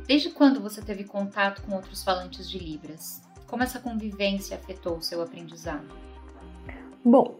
Desde 0.07 0.29
quando 0.29 0.61
você 0.61 0.81
teve 0.81 1.03
contato 1.03 1.61
com 1.63 1.75
outros 1.75 2.03
falantes 2.03 2.49
de 2.49 2.57
Libras? 2.57 3.21
Como 3.45 3.63
essa 3.63 3.79
convivência 3.79 4.57
afetou 4.57 4.97
o 4.97 5.01
seu 5.01 5.21
aprendizado? 5.21 5.87
Bom, 7.03 7.39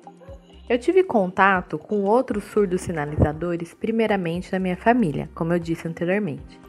eu 0.69 0.77
tive 0.77 1.03
contato 1.03 1.77
com 1.77 2.03
outros 2.03 2.43
surdos 2.43 2.81
sinalizadores, 2.81 3.73
primeiramente 3.73 4.51
na 4.51 4.59
minha 4.59 4.77
família, 4.77 5.29
como 5.33 5.53
eu 5.53 5.59
disse 5.59 5.87
anteriormente 5.87 6.59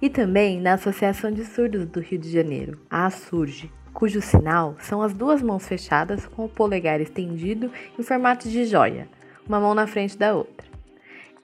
e 0.00 0.08
também 0.08 0.60
na 0.60 0.74
Associação 0.74 1.30
de 1.30 1.44
Surdos 1.44 1.86
do 1.86 2.00
Rio 2.00 2.18
de 2.18 2.30
Janeiro, 2.30 2.80
a 2.90 3.06
ASURGE, 3.06 3.72
cujo 3.92 4.20
sinal 4.20 4.76
são 4.78 5.02
as 5.02 5.12
duas 5.12 5.42
mãos 5.42 5.66
fechadas 5.66 6.26
com 6.26 6.44
o 6.44 6.48
polegar 6.48 7.00
estendido 7.00 7.70
em 7.98 8.02
formato 8.02 8.48
de 8.48 8.64
joia, 8.64 9.08
uma 9.46 9.60
mão 9.60 9.74
na 9.74 9.86
frente 9.86 10.16
da 10.16 10.34
outra. 10.34 10.68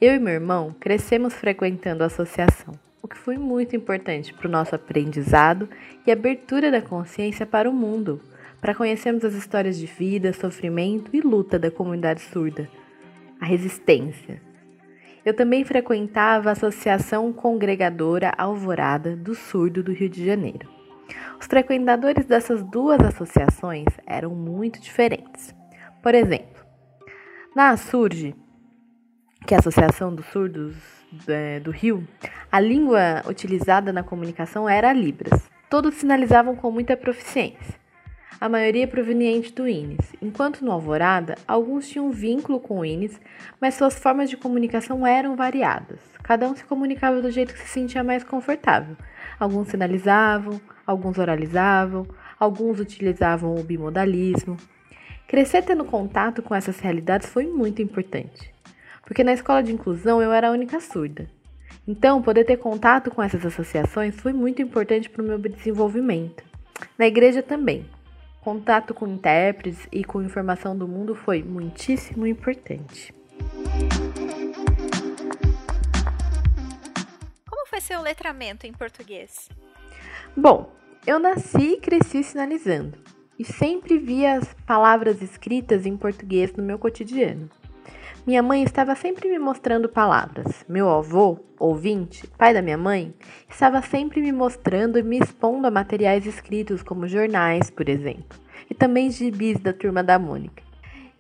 Eu 0.01 0.15
e 0.15 0.19
meu 0.19 0.35
irmão 0.35 0.75
crescemos 0.79 1.35
frequentando 1.35 2.03
a 2.03 2.07
associação, 2.07 2.75
o 3.05 3.09
que 3.09 3.18
foi 3.18 3.36
muito 3.36 3.76
importante 3.76 4.32
para 4.32 4.48
o 4.48 4.50
nosso 4.50 4.74
aprendizado 4.74 5.68
e 6.07 6.11
abertura 6.11 6.70
da 6.70 6.80
consciência 6.80 7.44
para 7.44 7.68
o 7.68 7.72
mundo, 7.72 8.18
para 8.62 8.74
conhecermos 8.74 9.22
as 9.26 9.34
histórias 9.34 9.78
de 9.78 9.84
vida, 9.84 10.32
sofrimento 10.32 11.11
e 11.12 11.20
luta 11.20 11.59
da 11.59 11.70
comunidade 11.70 12.22
surda, 12.22 12.66
a 13.38 13.44
resistência, 13.44 14.40
eu 15.22 15.34
também 15.34 15.64
frequentava 15.64 16.48
a 16.48 16.52
Associação 16.52 17.30
Congregadora 17.30 18.32
Alvorada 18.38 19.14
do 19.14 19.34
Surdo 19.34 19.82
do 19.82 19.92
Rio 19.92 20.09
de 20.09 20.24
Janeiro. 20.24 20.66
Os 21.38 21.46
frequentadores 21.46 22.24
dessas 22.24 22.62
duas 22.62 23.00
associações 23.00 23.88
eram 24.07 24.30
muito 24.30 24.80
diferentes. 24.80 25.55
Por 26.02 26.14
exemplo, 26.14 26.64
na 27.55 27.68
ASURGE, 27.68 28.34
que 29.46 29.52
é 29.52 29.59
a 29.59 29.61
Associação 29.61 30.14
dos 30.14 30.24
Surdos 30.26 31.03
do 31.62 31.71
Rio, 31.71 32.07
a 32.51 32.61
língua 32.61 33.23
utilizada 33.29 33.93
na 33.93 34.03
comunicação 34.03 34.69
era 34.69 34.93
Libras. 34.93 35.49
Todos 35.71 35.95
sinalizavam 35.95 36.55
com 36.55 36.71
muita 36.71 36.97
proficiência 36.97 37.85
a 38.41 38.49
maioria 38.49 38.87
proveniente 38.87 39.53
do 39.53 39.67
INES, 39.67 40.15
enquanto 40.21 40.65
no 40.65 40.71
Alvorada, 40.71 41.37
alguns 41.49 41.89
tinham 41.89 42.11
vínculo 42.11 42.61
com 42.61 42.81
o 42.81 42.85
INES, 42.85 43.19
mas 43.61 43.75
suas 43.75 43.99
formas 43.99 44.29
de 44.29 44.37
comunicação 44.37 45.07
eram 45.07 45.35
variadas. 45.35 45.99
Cada 46.23 46.47
um 46.47 46.55
se 46.55 46.62
comunicava 46.65 47.23
do 47.23 47.31
jeito 47.31 47.55
que 47.55 47.61
se 47.61 47.69
sentia 47.69 48.05
mais 48.05 48.23
confortável. 48.23 48.97
Alguns 49.41 49.69
sinalizavam, 49.69 50.61
alguns 50.87 51.19
oralizavam, 51.19 52.07
alguns 52.39 52.81
utilizavam 52.81 53.55
o 53.55 53.62
bimodalismo. 53.62 54.57
Crescer 55.27 55.62
tendo 55.62 55.85
contato 55.85 56.43
com 56.43 56.55
essas 56.55 56.79
realidades 56.81 57.29
foi 57.29 57.47
muito 57.47 57.81
importante, 57.81 58.53
porque 59.05 59.24
na 59.24 59.32
escola 59.32 59.62
de 59.62 59.72
inclusão 59.72 60.20
eu 60.20 60.32
era 60.32 60.48
a 60.48 60.52
única 60.52 60.80
surda. 60.80 61.28
Então, 61.86 62.22
poder 62.22 62.44
ter 62.44 62.57
contato 62.57 63.11
com 63.11 63.22
essas 63.22 63.44
associações 63.44 64.16
foi 64.16 64.32
muito 64.32 64.62
importante 64.62 65.11
para 65.11 65.22
o 65.22 65.26
meu 65.26 65.38
desenvolvimento. 65.38 66.42
Na 66.98 67.07
igreja 67.07 67.42
também. 67.42 67.84
Contato 68.40 68.92
com 68.92 69.07
intérpretes 69.07 69.86
e 69.90 70.05
com 70.05 70.22
informação 70.22 70.76
do 70.76 70.86
mundo 70.86 71.14
foi 71.14 71.42
muitíssimo 71.42 72.26
importante. 72.26 73.14
Como 77.48 77.66
foi 77.66 77.80
seu 77.80 78.00
letramento 78.02 78.66
em 78.66 78.72
português? 78.72 79.48
Bom, 80.36 80.72
eu 81.07 81.18
nasci 81.18 81.74
e 81.74 81.80
cresci 81.80 82.22
sinalizando 82.22 82.98
e 83.38 83.44
sempre 83.44 83.98
via 83.98 84.36
as 84.38 84.55
palavras 84.66 85.20
escritas 85.20 85.86
em 85.86 85.96
português 85.96 86.52
no 86.55 86.62
meu 86.62 86.78
cotidiano. 86.78 87.50
Minha 88.27 88.43
mãe 88.43 88.62
estava 88.62 88.95
sempre 88.95 89.29
me 89.29 89.39
mostrando 89.39 89.87
palavras. 89.87 90.64
Meu 90.66 90.89
avô, 90.89 91.39
ouvinte, 91.59 92.27
pai 92.39 92.55
da 92.55 92.62
minha 92.62 92.79
mãe, 92.79 93.12
estava 93.51 93.83
sempre 93.83 94.22
me 94.22 94.33
mostrando 94.33 94.99
e 94.99 95.03
me 95.03 95.18
expondo 95.18 95.66
a 95.66 95.70
materiais 95.70 96.25
escritos, 96.25 96.83
como 96.83 97.07
jornais, 97.07 97.68
por 97.68 97.87
exemplo, 97.87 98.39
e 98.70 98.75
também 98.75 99.11
gibis 99.11 99.61
da 99.61 99.75
turma 99.75 100.03
da 100.03 100.18
Mônica. 100.18 100.62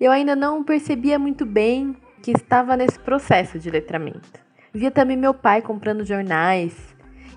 Eu 0.00 0.10
ainda 0.10 0.34
não 0.34 0.64
percebia 0.64 1.18
muito 1.18 1.44
bem 1.44 1.94
que 2.22 2.30
estava 2.30 2.74
nesse 2.74 2.98
processo 2.98 3.58
de 3.58 3.68
letramento. 3.68 4.40
Via 4.72 4.90
também 4.90 5.18
meu 5.18 5.34
pai 5.34 5.60
comprando 5.60 6.06
jornais 6.06 6.74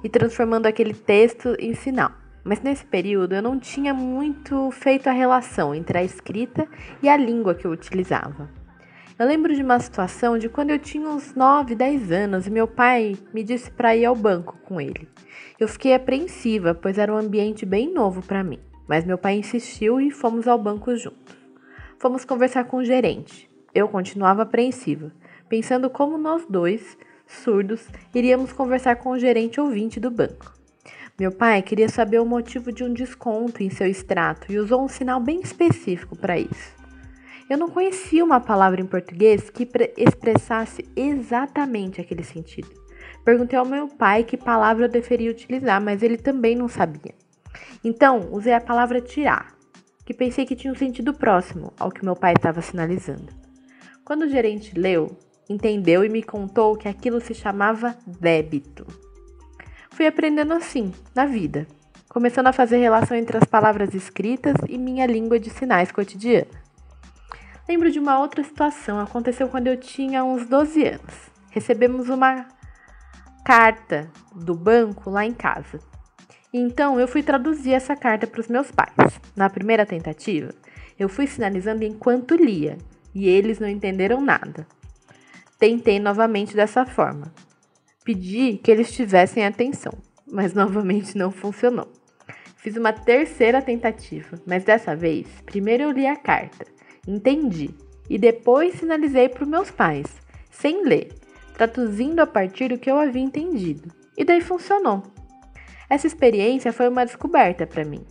e 0.01 0.07
transformando 0.07 0.67
aquele 0.67 0.93
texto 0.93 1.57
em 1.59 1.73
sinal. 1.73 2.13
Mas 2.41 2.61
nesse 2.61 2.85
período 2.85 3.35
eu 3.35 3.41
não 3.41 3.59
tinha 3.59 3.93
muito 3.93 4.71
feito 4.71 5.09
a 5.09 5.11
relação 5.11 5.75
entre 5.75 5.97
a 5.97 6.03
escrita 6.05 6.65
e 7.03 7.09
a 7.09 7.17
língua 7.17 7.53
que 7.53 7.67
eu 7.67 7.71
utilizava. 7.71 8.49
Eu 9.19 9.25
lembro 9.25 9.55
de 9.55 9.63
uma 9.63 9.79
situação 9.79 10.37
de 10.37 10.47
quando 10.47 10.69
eu 10.69 10.77
tinha 10.77 11.09
uns 11.09 11.33
9, 11.33 11.73
10 11.73 12.11
anos 12.11 12.45
e 12.45 12.51
meu 12.51 12.67
pai 12.67 13.17
me 13.33 13.43
disse 13.43 13.71
para 13.71 13.95
ir 13.95 14.05
ao 14.05 14.13
banco 14.15 14.55
com 14.63 14.79
ele. 14.79 15.09
Eu 15.59 15.67
fiquei 15.67 15.95
apreensiva, 15.95 16.75
pois 16.75 16.99
era 16.99 17.11
um 17.11 17.17
ambiente 17.17 17.65
bem 17.65 17.91
novo 17.91 18.21
para 18.21 18.43
mim, 18.43 18.59
mas 18.87 19.05
meu 19.05 19.17
pai 19.17 19.39
insistiu 19.39 19.99
e 19.99 20.11
fomos 20.11 20.47
ao 20.47 20.59
banco 20.59 20.95
juntos. 20.95 21.35
Fomos 21.97 22.23
conversar 22.25 22.65
com 22.65 22.77
o 22.77 22.85
gerente. 22.85 23.49
Eu 23.73 23.87
continuava 23.87 24.43
apreensiva, 24.43 25.11
pensando 25.49 25.89
como 25.89 26.15
nós 26.15 26.45
dois, 26.47 26.95
surdos, 27.25 27.87
iríamos 28.13 28.53
conversar 28.53 28.97
com 28.97 29.09
o 29.09 29.19
gerente 29.19 29.59
ouvinte 29.59 29.99
do 29.99 30.11
banco. 30.11 30.53
Meu 31.19 31.31
pai 31.31 31.63
queria 31.63 31.89
saber 31.89 32.19
o 32.19 32.25
motivo 32.25 32.71
de 32.71 32.83
um 32.83 32.93
desconto 32.93 33.63
em 33.63 33.71
seu 33.71 33.87
extrato 33.87 34.51
e 34.51 34.59
usou 34.59 34.83
um 34.83 34.87
sinal 34.87 35.19
bem 35.19 35.41
específico 35.41 36.15
para 36.15 36.37
isso. 36.37 36.76
Eu 37.49 37.57
não 37.57 37.69
conhecia 37.69 38.25
uma 38.25 38.41
palavra 38.41 38.81
em 38.81 38.85
português 38.85 39.49
que 39.49 39.67
expressasse 39.95 40.85
exatamente 40.95 42.01
aquele 42.01 42.23
sentido. 42.23 42.69
Perguntei 43.23 43.57
ao 43.57 43.65
meu 43.65 43.87
pai 43.87 44.25
que 44.25 44.35
palavra 44.35 44.85
eu 44.85 44.89
deveria 44.89 45.31
utilizar, 45.31 45.81
mas 45.81 46.03
ele 46.03 46.17
também 46.17 46.55
não 46.55 46.67
sabia. 46.67 47.13
Então, 47.83 48.29
usei 48.31 48.53
a 48.53 48.59
palavra 48.59 48.99
tirar, 48.99 49.55
que 50.05 50.13
pensei 50.13 50.45
que 50.45 50.55
tinha 50.55 50.73
um 50.73 50.75
sentido 50.75 51.13
próximo 51.13 51.71
ao 51.79 51.89
que 51.89 52.03
meu 52.03 52.15
pai 52.15 52.33
estava 52.33 52.61
sinalizando. 52.61 53.31
Quando 54.03 54.23
o 54.23 54.29
gerente 54.29 54.77
leu, 54.77 55.17
entendeu 55.49 56.03
e 56.03 56.09
me 56.09 56.23
contou 56.23 56.75
que 56.75 56.89
aquilo 56.89 57.21
se 57.21 57.33
chamava 57.33 57.97
débito. 58.05 58.85
Fui 59.91 60.05
aprendendo 60.05 60.53
assim, 60.53 60.91
na 61.15 61.25
vida, 61.25 61.65
começando 62.09 62.47
a 62.47 62.53
fazer 62.53 62.77
relação 62.77 63.15
entre 63.15 63.37
as 63.37 63.45
palavras 63.45 63.93
escritas 63.93 64.55
e 64.67 64.77
minha 64.77 65.05
língua 65.05 65.39
de 65.39 65.49
sinais 65.49 65.91
cotidiana. 65.91 66.66
Lembro 67.67 67.91
de 67.91 67.99
uma 67.99 68.17
outra 68.17 68.41
situação, 68.45 68.97
aconteceu 68.97 69.49
quando 69.49 69.67
eu 69.67 69.75
tinha 69.75 70.23
uns 70.23 70.47
12 70.47 70.87
anos. 70.87 71.29
Recebemos 71.49 72.07
uma 72.07 72.47
carta 73.43 74.09
do 74.33 74.55
banco 74.55 75.09
lá 75.09 75.25
em 75.25 75.33
casa. 75.33 75.77
Então 76.53 76.97
eu 76.97 77.09
fui 77.09 77.21
traduzir 77.21 77.73
essa 77.73 77.93
carta 77.93 78.25
para 78.25 78.39
os 78.39 78.47
meus 78.47 78.71
pais. 78.71 79.19
Na 79.35 79.49
primeira 79.49 79.85
tentativa, 79.85 80.53
eu 80.97 81.09
fui 81.09 81.27
sinalizando 81.27 81.83
enquanto 81.83 82.35
lia 82.35 82.77
e 83.13 83.27
eles 83.27 83.59
não 83.59 83.67
entenderam 83.67 84.21
nada. 84.21 84.65
Tentei 85.59 85.99
novamente 85.99 86.55
dessa 86.55 86.85
forma. 86.85 87.33
Pedi 88.05 88.57
que 88.63 88.71
eles 88.71 88.93
tivessem 88.93 89.45
atenção, 89.45 89.91
mas 90.25 90.53
novamente 90.55 91.17
não 91.17 91.31
funcionou. 91.31 91.91
Fiz 92.55 92.77
uma 92.77 92.93
terceira 92.93 93.61
tentativa, 93.61 94.41
mas 94.47 94.63
dessa 94.63 94.95
vez, 94.95 95.27
primeiro 95.45 95.83
eu 95.83 95.91
li 95.91 96.07
a 96.07 96.15
carta 96.15 96.76
Entendi. 97.07 97.69
E 98.09 98.17
depois 98.17 98.75
sinalizei 98.75 99.29
para 99.29 99.43
os 99.43 99.49
meus 99.49 99.71
pais, 99.71 100.05
sem 100.51 100.83
ler, 100.85 101.13
traduzindo 101.53 102.19
a 102.19 102.27
partir 102.27 102.69
do 102.69 102.77
que 102.77 102.89
eu 102.89 102.99
havia 102.99 103.21
entendido. 103.21 103.89
E 104.17 104.25
daí 104.25 104.41
funcionou. 104.41 105.03
Essa 105.89 106.07
experiência 106.07 106.73
foi 106.73 106.89
uma 106.89 107.05
descoberta 107.05 107.65
para 107.65 107.85
mim. 107.85 108.05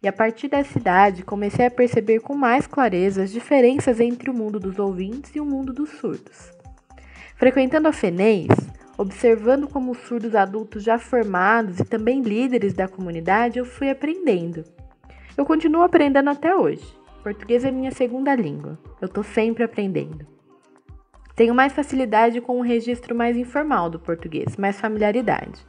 E 0.00 0.06
a 0.06 0.12
partir 0.12 0.46
dessa 0.46 0.78
idade 0.78 1.24
comecei 1.24 1.66
a 1.66 1.70
perceber 1.70 2.20
com 2.20 2.34
mais 2.34 2.66
clareza 2.66 3.24
as 3.24 3.32
diferenças 3.32 3.98
entre 3.98 4.30
o 4.30 4.34
mundo 4.34 4.60
dos 4.60 4.78
ouvintes 4.78 5.34
e 5.34 5.40
o 5.40 5.44
mundo 5.44 5.72
dos 5.72 5.90
surdos. 5.90 6.52
Frequentando 7.36 7.88
a 7.88 7.92
FENEIS, 7.92 8.48
observando 8.96 9.68
como 9.68 9.92
os 9.92 9.98
surdos 9.98 10.34
adultos 10.34 10.84
já 10.84 10.98
formados 10.98 11.80
e 11.80 11.84
também 11.84 12.22
líderes 12.22 12.74
da 12.74 12.86
comunidade, 12.86 13.58
eu 13.58 13.64
fui 13.64 13.90
aprendendo. 13.90 14.64
Eu 15.36 15.44
continuo 15.44 15.82
aprendendo 15.82 16.30
até 16.30 16.54
hoje. 16.54 16.97
Português 17.28 17.62
é 17.62 17.70
minha 17.70 17.90
segunda 17.90 18.34
língua. 18.34 18.78
Eu 19.02 19.04
estou 19.04 19.22
sempre 19.22 19.62
aprendendo. 19.62 20.26
Tenho 21.36 21.54
mais 21.54 21.74
facilidade 21.74 22.40
com 22.40 22.58
o 22.58 22.62
registro 22.62 23.14
mais 23.14 23.36
informal 23.36 23.90
do 23.90 24.00
português, 24.00 24.56
mais 24.56 24.80
familiaridade. 24.80 25.66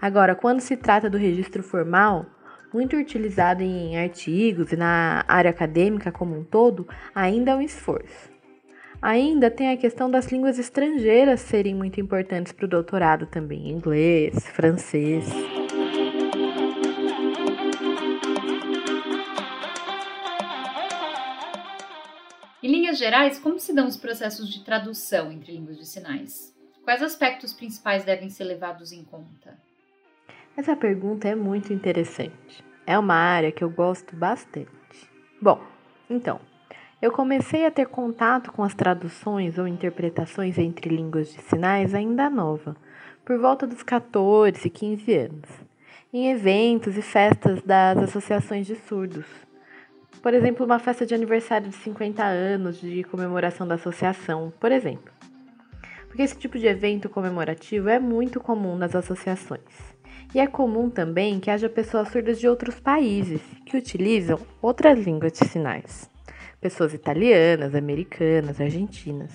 Agora, 0.00 0.36
quando 0.36 0.60
se 0.60 0.76
trata 0.76 1.10
do 1.10 1.18
registro 1.18 1.64
formal, 1.64 2.26
muito 2.72 2.96
utilizado 2.96 3.60
em 3.60 3.98
artigos 3.98 4.70
e 4.70 4.76
na 4.76 5.24
área 5.26 5.50
acadêmica 5.50 6.12
como 6.12 6.38
um 6.38 6.44
todo, 6.44 6.86
ainda 7.12 7.50
é 7.50 7.56
um 7.56 7.60
esforço. 7.60 8.30
Ainda 9.02 9.50
tem 9.50 9.72
a 9.72 9.76
questão 9.76 10.08
das 10.08 10.30
línguas 10.30 10.60
estrangeiras 10.60 11.40
serem 11.40 11.74
muito 11.74 12.00
importantes 12.00 12.52
para 12.52 12.66
o 12.66 12.68
doutorado 12.68 13.26
também, 13.26 13.68
inglês, 13.68 14.46
francês. 14.46 15.28
Em 22.62 22.70
linhas 22.70 22.98
gerais, 22.98 23.38
como 23.38 23.58
se 23.58 23.74
dão 23.74 23.86
os 23.86 23.96
processos 23.96 24.46
de 24.46 24.62
tradução 24.62 25.32
entre 25.32 25.52
línguas 25.52 25.78
de 25.78 25.86
sinais? 25.86 26.54
Quais 26.84 27.02
aspectos 27.02 27.54
principais 27.54 28.04
devem 28.04 28.28
ser 28.28 28.44
levados 28.44 28.92
em 28.92 29.02
conta? 29.02 29.56
Essa 30.54 30.76
pergunta 30.76 31.26
é 31.26 31.34
muito 31.34 31.72
interessante. 31.72 32.62
É 32.86 32.98
uma 32.98 33.14
área 33.14 33.50
que 33.50 33.64
eu 33.64 33.70
gosto 33.70 34.14
bastante. 34.14 34.68
Bom, 35.40 35.58
então, 36.10 36.38
eu 37.00 37.10
comecei 37.10 37.64
a 37.64 37.70
ter 37.70 37.86
contato 37.86 38.52
com 38.52 38.62
as 38.62 38.74
traduções 38.74 39.56
ou 39.56 39.66
interpretações 39.66 40.58
entre 40.58 40.94
línguas 40.94 41.32
de 41.32 41.40
sinais 41.40 41.94
ainda 41.94 42.28
nova, 42.28 42.76
por 43.24 43.38
volta 43.38 43.66
dos 43.66 43.82
14, 43.82 44.68
15 44.68 45.14
anos, 45.14 45.48
em 46.12 46.30
eventos 46.30 46.98
e 46.98 47.00
festas 47.00 47.62
das 47.62 47.96
associações 47.96 48.66
de 48.66 48.76
surdos 48.76 49.24
por 50.22 50.34
exemplo, 50.34 50.66
uma 50.66 50.78
festa 50.78 51.06
de 51.06 51.14
aniversário 51.14 51.68
de 51.68 51.76
50 51.76 52.22
anos 52.22 52.78
de 52.78 53.02
comemoração 53.04 53.66
da 53.66 53.76
associação, 53.76 54.52
por 54.60 54.70
exemplo. 54.70 55.12
Porque 56.08 56.22
esse 56.22 56.36
tipo 56.36 56.58
de 56.58 56.66
evento 56.66 57.08
comemorativo 57.08 57.88
é 57.88 57.98
muito 57.98 58.38
comum 58.38 58.76
nas 58.76 58.94
associações. 58.94 59.60
E 60.34 60.40
é 60.40 60.46
comum 60.46 60.90
também 60.90 61.40
que 61.40 61.50
haja 61.50 61.68
pessoas 61.68 62.08
surdas 62.08 62.38
de 62.38 62.46
outros 62.46 62.78
países 62.78 63.40
que 63.64 63.76
utilizam 63.76 64.38
outras 64.60 64.98
línguas 64.98 65.32
de 65.32 65.46
sinais. 65.46 66.10
Pessoas 66.60 66.92
italianas, 66.92 67.74
americanas, 67.74 68.60
argentinas. 68.60 69.32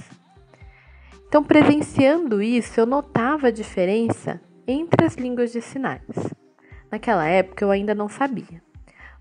Então, 1.27 1.43
presenciando 1.43 2.41
isso, 2.41 2.79
eu 2.79 2.85
notava 2.85 3.47
a 3.47 3.51
diferença 3.51 4.39
entre 4.67 5.05
as 5.05 5.15
línguas 5.15 5.51
de 5.51 5.61
sinais. 5.61 6.03
Naquela 6.91 7.27
época 7.27 7.65
eu 7.65 7.71
ainda 7.71 7.95
não 7.95 8.07
sabia 8.07 8.64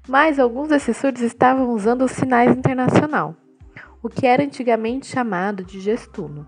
mas 0.09 0.39
alguns 0.39 0.69
desses 0.69 0.97
surdos 0.97 1.23
estavam 1.23 1.71
usando 1.71 2.07
sinais 2.09 2.57
internacional, 2.57 3.35
o 4.03 4.09
que 4.09 4.27
era 4.27 4.43
antigamente 4.43 5.07
chamado 5.07 5.65
de 5.65 5.81
gestuno. 5.81 6.47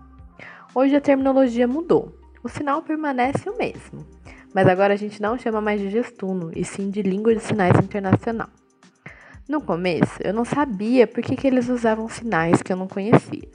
Hoje 0.75 0.95
a 0.95 1.01
terminologia 1.01 1.67
mudou, 1.67 2.15
o 2.43 2.49
sinal 2.49 2.83
permanece 2.83 3.49
o 3.49 3.57
mesmo, 3.57 4.05
mas 4.53 4.67
agora 4.67 4.93
a 4.93 4.97
gente 4.97 5.21
não 5.21 5.37
chama 5.37 5.59
mais 5.59 5.81
de 5.81 5.89
gestuno, 5.89 6.51
e 6.55 6.63
sim 6.63 6.89
de 6.89 7.01
língua 7.01 7.33
de 7.33 7.41
sinais 7.41 7.77
internacional. 7.83 8.49
No 9.49 9.61
começo, 9.61 10.21
eu 10.23 10.33
não 10.33 10.45
sabia 10.45 11.07
por 11.07 11.23
que, 11.23 11.35
que 11.35 11.47
eles 11.47 11.69
usavam 11.69 12.07
sinais 12.09 12.61
que 12.61 12.71
eu 12.71 12.77
não 12.77 12.87
conhecia, 12.87 13.49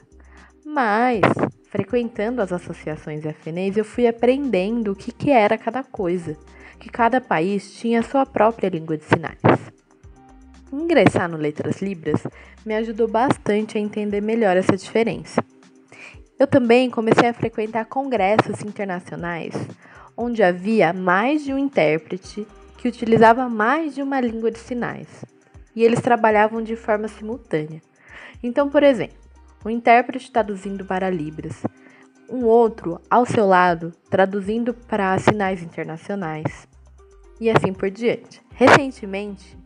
mas 0.65 1.21
frequentando 1.69 2.41
as 2.41 2.51
associações 2.51 3.23
FNEs, 3.23 3.77
eu 3.77 3.85
fui 3.85 4.05
aprendendo 4.05 4.91
o 4.91 4.95
que, 4.95 5.11
que 5.11 5.31
era 5.31 5.57
cada 5.57 5.83
coisa, 5.83 6.37
que 6.79 6.89
cada 6.89 7.21
país 7.21 7.73
tinha 7.75 8.01
a 8.01 8.03
sua 8.03 8.25
própria 8.25 8.69
língua 8.69 8.97
de 8.97 9.05
sinais. 9.05 9.39
Ingressar 10.73 11.29
no 11.29 11.37
Letras 11.37 11.81
Libras 11.81 12.25
me 12.65 12.75
ajudou 12.75 13.07
bastante 13.07 13.77
a 13.77 13.81
entender 13.81 14.21
melhor 14.21 14.57
essa 14.57 14.75
diferença. 14.75 15.43
Eu 16.39 16.47
também 16.47 16.89
comecei 16.89 17.29
a 17.29 17.33
frequentar 17.33 17.85
congressos 17.85 18.61
internacionais 18.61 19.53
onde 20.17 20.43
havia 20.43 20.91
mais 20.91 21.43
de 21.43 21.53
um 21.53 21.57
intérprete 21.57 22.47
que 22.77 22.87
utilizava 22.87 23.47
mais 23.47 23.95
de 23.95 24.01
uma 24.01 24.19
língua 24.19 24.51
de 24.51 24.59
sinais 24.59 25.07
e 25.75 25.83
eles 25.83 26.01
trabalhavam 26.01 26.61
de 26.61 26.75
forma 26.75 27.07
simultânea. 27.07 27.81
Então, 28.41 28.69
por 28.69 28.83
exemplo, 28.83 29.17
um 29.65 29.69
intérprete 29.69 30.31
traduzindo 30.31 30.85
para 30.85 31.09
Libras, 31.09 31.63
um 32.29 32.45
outro 32.45 32.99
ao 33.09 33.25
seu 33.25 33.45
lado 33.45 33.93
traduzindo 34.09 34.73
para 34.73 35.17
sinais 35.19 35.61
internacionais 35.61 36.67
e 37.39 37.49
assim 37.49 37.73
por 37.73 37.89
diante. 37.89 38.41
Recentemente, 38.55 39.57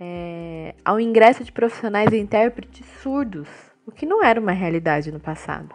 é, 0.00 0.74
ao 0.84 1.00
ingresso 1.00 1.44
de 1.44 1.52
profissionais 1.52 2.12
e 2.12 2.18
intérpretes 2.18 2.86
surdos, 3.02 3.48
o 3.86 3.92
que 3.92 4.06
não 4.06 4.24
era 4.24 4.40
uma 4.40 4.52
realidade 4.52 5.12
no 5.12 5.20
passado. 5.20 5.74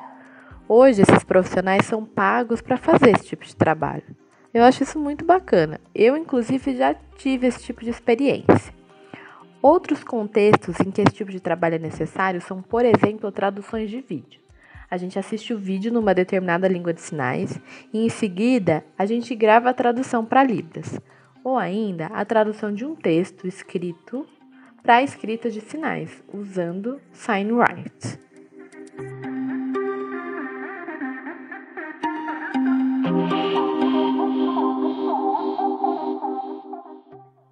Hoje, 0.67 1.01
esses 1.01 1.23
profissionais 1.23 1.85
são 1.85 2.05
pagos 2.05 2.61
para 2.61 2.77
fazer 2.77 3.11
esse 3.11 3.25
tipo 3.25 3.45
de 3.45 3.55
trabalho. 3.55 4.03
Eu 4.53 4.63
acho 4.63 4.83
isso 4.83 4.99
muito 4.99 5.25
bacana. 5.25 5.79
Eu, 5.93 6.17
inclusive, 6.17 6.75
já 6.75 6.93
tive 7.17 7.47
esse 7.47 7.63
tipo 7.63 7.83
de 7.83 7.89
experiência. 7.89 8.73
Outros 9.61 10.03
contextos 10.03 10.79
em 10.79 10.89
que 10.89 11.01
esse 11.01 11.13
tipo 11.13 11.31
de 11.31 11.39
trabalho 11.39 11.75
é 11.75 11.79
necessário 11.79 12.39
são, 12.39 12.61
por 12.61 12.85
exemplo, 12.85 13.31
traduções 13.31 13.89
de 13.89 13.99
vídeo. 13.99 14.39
A 14.89 14.97
gente 14.97 15.19
assiste 15.19 15.53
o 15.53 15.57
vídeo 15.57 15.91
numa 15.91 16.15
determinada 16.15 16.67
língua 16.67 16.93
de 16.93 17.01
sinais 17.01 17.59
e, 17.93 18.05
em 18.05 18.09
seguida, 18.09 18.83
a 18.97 19.05
gente 19.05 19.35
grava 19.35 19.69
a 19.69 19.73
tradução 19.73 20.25
para 20.25 20.43
Libras, 20.43 20.99
ou 21.43 21.57
ainda 21.57 22.07
a 22.07 22.23
tradução 22.25 22.73
de 22.73 22.85
um 22.85 22.95
texto 22.95 23.47
escrito 23.47 24.27
para 24.81 24.95
a 24.95 25.03
escrita 25.03 25.49
de 25.49 25.61
sinais, 25.61 26.23
usando 26.33 27.01
SignWrite. 27.11 28.19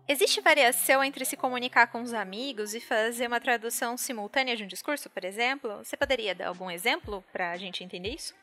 Existe 0.09 0.39
variação 0.39 1.03
entre 1.03 1.25
se 1.25 1.35
comunicar 1.35 1.88
com 1.88 2.01
os 2.01 2.13
amigos 2.13 2.73
e 2.73 2.79
fazer 2.79 3.27
uma 3.27 3.41
tradução 3.41 3.97
simultânea 3.97 4.55
de 4.55 4.63
um 4.63 4.67
discurso, 4.67 5.09
por 5.09 5.25
exemplo? 5.25 5.77
Você 5.83 5.97
poderia 5.97 6.33
dar 6.33 6.47
algum 6.47 6.71
exemplo 6.71 7.23
para 7.31 7.51
a 7.51 7.57
gente 7.57 7.83
entender 7.83 8.15
isso? 8.15 8.33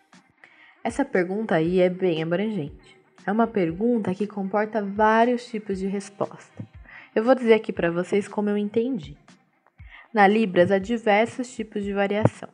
Essa 0.84 1.04
pergunta 1.04 1.54
aí 1.54 1.80
é 1.80 1.88
bem 1.88 2.22
abrangente. 2.22 2.93
É 3.26 3.32
uma 3.32 3.46
pergunta 3.46 4.14
que 4.14 4.26
comporta 4.26 4.84
vários 4.84 5.46
tipos 5.46 5.78
de 5.78 5.86
resposta. 5.86 6.62
Eu 7.14 7.24
vou 7.24 7.34
dizer 7.34 7.54
aqui 7.54 7.72
para 7.72 7.90
vocês 7.90 8.28
como 8.28 8.50
eu 8.50 8.56
entendi. 8.58 9.16
Na 10.12 10.28
Libras 10.28 10.70
há 10.70 10.78
diversos 10.78 11.54
tipos 11.54 11.82
de 11.82 11.94
variação: 11.94 12.50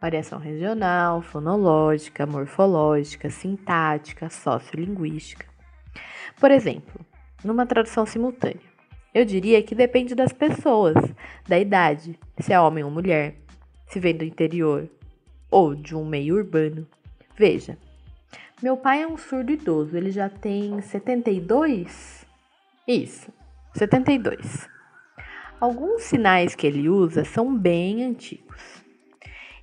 variação 0.00 0.38
regional, 0.38 1.20
fonológica, 1.20 2.24
morfológica, 2.24 3.28
sintática, 3.28 4.30
sociolinguística. 4.30 5.46
Por 6.40 6.50
exemplo, 6.50 7.04
numa 7.44 7.66
tradução 7.66 8.06
simultânea. 8.06 8.76
Eu 9.12 9.24
diria 9.24 9.62
que 9.62 9.74
depende 9.74 10.14
das 10.14 10.32
pessoas, 10.32 10.96
da 11.46 11.58
idade, 11.58 12.18
se 12.38 12.52
é 12.52 12.60
homem 12.60 12.84
ou 12.84 12.90
mulher, 12.90 13.34
se 13.86 14.00
vem 14.00 14.16
do 14.16 14.24
interior 14.24 14.88
ou 15.50 15.74
de 15.74 15.94
um 15.94 16.04
meio 16.04 16.36
urbano. 16.36 16.86
Veja, 17.36 17.78
meu 18.62 18.76
pai 18.76 19.02
é 19.02 19.06
um 19.06 19.18
surdo 19.18 19.52
idoso, 19.52 19.96
ele 19.96 20.10
já 20.10 20.30
tem 20.30 20.80
72? 20.80 22.26
Isso, 22.88 23.30
72. 23.74 24.66
Alguns 25.60 26.02
sinais 26.04 26.54
que 26.54 26.66
ele 26.66 26.88
usa 26.88 27.24
são 27.24 27.54
bem 27.54 28.04
antigos. 28.04 28.82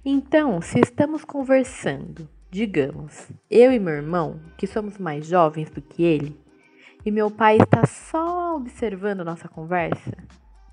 Então, 0.05 0.61
se 0.61 0.79
estamos 0.79 1.25
conversando, 1.25 2.29
digamos, 2.51 3.31
eu 3.49 3.71
e 3.71 3.79
meu 3.79 3.93
irmão, 3.93 4.39
que 4.57 4.67
somos 4.67 4.99
mais 4.99 5.25
jovens 5.25 5.71
do 5.71 5.81
que 5.81 6.03
ele, 6.03 6.39
e 7.03 7.09
meu 7.09 7.31
pai 7.31 7.57
está 7.57 7.85
só 7.87 8.55
observando 8.55 9.25
nossa 9.25 9.47
conversa. 9.47 10.11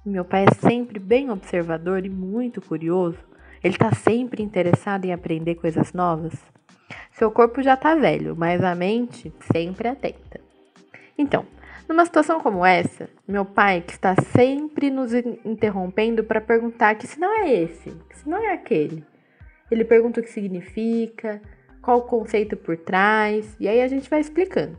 Meu 0.04 0.24
pai 0.24 0.44
é 0.44 0.54
sempre 0.54 0.98
bem 0.98 1.30
observador 1.30 2.04
e 2.04 2.10
muito 2.10 2.60
curioso. 2.60 3.18
Ele 3.62 3.74
está 3.74 3.92
sempre 3.92 4.42
interessado 4.42 5.06
em 5.06 5.12
aprender 5.12 5.54
coisas 5.54 5.92
novas. 5.92 6.34
Seu 7.20 7.30
corpo 7.30 7.60
já 7.60 7.74
está 7.74 7.94
velho, 7.94 8.34
mas 8.34 8.64
a 8.64 8.74
mente 8.74 9.30
sempre 9.52 9.86
atenta. 9.88 10.40
Então, 11.18 11.44
numa 11.86 12.06
situação 12.06 12.40
como 12.40 12.64
essa, 12.64 13.10
meu 13.28 13.44
pai, 13.44 13.82
que 13.82 13.92
está 13.92 14.14
sempre 14.34 14.90
nos 14.90 15.12
interrompendo 15.12 16.24
para 16.24 16.40
perguntar 16.40 16.94
que 16.94 17.06
sinal 17.06 17.30
é 17.30 17.52
esse, 17.52 17.90
que 18.08 18.16
sinal 18.16 18.40
é 18.40 18.54
aquele. 18.54 19.04
Ele 19.70 19.84
pergunta 19.84 20.20
o 20.20 20.22
que 20.22 20.30
significa, 20.30 21.42
qual 21.82 21.98
o 21.98 22.04
conceito 22.04 22.56
por 22.56 22.78
trás, 22.78 23.54
e 23.60 23.68
aí 23.68 23.82
a 23.82 23.88
gente 23.88 24.08
vai 24.08 24.20
explicando. 24.20 24.78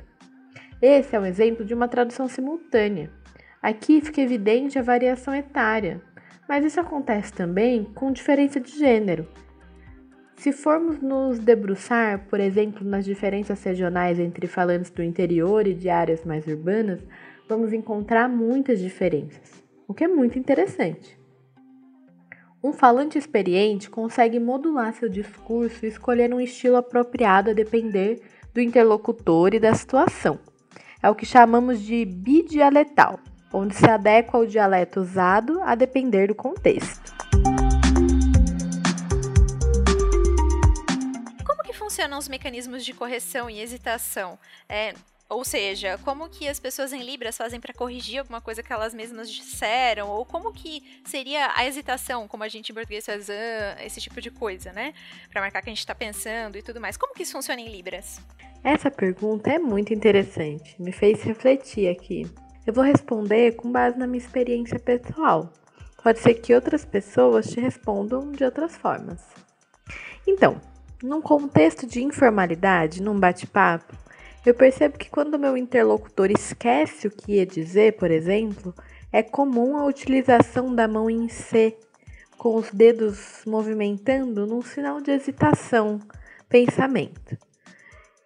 Esse 0.82 1.16
é 1.16 1.20
um 1.20 1.28
exemplo 1.28 1.64
de 1.64 1.76
uma 1.76 1.88
tradução 1.88 2.28
simultânea. 2.28 3.12
Aqui 3.62 4.02
fica 4.02 4.20
evidente 4.20 4.80
a 4.80 4.82
variação 4.82 5.36
etária, 5.36 6.02
mas 6.50 6.66
isso 6.66 6.80
acontece 6.80 7.32
também 7.32 7.84
com 7.84 8.12
diferença 8.12 8.60
de 8.60 8.72
gênero. 8.72 9.28
Se 10.42 10.52
formos 10.52 11.00
nos 11.00 11.38
debruçar, 11.38 12.26
por 12.28 12.40
exemplo, 12.40 12.84
nas 12.84 13.06
diferenças 13.06 13.64
regionais 13.64 14.18
entre 14.18 14.48
falantes 14.48 14.90
do 14.90 15.04
interior 15.04 15.68
e 15.68 15.76
de 15.76 15.88
áreas 15.88 16.26
mais 16.26 16.48
urbanas, 16.48 17.00
vamos 17.48 17.72
encontrar 17.72 18.28
muitas 18.28 18.80
diferenças, 18.80 19.64
o 19.88 19.94
que 19.94 20.04
é 20.04 20.08
muito 20.08 20.40
interessante. 20.40 21.16
Um 22.64 22.74
falante 22.74 23.20
experiente 23.20 23.88
consegue 23.88 24.40
modular 24.40 24.96
seu 24.96 25.08
discurso 25.08 25.86
e 25.86 25.90
escolher 25.90 26.34
um 26.34 26.42
estilo 26.42 26.78
apropriado 26.78 27.52
a 27.52 27.54
depender 27.54 28.20
do 28.52 28.60
interlocutor 28.60 29.54
e 29.54 29.60
da 29.60 29.76
situação 29.76 30.40
é 31.04 31.08
o 31.08 31.14
que 31.14 31.26
chamamos 31.26 31.80
de 31.80 32.04
bidialetal, 32.04 33.20
onde 33.54 33.76
se 33.76 33.88
adequa 33.88 34.40
ao 34.40 34.48
dialeto 34.48 35.02
usado 35.02 35.62
a 35.62 35.76
depender 35.76 36.30
do 36.30 36.36
contexto. 36.36 37.14
Funcionam 41.92 42.18
os 42.18 42.30
mecanismos 42.30 42.86
de 42.86 42.94
correção 42.94 43.50
e 43.50 43.60
hesitação? 43.60 44.40
É, 44.70 44.94
ou 45.28 45.44
seja, 45.44 45.98
como 46.06 46.30
que 46.30 46.48
as 46.48 46.58
pessoas 46.58 46.94
em 46.94 47.04
Libras 47.04 47.36
fazem 47.36 47.60
para 47.60 47.74
corrigir 47.74 48.20
alguma 48.20 48.40
coisa 48.40 48.64
que 48.64 48.72
elas 48.72 48.94
mesmas 48.94 49.30
disseram? 49.30 50.08
Ou 50.08 50.24
como 50.24 50.54
que 50.54 51.02
seria 51.04 51.52
a 51.54 51.66
hesitação, 51.66 52.30
como 52.30 52.46
a 52.46 52.48
gente 52.48 52.72
em 52.72 52.74
português 52.74 53.06
faz 53.06 53.30
ah, 53.30 53.76
esse 53.84 54.00
tipo 54.00 54.22
de 54.22 54.32
coisa, 54.32 54.72
né? 54.72 54.94
Para 55.30 55.42
marcar 55.42 55.62
que 55.62 55.70
a 55.70 55.72
gente 55.72 55.80
está 55.80 55.94
pensando 55.94 56.58
e 56.58 56.62
tudo 56.62 56.80
mais. 56.80 56.96
Como 56.96 57.14
que 57.14 57.24
isso 57.24 57.34
funciona 57.34 57.60
em 57.60 57.68
Libras? 57.68 58.22
Essa 58.64 58.90
pergunta 58.90 59.52
é 59.52 59.60
muito 59.60 59.94
interessante, 59.94 60.82
me 60.82 60.94
fez 60.94 61.22
refletir 61.24 61.90
aqui. 61.90 62.26
Eu 62.66 62.74
vou 62.74 62.86
responder 62.86 63.58
com 63.58 63.70
base 63.70 63.98
na 63.98 64.08
minha 64.08 64.24
experiência 64.24 64.80
pessoal. 64.80 65.52
Pode 66.02 66.20
ser 66.20 66.36
que 66.36 66.56
outras 66.56 66.86
pessoas 66.86 67.50
te 67.50 67.60
respondam 67.60 68.32
de 68.32 68.46
outras 68.46 68.78
formas. 68.78 69.22
Então, 70.26 70.62
num 71.04 71.22
contexto 71.22 71.88
de 71.88 72.04
informalidade, 72.04 73.02
num 73.02 73.20
bate-papo, 73.20 73.96
eu 74.46 74.54
percebo 74.54 74.98
que 74.98 75.10
quando 75.10 75.38
meu 75.38 75.56
interlocutor 75.58 76.32
esquece 76.32 77.08
o 77.08 77.12
que 77.12 77.34
ia 77.34 77.46
dizer, 77.46 77.98
por 77.98 78.10
exemplo, 78.10 78.74
é 79.12 79.22
comum 79.22 79.78
a 79.78 79.86
utilização 79.86 80.74
da 80.74 80.88
mão 80.88 81.10
em 81.10 81.28
C, 81.28 81.78
com 82.38 82.56
os 82.56 82.72
dedos 82.72 83.42
movimentando 83.46 84.48
num 84.48 84.62
sinal 84.62 85.00
de 85.00 85.12
hesitação, 85.12 86.00
pensamento. 86.50 87.38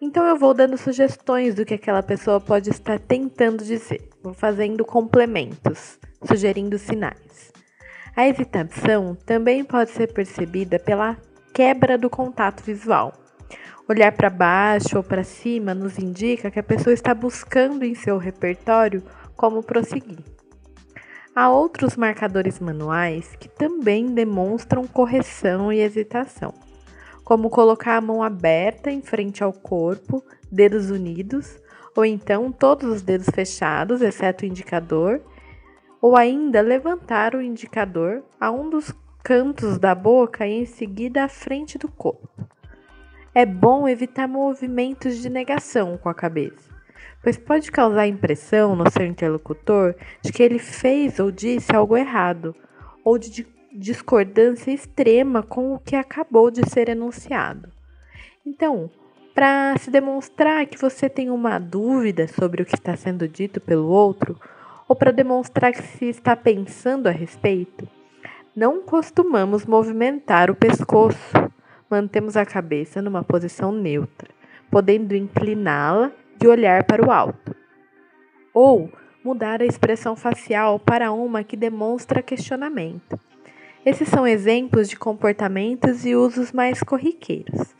Então 0.00 0.24
eu 0.26 0.38
vou 0.38 0.54
dando 0.54 0.76
sugestões 0.76 1.54
do 1.54 1.64
que 1.64 1.74
aquela 1.74 2.02
pessoa 2.02 2.40
pode 2.40 2.70
estar 2.70 2.98
tentando 2.98 3.64
dizer, 3.64 4.08
vou 4.22 4.34
fazendo 4.34 4.84
complementos, 4.84 5.98
sugerindo 6.22 6.78
sinais. 6.78 7.52
A 8.14 8.26
hesitação 8.26 9.14
também 9.26 9.64
pode 9.64 9.90
ser 9.90 10.12
percebida 10.12 10.78
pela 10.78 11.16
quebra 11.56 11.96
do 11.96 12.10
contato 12.10 12.62
visual. 12.62 13.14
Olhar 13.88 14.12
para 14.12 14.28
baixo 14.28 14.98
ou 14.98 15.02
para 15.02 15.24
cima 15.24 15.74
nos 15.74 15.98
indica 15.98 16.50
que 16.50 16.60
a 16.60 16.62
pessoa 16.62 16.92
está 16.92 17.14
buscando 17.14 17.82
em 17.82 17.94
seu 17.94 18.18
repertório 18.18 19.02
como 19.34 19.62
prosseguir. 19.62 20.18
Há 21.34 21.48
outros 21.48 21.96
marcadores 21.96 22.60
manuais 22.60 23.34
que 23.40 23.48
também 23.48 24.12
demonstram 24.12 24.86
correção 24.86 25.72
e 25.72 25.80
hesitação 25.80 26.52
como 27.24 27.48
colocar 27.48 27.96
a 27.96 28.00
mão 28.02 28.22
aberta 28.22 28.88
em 28.88 29.00
frente 29.00 29.42
ao 29.42 29.52
corpo, 29.52 30.22
dedos 30.52 30.90
unidos, 30.90 31.58
ou 31.96 32.04
então 32.04 32.52
todos 32.52 32.88
os 32.88 33.02
dedos 33.02 33.28
fechados, 33.34 34.00
exceto 34.00 34.44
o 34.44 34.46
indicador, 34.46 35.20
ou 36.00 36.16
ainda 36.16 36.60
levantar 36.60 37.34
o 37.34 37.42
indicador 37.42 38.22
a 38.38 38.52
um 38.52 38.70
dos 38.70 38.92
cantos 39.26 39.76
da 39.76 39.92
boca 39.92 40.46
e 40.46 40.52
em 40.52 40.64
seguida 40.64 41.24
à 41.24 41.28
frente 41.28 41.76
do 41.76 41.88
corpo. 41.88 42.28
é 43.34 43.44
bom 43.44 43.88
evitar 43.88 44.28
movimentos 44.28 45.20
de 45.20 45.28
negação 45.28 45.98
com 45.98 46.08
a 46.08 46.14
cabeça, 46.14 46.70
pois 47.24 47.36
pode 47.36 47.72
causar 47.72 48.06
impressão 48.06 48.76
no 48.76 48.88
seu 48.88 49.04
interlocutor 49.04 49.96
de 50.22 50.32
que 50.32 50.40
ele 50.40 50.60
fez 50.60 51.18
ou 51.18 51.32
disse 51.32 51.74
algo 51.74 51.96
errado, 51.96 52.54
ou 53.04 53.18
de 53.18 53.44
discordância 53.72 54.70
extrema 54.70 55.42
com 55.42 55.74
o 55.74 55.80
que 55.80 55.96
acabou 55.96 56.48
de 56.48 56.64
ser 56.70 56.88
enunciado. 56.88 57.68
Então, 58.46 58.88
para 59.34 59.76
se 59.78 59.90
demonstrar 59.90 60.66
que 60.66 60.80
você 60.80 61.08
tem 61.08 61.30
uma 61.30 61.58
dúvida 61.58 62.28
sobre 62.28 62.62
o 62.62 62.64
que 62.64 62.76
está 62.76 62.94
sendo 62.96 63.26
dito 63.26 63.60
pelo 63.60 63.88
outro, 63.88 64.40
ou 64.88 64.94
para 64.94 65.10
demonstrar 65.10 65.72
que 65.72 65.82
se 65.82 66.04
está 66.04 66.36
pensando 66.36 67.08
a 67.08 67.10
respeito, 67.10 67.88
não 68.56 68.80
costumamos 68.80 69.66
movimentar 69.66 70.50
o 70.50 70.54
pescoço. 70.54 71.18
Mantemos 71.90 72.38
a 72.38 72.46
cabeça 72.46 73.02
numa 73.02 73.22
posição 73.22 73.70
neutra, 73.70 74.30
podendo 74.70 75.14
incliná-la 75.14 76.10
e 76.42 76.48
olhar 76.48 76.84
para 76.84 77.06
o 77.06 77.10
alto. 77.10 77.54
Ou 78.54 78.90
mudar 79.22 79.60
a 79.60 79.66
expressão 79.66 80.16
facial 80.16 80.78
para 80.78 81.12
uma 81.12 81.44
que 81.44 81.54
demonstra 81.54 82.22
questionamento. 82.22 83.20
Esses 83.84 84.08
são 84.08 84.26
exemplos 84.26 84.88
de 84.88 84.96
comportamentos 84.96 86.06
e 86.06 86.16
usos 86.16 86.50
mais 86.50 86.82
corriqueiros. 86.82 87.76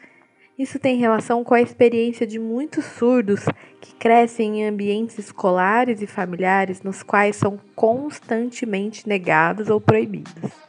Isso 0.59 0.79
tem 0.79 0.99
relação 0.99 1.43
com 1.43 1.55
a 1.55 1.61
experiência 1.61 2.27
de 2.27 2.39
muitos 2.39 2.85
surdos 2.85 3.47
que 3.81 3.95
crescem 3.95 4.61
em 4.61 4.69
ambientes 4.69 5.19
escolares 5.19 6.03
e 6.03 6.07
familiares 6.07 6.83
nos 6.83 7.03
quais 7.03 7.37
são 7.37 7.59
constantemente 7.75 9.09
negados 9.09 9.71
ou 9.71 9.81
proibidos. 9.81 10.66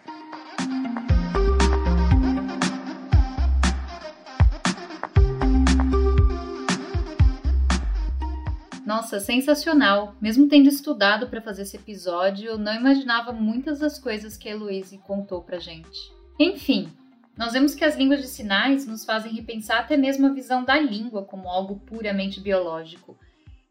Nossa, 8.88 9.20
sensacional! 9.20 10.16
Mesmo 10.22 10.47
tendo 10.47 10.70
estudado 10.70 11.28
para 11.28 11.41
fazer 11.41 11.64
esse 11.64 11.76
episódio, 11.76 12.51
eu 12.51 12.58
não 12.58 12.74
imaginava 12.74 13.32
muitas 13.32 13.80
das 13.80 13.99
coisas 13.99 14.38
que 14.38 14.47
a 14.47 14.51
Heloise 14.53 14.97
contou 14.99 15.41
pra 15.41 15.60
gente. 15.60 16.12
Enfim, 16.39 16.89
nós 17.38 17.53
vemos 17.53 17.76
que 17.76 17.86
as 17.86 17.95
línguas 17.95 18.22
de 18.22 18.28
sinais 18.28 18.88
nos 18.88 19.05
fazem 19.05 19.34
repensar 19.34 19.80
até 19.80 19.95
mesmo 19.95 20.26
a 20.26 20.34
visão 20.34 20.64
da 20.64 20.80
língua 20.80 21.24
como 21.24 21.47
algo 21.47 21.82
puramente 21.82 22.39
biológico. 22.39 23.18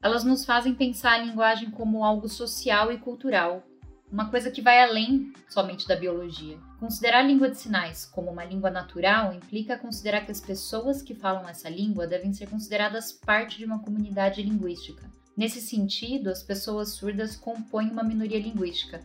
Elas 0.03 0.23
nos 0.23 0.45
fazem 0.45 0.75
pensar 0.75 1.15
a 1.15 1.25
linguagem 1.25 1.71
como 1.71 2.05
algo 2.05 2.29
social 2.29 2.93
e 2.93 2.99
cultural, 2.99 3.63
uma 4.11 4.31
coisa 4.31 4.51
que 4.51 4.63
vai 4.63 4.83
além 4.83 5.33
somente 5.49 5.87
da 5.87 5.97
biologia. 5.97 6.59
Considerar 6.79 7.21
a 7.21 7.27
língua 7.27 7.51
de 7.51 7.59
sinais 7.59 8.05
como 8.05 8.31
uma 8.31 8.45
língua 8.45 8.71
natural 8.71 9.33
implica 9.33 9.79
considerar 9.79 10.25
que 10.25 10.33
as 10.33 10.41
pessoas 10.41 11.03
que 11.03 11.15
falam 11.15 11.49
essa 11.49 11.69
língua 11.69 12.07
devem 12.07 12.33
ser 12.33 12.49
consideradas 12.49 13.13
parte 13.13 13.59
de 13.59 13.65
uma 13.65 13.81
comunidade 13.81 14.43
linguística. 14.43 15.11
Nesse 15.37 15.61
sentido, 15.61 16.31
as 16.31 16.43
pessoas 16.43 16.91
surdas 16.91 17.37
compõem 17.37 17.91
uma 17.91 18.03
minoria 18.03 18.41
linguística, 18.41 19.03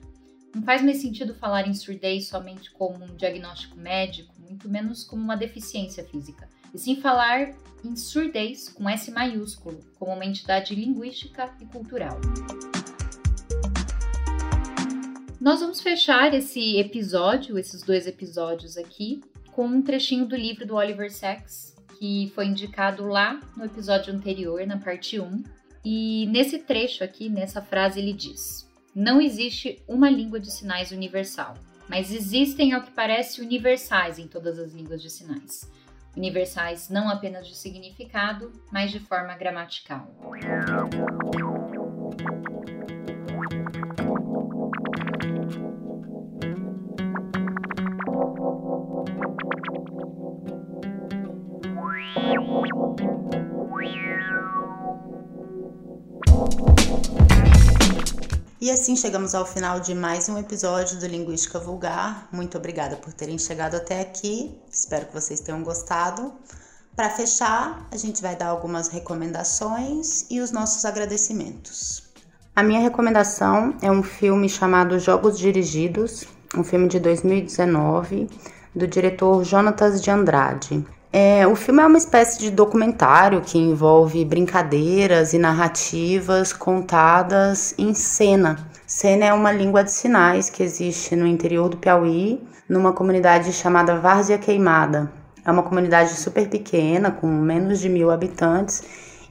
não 0.53 0.61
faz 0.63 0.81
mais 0.81 0.97
sentido 0.97 1.33
falar 1.33 1.67
em 1.67 1.73
surdez 1.73 2.27
somente 2.27 2.71
como 2.71 3.05
um 3.05 3.15
diagnóstico 3.15 3.77
médico, 3.77 4.33
muito 4.39 4.67
menos 4.69 5.03
como 5.03 5.23
uma 5.23 5.37
deficiência 5.37 6.03
física, 6.03 6.47
e 6.73 6.77
sim 6.77 6.97
falar 6.97 7.53
em 7.83 7.95
surdez 7.95 8.67
com 8.67 8.89
S 8.89 9.09
maiúsculo, 9.11 9.79
como 9.97 10.11
uma 10.11 10.25
entidade 10.25 10.75
linguística 10.75 11.53
e 11.59 11.65
cultural. 11.65 12.19
Nós 15.41 15.59
vamos 15.59 15.81
fechar 15.81 16.35
esse 16.35 16.77
episódio, 16.77 17.57
esses 17.57 17.81
dois 17.81 18.05
episódios 18.05 18.77
aqui, 18.77 19.23
com 19.53 19.65
um 19.65 19.81
trechinho 19.81 20.23
do 20.27 20.35
livro 20.35 20.67
do 20.67 20.75
Oliver 20.75 21.11
Sacks, 21.11 21.75
que 21.97 22.31
foi 22.35 22.45
indicado 22.45 23.07
lá 23.07 23.39
no 23.57 23.65
episódio 23.65 24.13
anterior, 24.13 24.63
na 24.67 24.77
parte 24.77 25.19
1. 25.19 25.43
E 25.83 26.27
nesse 26.27 26.59
trecho 26.59 27.03
aqui, 27.03 27.27
nessa 27.27 27.59
frase, 27.59 27.99
ele 27.99 28.13
diz: 28.13 28.69
não 28.93 29.19
existe 29.19 29.81
uma 29.87 30.11
língua 30.11 30.39
de 30.39 30.51
sinais 30.51 30.91
universal, 30.91 31.55
mas 31.89 32.13
existem, 32.13 32.73
ao 32.73 32.83
que 32.83 32.91
parece, 32.91 33.41
universais 33.41 34.19
em 34.19 34.27
todas 34.27 34.59
as 34.59 34.73
línguas 34.73 35.01
de 35.01 35.09
sinais. 35.09 35.67
Universais 36.15 36.87
não 36.87 37.09
apenas 37.09 37.47
de 37.47 37.57
significado, 37.57 38.51
mas 38.71 38.91
de 38.91 38.99
forma 38.99 39.35
gramatical. 39.35 40.07
E 58.59 58.69
assim 58.69 58.95
chegamos 58.95 59.33
ao 59.33 59.45
final 59.45 59.79
de 59.79 59.95
mais 59.95 60.27
um 60.27 60.37
episódio 60.37 60.99
do 60.99 61.07
Linguística 61.07 61.57
Vulgar. 61.57 62.27
Muito 62.31 62.57
obrigada 62.57 62.95
por 62.95 63.13
terem 63.13 63.37
chegado 63.37 63.75
até 63.75 64.01
aqui. 64.01 64.59
Espero 64.71 65.05
que 65.05 65.13
vocês 65.13 65.39
tenham 65.39 65.63
gostado. 65.63 66.33
Para 66.95 67.09
fechar, 67.09 67.87
a 67.91 67.97
gente 67.97 68.21
vai 68.21 68.35
dar 68.35 68.47
algumas 68.47 68.89
recomendações 68.89 70.25
e 70.29 70.41
os 70.41 70.51
nossos 70.51 70.83
agradecimentos. 70.83 72.03
A 72.55 72.61
minha 72.61 72.81
recomendação 72.81 73.75
é 73.81 73.89
um 73.89 74.03
filme 74.03 74.49
chamado 74.49 74.99
Jogos 74.99 75.39
Dirigidos, 75.39 76.25
um 76.55 76.63
filme 76.63 76.87
de 76.87 76.99
2019 76.99 78.29
do 78.75 78.85
diretor 78.85 79.43
Jonatas 79.43 80.01
de 80.01 80.11
Andrade. 80.11 80.85
É, 81.13 81.45
o 81.45 81.57
filme 81.57 81.81
é 81.81 81.85
uma 81.85 81.97
espécie 81.97 82.39
de 82.39 82.49
documentário 82.49 83.41
que 83.41 83.57
envolve 83.57 84.23
brincadeiras 84.23 85.33
e 85.33 85.37
narrativas 85.37 86.53
contadas 86.53 87.75
em 87.77 87.93
cena. 87.93 88.65
Cena 88.87 89.25
é 89.25 89.33
uma 89.33 89.51
língua 89.51 89.83
de 89.83 89.91
sinais 89.91 90.49
que 90.49 90.63
existe 90.63 91.13
no 91.17 91.27
interior 91.27 91.67
do 91.67 91.75
Piauí, 91.75 92.41
numa 92.67 92.93
comunidade 92.93 93.51
chamada 93.51 93.99
Várzea 93.99 94.37
Queimada. 94.37 95.11
É 95.43 95.51
uma 95.51 95.63
comunidade 95.63 96.11
super 96.11 96.47
pequena, 96.47 97.11
com 97.11 97.27
menos 97.27 97.81
de 97.81 97.89
mil 97.89 98.09
habitantes 98.09 98.81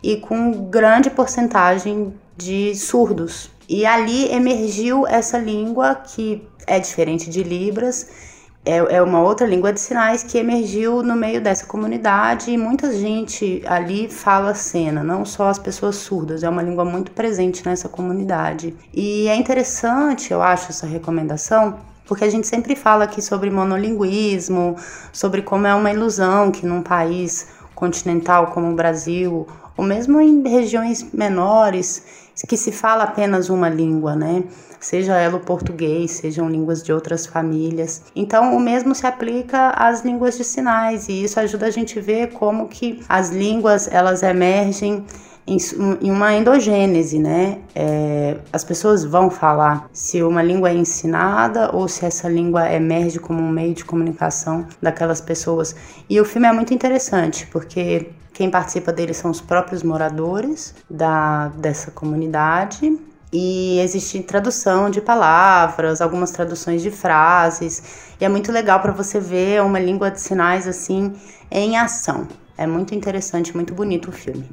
e 0.02 0.18
com 0.18 0.68
grande 0.68 1.08
porcentagem 1.08 2.12
de 2.36 2.74
surdos. 2.74 3.50
E 3.66 3.86
ali 3.86 4.30
emergiu 4.30 5.06
essa 5.06 5.38
língua 5.38 5.94
que 5.94 6.46
é 6.66 6.78
diferente 6.78 7.30
de 7.30 7.42
Libras 7.42 8.29
é, 8.64 8.76
é 8.76 9.02
uma 9.02 9.20
outra 9.22 9.46
língua 9.46 9.72
de 9.72 9.80
sinais 9.80 10.22
que 10.22 10.36
emergiu 10.36 11.02
no 11.02 11.16
meio 11.16 11.40
dessa 11.40 11.64
comunidade 11.66 12.50
e 12.50 12.58
muita 12.58 12.92
gente 12.92 13.62
ali 13.66 14.08
fala 14.08 14.54
cena, 14.54 15.02
não 15.02 15.24
só 15.24 15.48
as 15.48 15.58
pessoas 15.58 15.96
surdas, 15.96 16.42
é 16.42 16.48
uma 16.48 16.62
língua 16.62 16.84
muito 16.84 17.10
presente 17.12 17.64
nessa 17.64 17.88
comunidade. 17.88 18.76
E 18.92 19.28
é 19.28 19.34
interessante, 19.34 20.32
eu 20.32 20.42
acho, 20.42 20.70
essa 20.70 20.86
recomendação, 20.86 21.78
porque 22.06 22.24
a 22.24 22.30
gente 22.30 22.46
sempre 22.46 22.76
fala 22.76 23.04
aqui 23.04 23.22
sobre 23.22 23.50
monolinguismo, 23.50 24.76
sobre 25.12 25.42
como 25.42 25.66
é 25.66 25.74
uma 25.74 25.90
ilusão 25.90 26.50
que 26.50 26.66
num 26.66 26.82
país 26.82 27.48
continental 27.74 28.48
como 28.48 28.70
o 28.70 28.74
Brasil, 28.74 29.46
ou 29.80 29.86
mesmo 29.86 30.20
em 30.20 30.46
regiões 30.46 31.06
menores, 31.10 32.02
que 32.46 32.54
se 32.54 32.70
fala 32.70 33.04
apenas 33.04 33.48
uma 33.48 33.70
língua, 33.70 34.14
né? 34.14 34.44
seja 34.78 35.16
ela 35.16 35.36
o 35.36 35.40
português, 35.40 36.10
sejam 36.12 36.48
línguas 36.48 36.82
de 36.82 36.92
outras 36.92 37.26
famílias. 37.26 38.02
Então, 38.16 38.56
o 38.56 38.60
mesmo 38.60 38.94
se 38.94 39.06
aplica 39.06 39.70
às 39.70 40.02
línguas 40.02 40.36
de 40.36 40.44
sinais 40.44 41.08
e 41.08 41.22
isso 41.22 41.38
ajuda 41.38 41.66
a 41.66 41.70
gente 41.70 42.00
ver 42.00 42.32
como 42.32 42.68
que 42.68 43.00
as 43.08 43.30
línguas 43.30 43.88
elas 43.92 44.22
emergem 44.22 45.04
em 45.46 46.10
uma 46.10 46.32
endogênese, 46.34 47.18
né? 47.18 47.58
É, 47.74 48.36
as 48.52 48.62
pessoas 48.62 49.04
vão 49.04 49.30
falar 49.30 49.88
se 49.92 50.22
uma 50.22 50.42
língua 50.42 50.70
é 50.70 50.74
ensinada 50.74 51.74
ou 51.74 51.88
se 51.88 52.04
essa 52.04 52.28
língua 52.28 52.72
emerge 52.72 53.18
como 53.18 53.42
um 53.42 53.50
meio 53.50 53.74
de 53.74 53.84
comunicação 53.84 54.66
daquelas 54.80 55.20
pessoas. 55.20 55.74
E 56.08 56.20
o 56.20 56.24
filme 56.24 56.46
é 56.46 56.52
muito 56.52 56.72
interessante 56.72 57.46
porque 57.48 58.10
quem 58.40 58.50
participa 58.50 58.90
dele 58.90 59.12
são 59.12 59.30
os 59.30 59.38
próprios 59.38 59.82
moradores 59.82 60.74
da, 60.88 61.48
dessa 61.48 61.90
comunidade 61.90 62.98
e 63.30 63.78
existe 63.80 64.22
tradução 64.22 64.88
de 64.88 64.98
palavras, 64.98 66.00
algumas 66.00 66.30
traduções 66.30 66.80
de 66.80 66.90
frases, 66.90 68.14
e 68.18 68.24
é 68.24 68.30
muito 68.30 68.50
legal 68.50 68.80
para 68.80 68.92
você 68.92 69.20
ver 69.20 69.62
uma 69.62 69.78
língua 69.78 70.10
de 70.10 70.22
sinais 70.22 70.66
assim 70.66 71.12
em 71.50 71.76
ação. 71.76 72.26
É 72.56 72.66
muito 72.66 72.94
interessante, 72.94 73.54
muito 73.54 73.74
bonito 73.74 74.08
o 74.08 74.12
filme. 74.12 74.48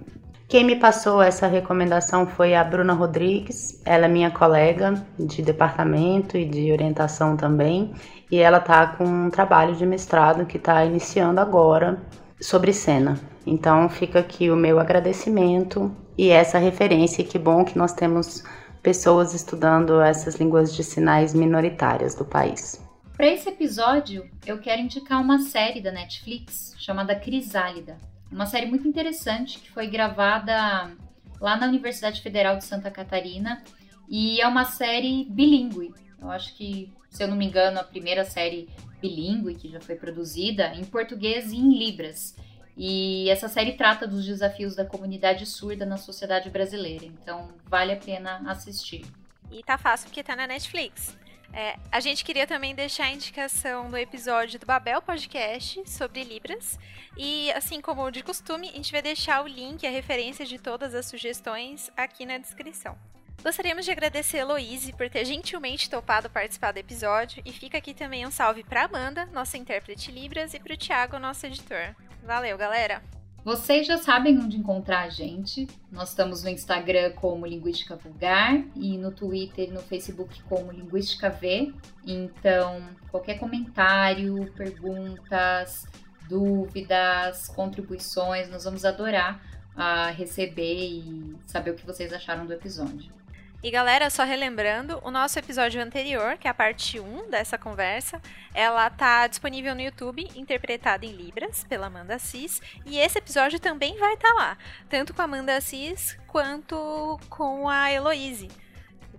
Quem 0.49 0.65
me 0.65 0.75
passou 0.75 1.21
essa 1.21 1.47
recomendação 1.47 2.27
foi 2.27 2.55
a 2.55 2.65
Bruna 2.65 2.91
Rodrigues. 2.91 3.81
Ela 3.85 4.03
é 4.03 4.09
minha 4.09 4.31
colega 4.31 5.01
de 5.17 5.41
departamento 5.41 6.35
e 6.35 6.43
de 6.43 6.73
orientação 6.73 7.37
também, 7.37 7.93
e 8.29 8.37
ela 8.37 8.59
tá 8.59 8.85
com 8.85 9.05
um 9.05 9.29
trabalho 9.29 9.77
de 9.77 9.85
mestrado 9.85 10.45
que 10.45 10.57
está 10.57 10.83
iniciando 10.83 11.39
agora 11.39 12.01
sobre 12.41 12.73
cena. 12.73 13.17
Então 13.47 13.87
fica 13.87 14.19
aqui 14.19 14.51
o 14.51 14.55
meu 14.55 14.77
agradecimento 14.77 15.95
e 16.17 16.29
essa 16.29 16.57
referência. 16.57 17.23
Que 17.23 17.39
bom 17.39 17.63
que 17.63 17.77
nós 17.77 17.93
temos 17.93 18.43
pessoas 18.83 19.33
estudando 19.33 20.01
essas 20.01 20.35
línguas 20.35 20.75
de 20.75 20.83
sinais 20.83 21.33
minoritárias 21.33 22.13
do 22.13 22.25
país. 22.25 22.85
Para 23.15 23.27
esse 23.27 23.49
episódio, 23.49 24.29
eu 24.45 24.59
quero 24.59 24.81
indicar 24.81 25.21
uma 25.21 25.39
série 25.39 25.81
da 25.81 25.91
Netflix 25.91 26.75
chamada 26.77 27.15
Crisálida. 27.15 27.97
uma 28.31 28.45
série 28.45 28.65
muito 28.65 28.87
interessante 28.87 29.59
que 29.59 29.71
foi 29.71 29.87
gravada 29.87 30.91
lá 31.39 31.55
na 31.55 31.67
Universidade 31.67 32.21
Federal 32.21 32.57
de 32.57 32.65
Santa 32.65 32.91
Catarina 32.91 33.63
e 34.09 34.41
é 34.41 34.47
uma 34.47 34.65
série 34.65 35.25
bilíngue. 35.29 35.93
Eu 36.21 36.29
acho 36.29 36.55
que, 36.55 36.91
se 37.09 37.23
eu 37.23 37.27
não 37.27 37.37
me 37.37 37.45
engano, 37.45 37.79
a 37.79 37.83
primeira 37.83 38.23
série 38.25 38.67
bilíngue 39.01 39.55
que 39.55 39.69
já 39.69 39.79
foi 39.79 39.95
produzida 39.95 40.73
em 40.75 40.83
português 40.83 41.51
e 41.51 41.55
em 41.55 41.77
libras. 41.77 42.35
E 42.77 43.27
essa 43.29 43.49
série 43.49 43.73
trata 43.73 44.07
dos 44.07 44.23
desafios 44.23 44.75
da 44.75 44.85
comunidade 44.85 45.47
surda 45.47 45.83
na 45.83 45.97
sociedade 45.97 46.49
brasileira, 46.51 47.05
então 47.05 47.49
vale 47.65 47.91
a 47.91 47.97
pena 47.97 48.43
assistir. 48.47 49.03
E 49.51 49.63
tá 49.63 49.77
fácil 49.77 50.07
porque 50.07 50.23
tá 50.23 50.35
na 50.35 50.45
Netflix. 50.45 51.17
É, 51.53 51.75
a 51.91 51.99
gente 51.99 52.23
queria 52.23 52.45
também 52.45 52.75
deixar 52.75 53.05
a 53.05 53.11
indicação 53.11 53.89
do 53.89 53.97
episódio 53.97 54.59
do 54.59 54.65
Babel 54.65 55.01
Podcast 55.01 55.81
sobre 55.89 56.23
Libras. 56.23 56.77
E, 57.17 57.51
assim 57.53 57.81
como 57.81 58.11
de 58.11 58.21
costume, 58.21 58.69
a 58.69 58.73
gente 58.73 58.91
vai 58.91 59.01
deixar 59.01 59.43
o 59.43 59.47
link 59.47 59.81
e 59.81 59.87
a 59.87 59.89
referência 59.89 60.45
de 60.45 60.59
todas 60.59 60.93
as 60.93 61.07
sugestões 61.07 61.89
aqui 61.97 62.25
na 62.25 62.37
descrição. 62.37 62.95
Gostaríamos 63.41 63.85
de 63.85 63.91
agradecer 63.91 64.37
a 64.37 64.41
Heloise 64.41 64.93
por 64.93 65.09
ter 65.09 65.25
gentilmente 65.25 65.89
topado 65.89 66.29
participar 66.29 66.73
do 66.73 66.79
episódio. 66.79 67.41
E 67.45 67.51
fica 67.51 67.77
aqui 67.77 67.93
também 67.93 68.27
um 68.27 68.31
salve 68.31 68.63
para 68.63 68.83
Amanda, 68.83 69.25
nossa 69.27 69.57
intérprete 69.57 70.11
Libras, 70.11 70.53
e 70.53 70.59
para 70.59 70.73
o 70.73 70.77
Thiago, 70.77 71.17
nosso 71.17 71.45
editor. 71.45 71.95
Valeu, 72.27 72.57
galera! 72.57 73.01
Vocês 73.41 73.87
já 73.87 73.97
sabem 73.97 74.37
onde 74.37 74.57
encontrar 74.57 75.03
a 75.03 75.09
gente. 75.09 75.65
Nós 75.89 76.09
estamos 76.09 76.43
no 76.43 76.49
Instagram 76.49 77.13
como 77.13 77.45
Linguística 77.45 77.95
Vulgar 77.95 78.65
e 78.75 78.97
no 78.97 79.13
Twitter 79.13 79.69
e 79.69 79.71
no 79.71 79.79
Facebook 79.79 80.43
como 80.43 80.73
Linguística 80.73 81.29
V. 81.29 81.73
Então, 82.05 82.85
qualquer 83.09 83.39
comentário, 83.39 84.51
perguntas, 84.57 85.87
dúvidas, 86.27 87.47
contribuições, 87.47 88.49
nós 88.49 88.65
vamos 88.65 88.83
adorar 88.83 89.41
uh, 89.77 90.13
receber 90.13 90.85
e 90.85 91.37
saber 91.45 91.71
o 91.71 91.75
que 91.75 91.85
vocês 91.85 92.11
acharam 92.11 92.45
do 92.45 92.51
episódio. 92.51 93.16
E 93.63 93.71
galera, 93.71 94.11
só 94.11 94.23
relembrando, 94.23 95.01
o 95.03 95.09
nosso 95.09 95.39
episódio 95.39 95.81
anterior, 95.81 96.37
que 96.37 96.47
é 96.47 96.51
a 96.51 96.53
parte 96.53 96.99
1 96.99 97.31
dessa 97.31 97.57
conversa, 97.57 98.21
ela 98.53 98.87
tá 98.91 99.25
disponível 99.25 99.73
no 99.73 99.81
YouTube, 99.81 100.29
interpretada 100.35 101.07
em 101.07 101.11
Libras, 101.11 101.63
pela 101.63 101.87
Amanda 101.87 102.15
Assis, 102.15 102.61
e 102.85 102.99
esse 102.99 103.17
episódio 103.17 103.59
também 103.59 103.97
vai 103.97 104.13
estar 104.13 104.29
tá 104.29 104.35
lá, 104.35 104.57
tanto 104.87 105.11
com 105.11 105.23
a 105.23 105.25
Amanda 105.25 105.57
Assis 105.57 106.15
quanto 106.27 107.19
com 107.29 107.67
a 107.67 107.91
Heloise. 107.91 108.47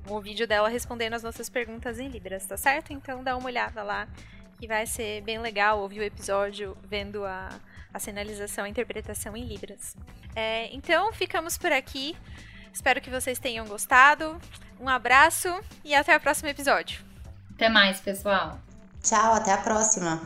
O 0.09 0.20
vídeo 0.20 0.47
dela 0.47 0.68
respondendo 0.68 1.14
as 1.14 1.22
nossas 1.24 1.51
perguntas 1.51 1.99
em 1.99 2.07
Libras, 2.07 2.47
tá 2.47 2.57
certo? 2.57 2.93
Então 2.93 3.24
dá 3.24 3.36
uma 3.36 3.47
olhada 3.47 3.82
lá, 3.82 4.07
que 4.61 4.68
vai 4.68 4.86
ser 4.86 5.20
bem 5.22 5.41
legal 5.41 5.80
ouvir 5.80 5.99
o 5.99 6.05
episódio 6.05 6.78
vendo 6.84 7.24
a, 7.24 7.49
a 7.93 7.99
sinalização, 7.99 8.64
a 8.64 8.68
interpretação 8.68 9.36
em 9.36 9.45
Libras. 9.45 9.97
É, 10.36 10.72
então 10.72 11.12
ficamos 11.12 11.59
por 11.59 11.72
aqui. 11.72 12.16
Espero 12.79 13.01
que 13.01 13.11
vocês 13.11 13.41
tenham 13.41 13.66
gostado. 13.66 14.41
Um 14.81 14.89
abraço 14.89 15.53
e 15.85 15.97
até 15.97 16.16
o 16.16 16.20
próximo 16.20 16.49
episódio. 16.49 17.01
Até 17.53 17.68
mais, 17.68 17.99
pessoal. 17.99 18.57
Tchau, 19.03 19.35
até 19.35 19.53
a 19.53 19.59
próxima. 19.59 20.20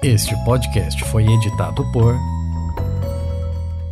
Este 0.00 0.36
podcast 0.44 1.02
foi 1.06 1.24
editado 1.24 1.82
por 1.90 2.14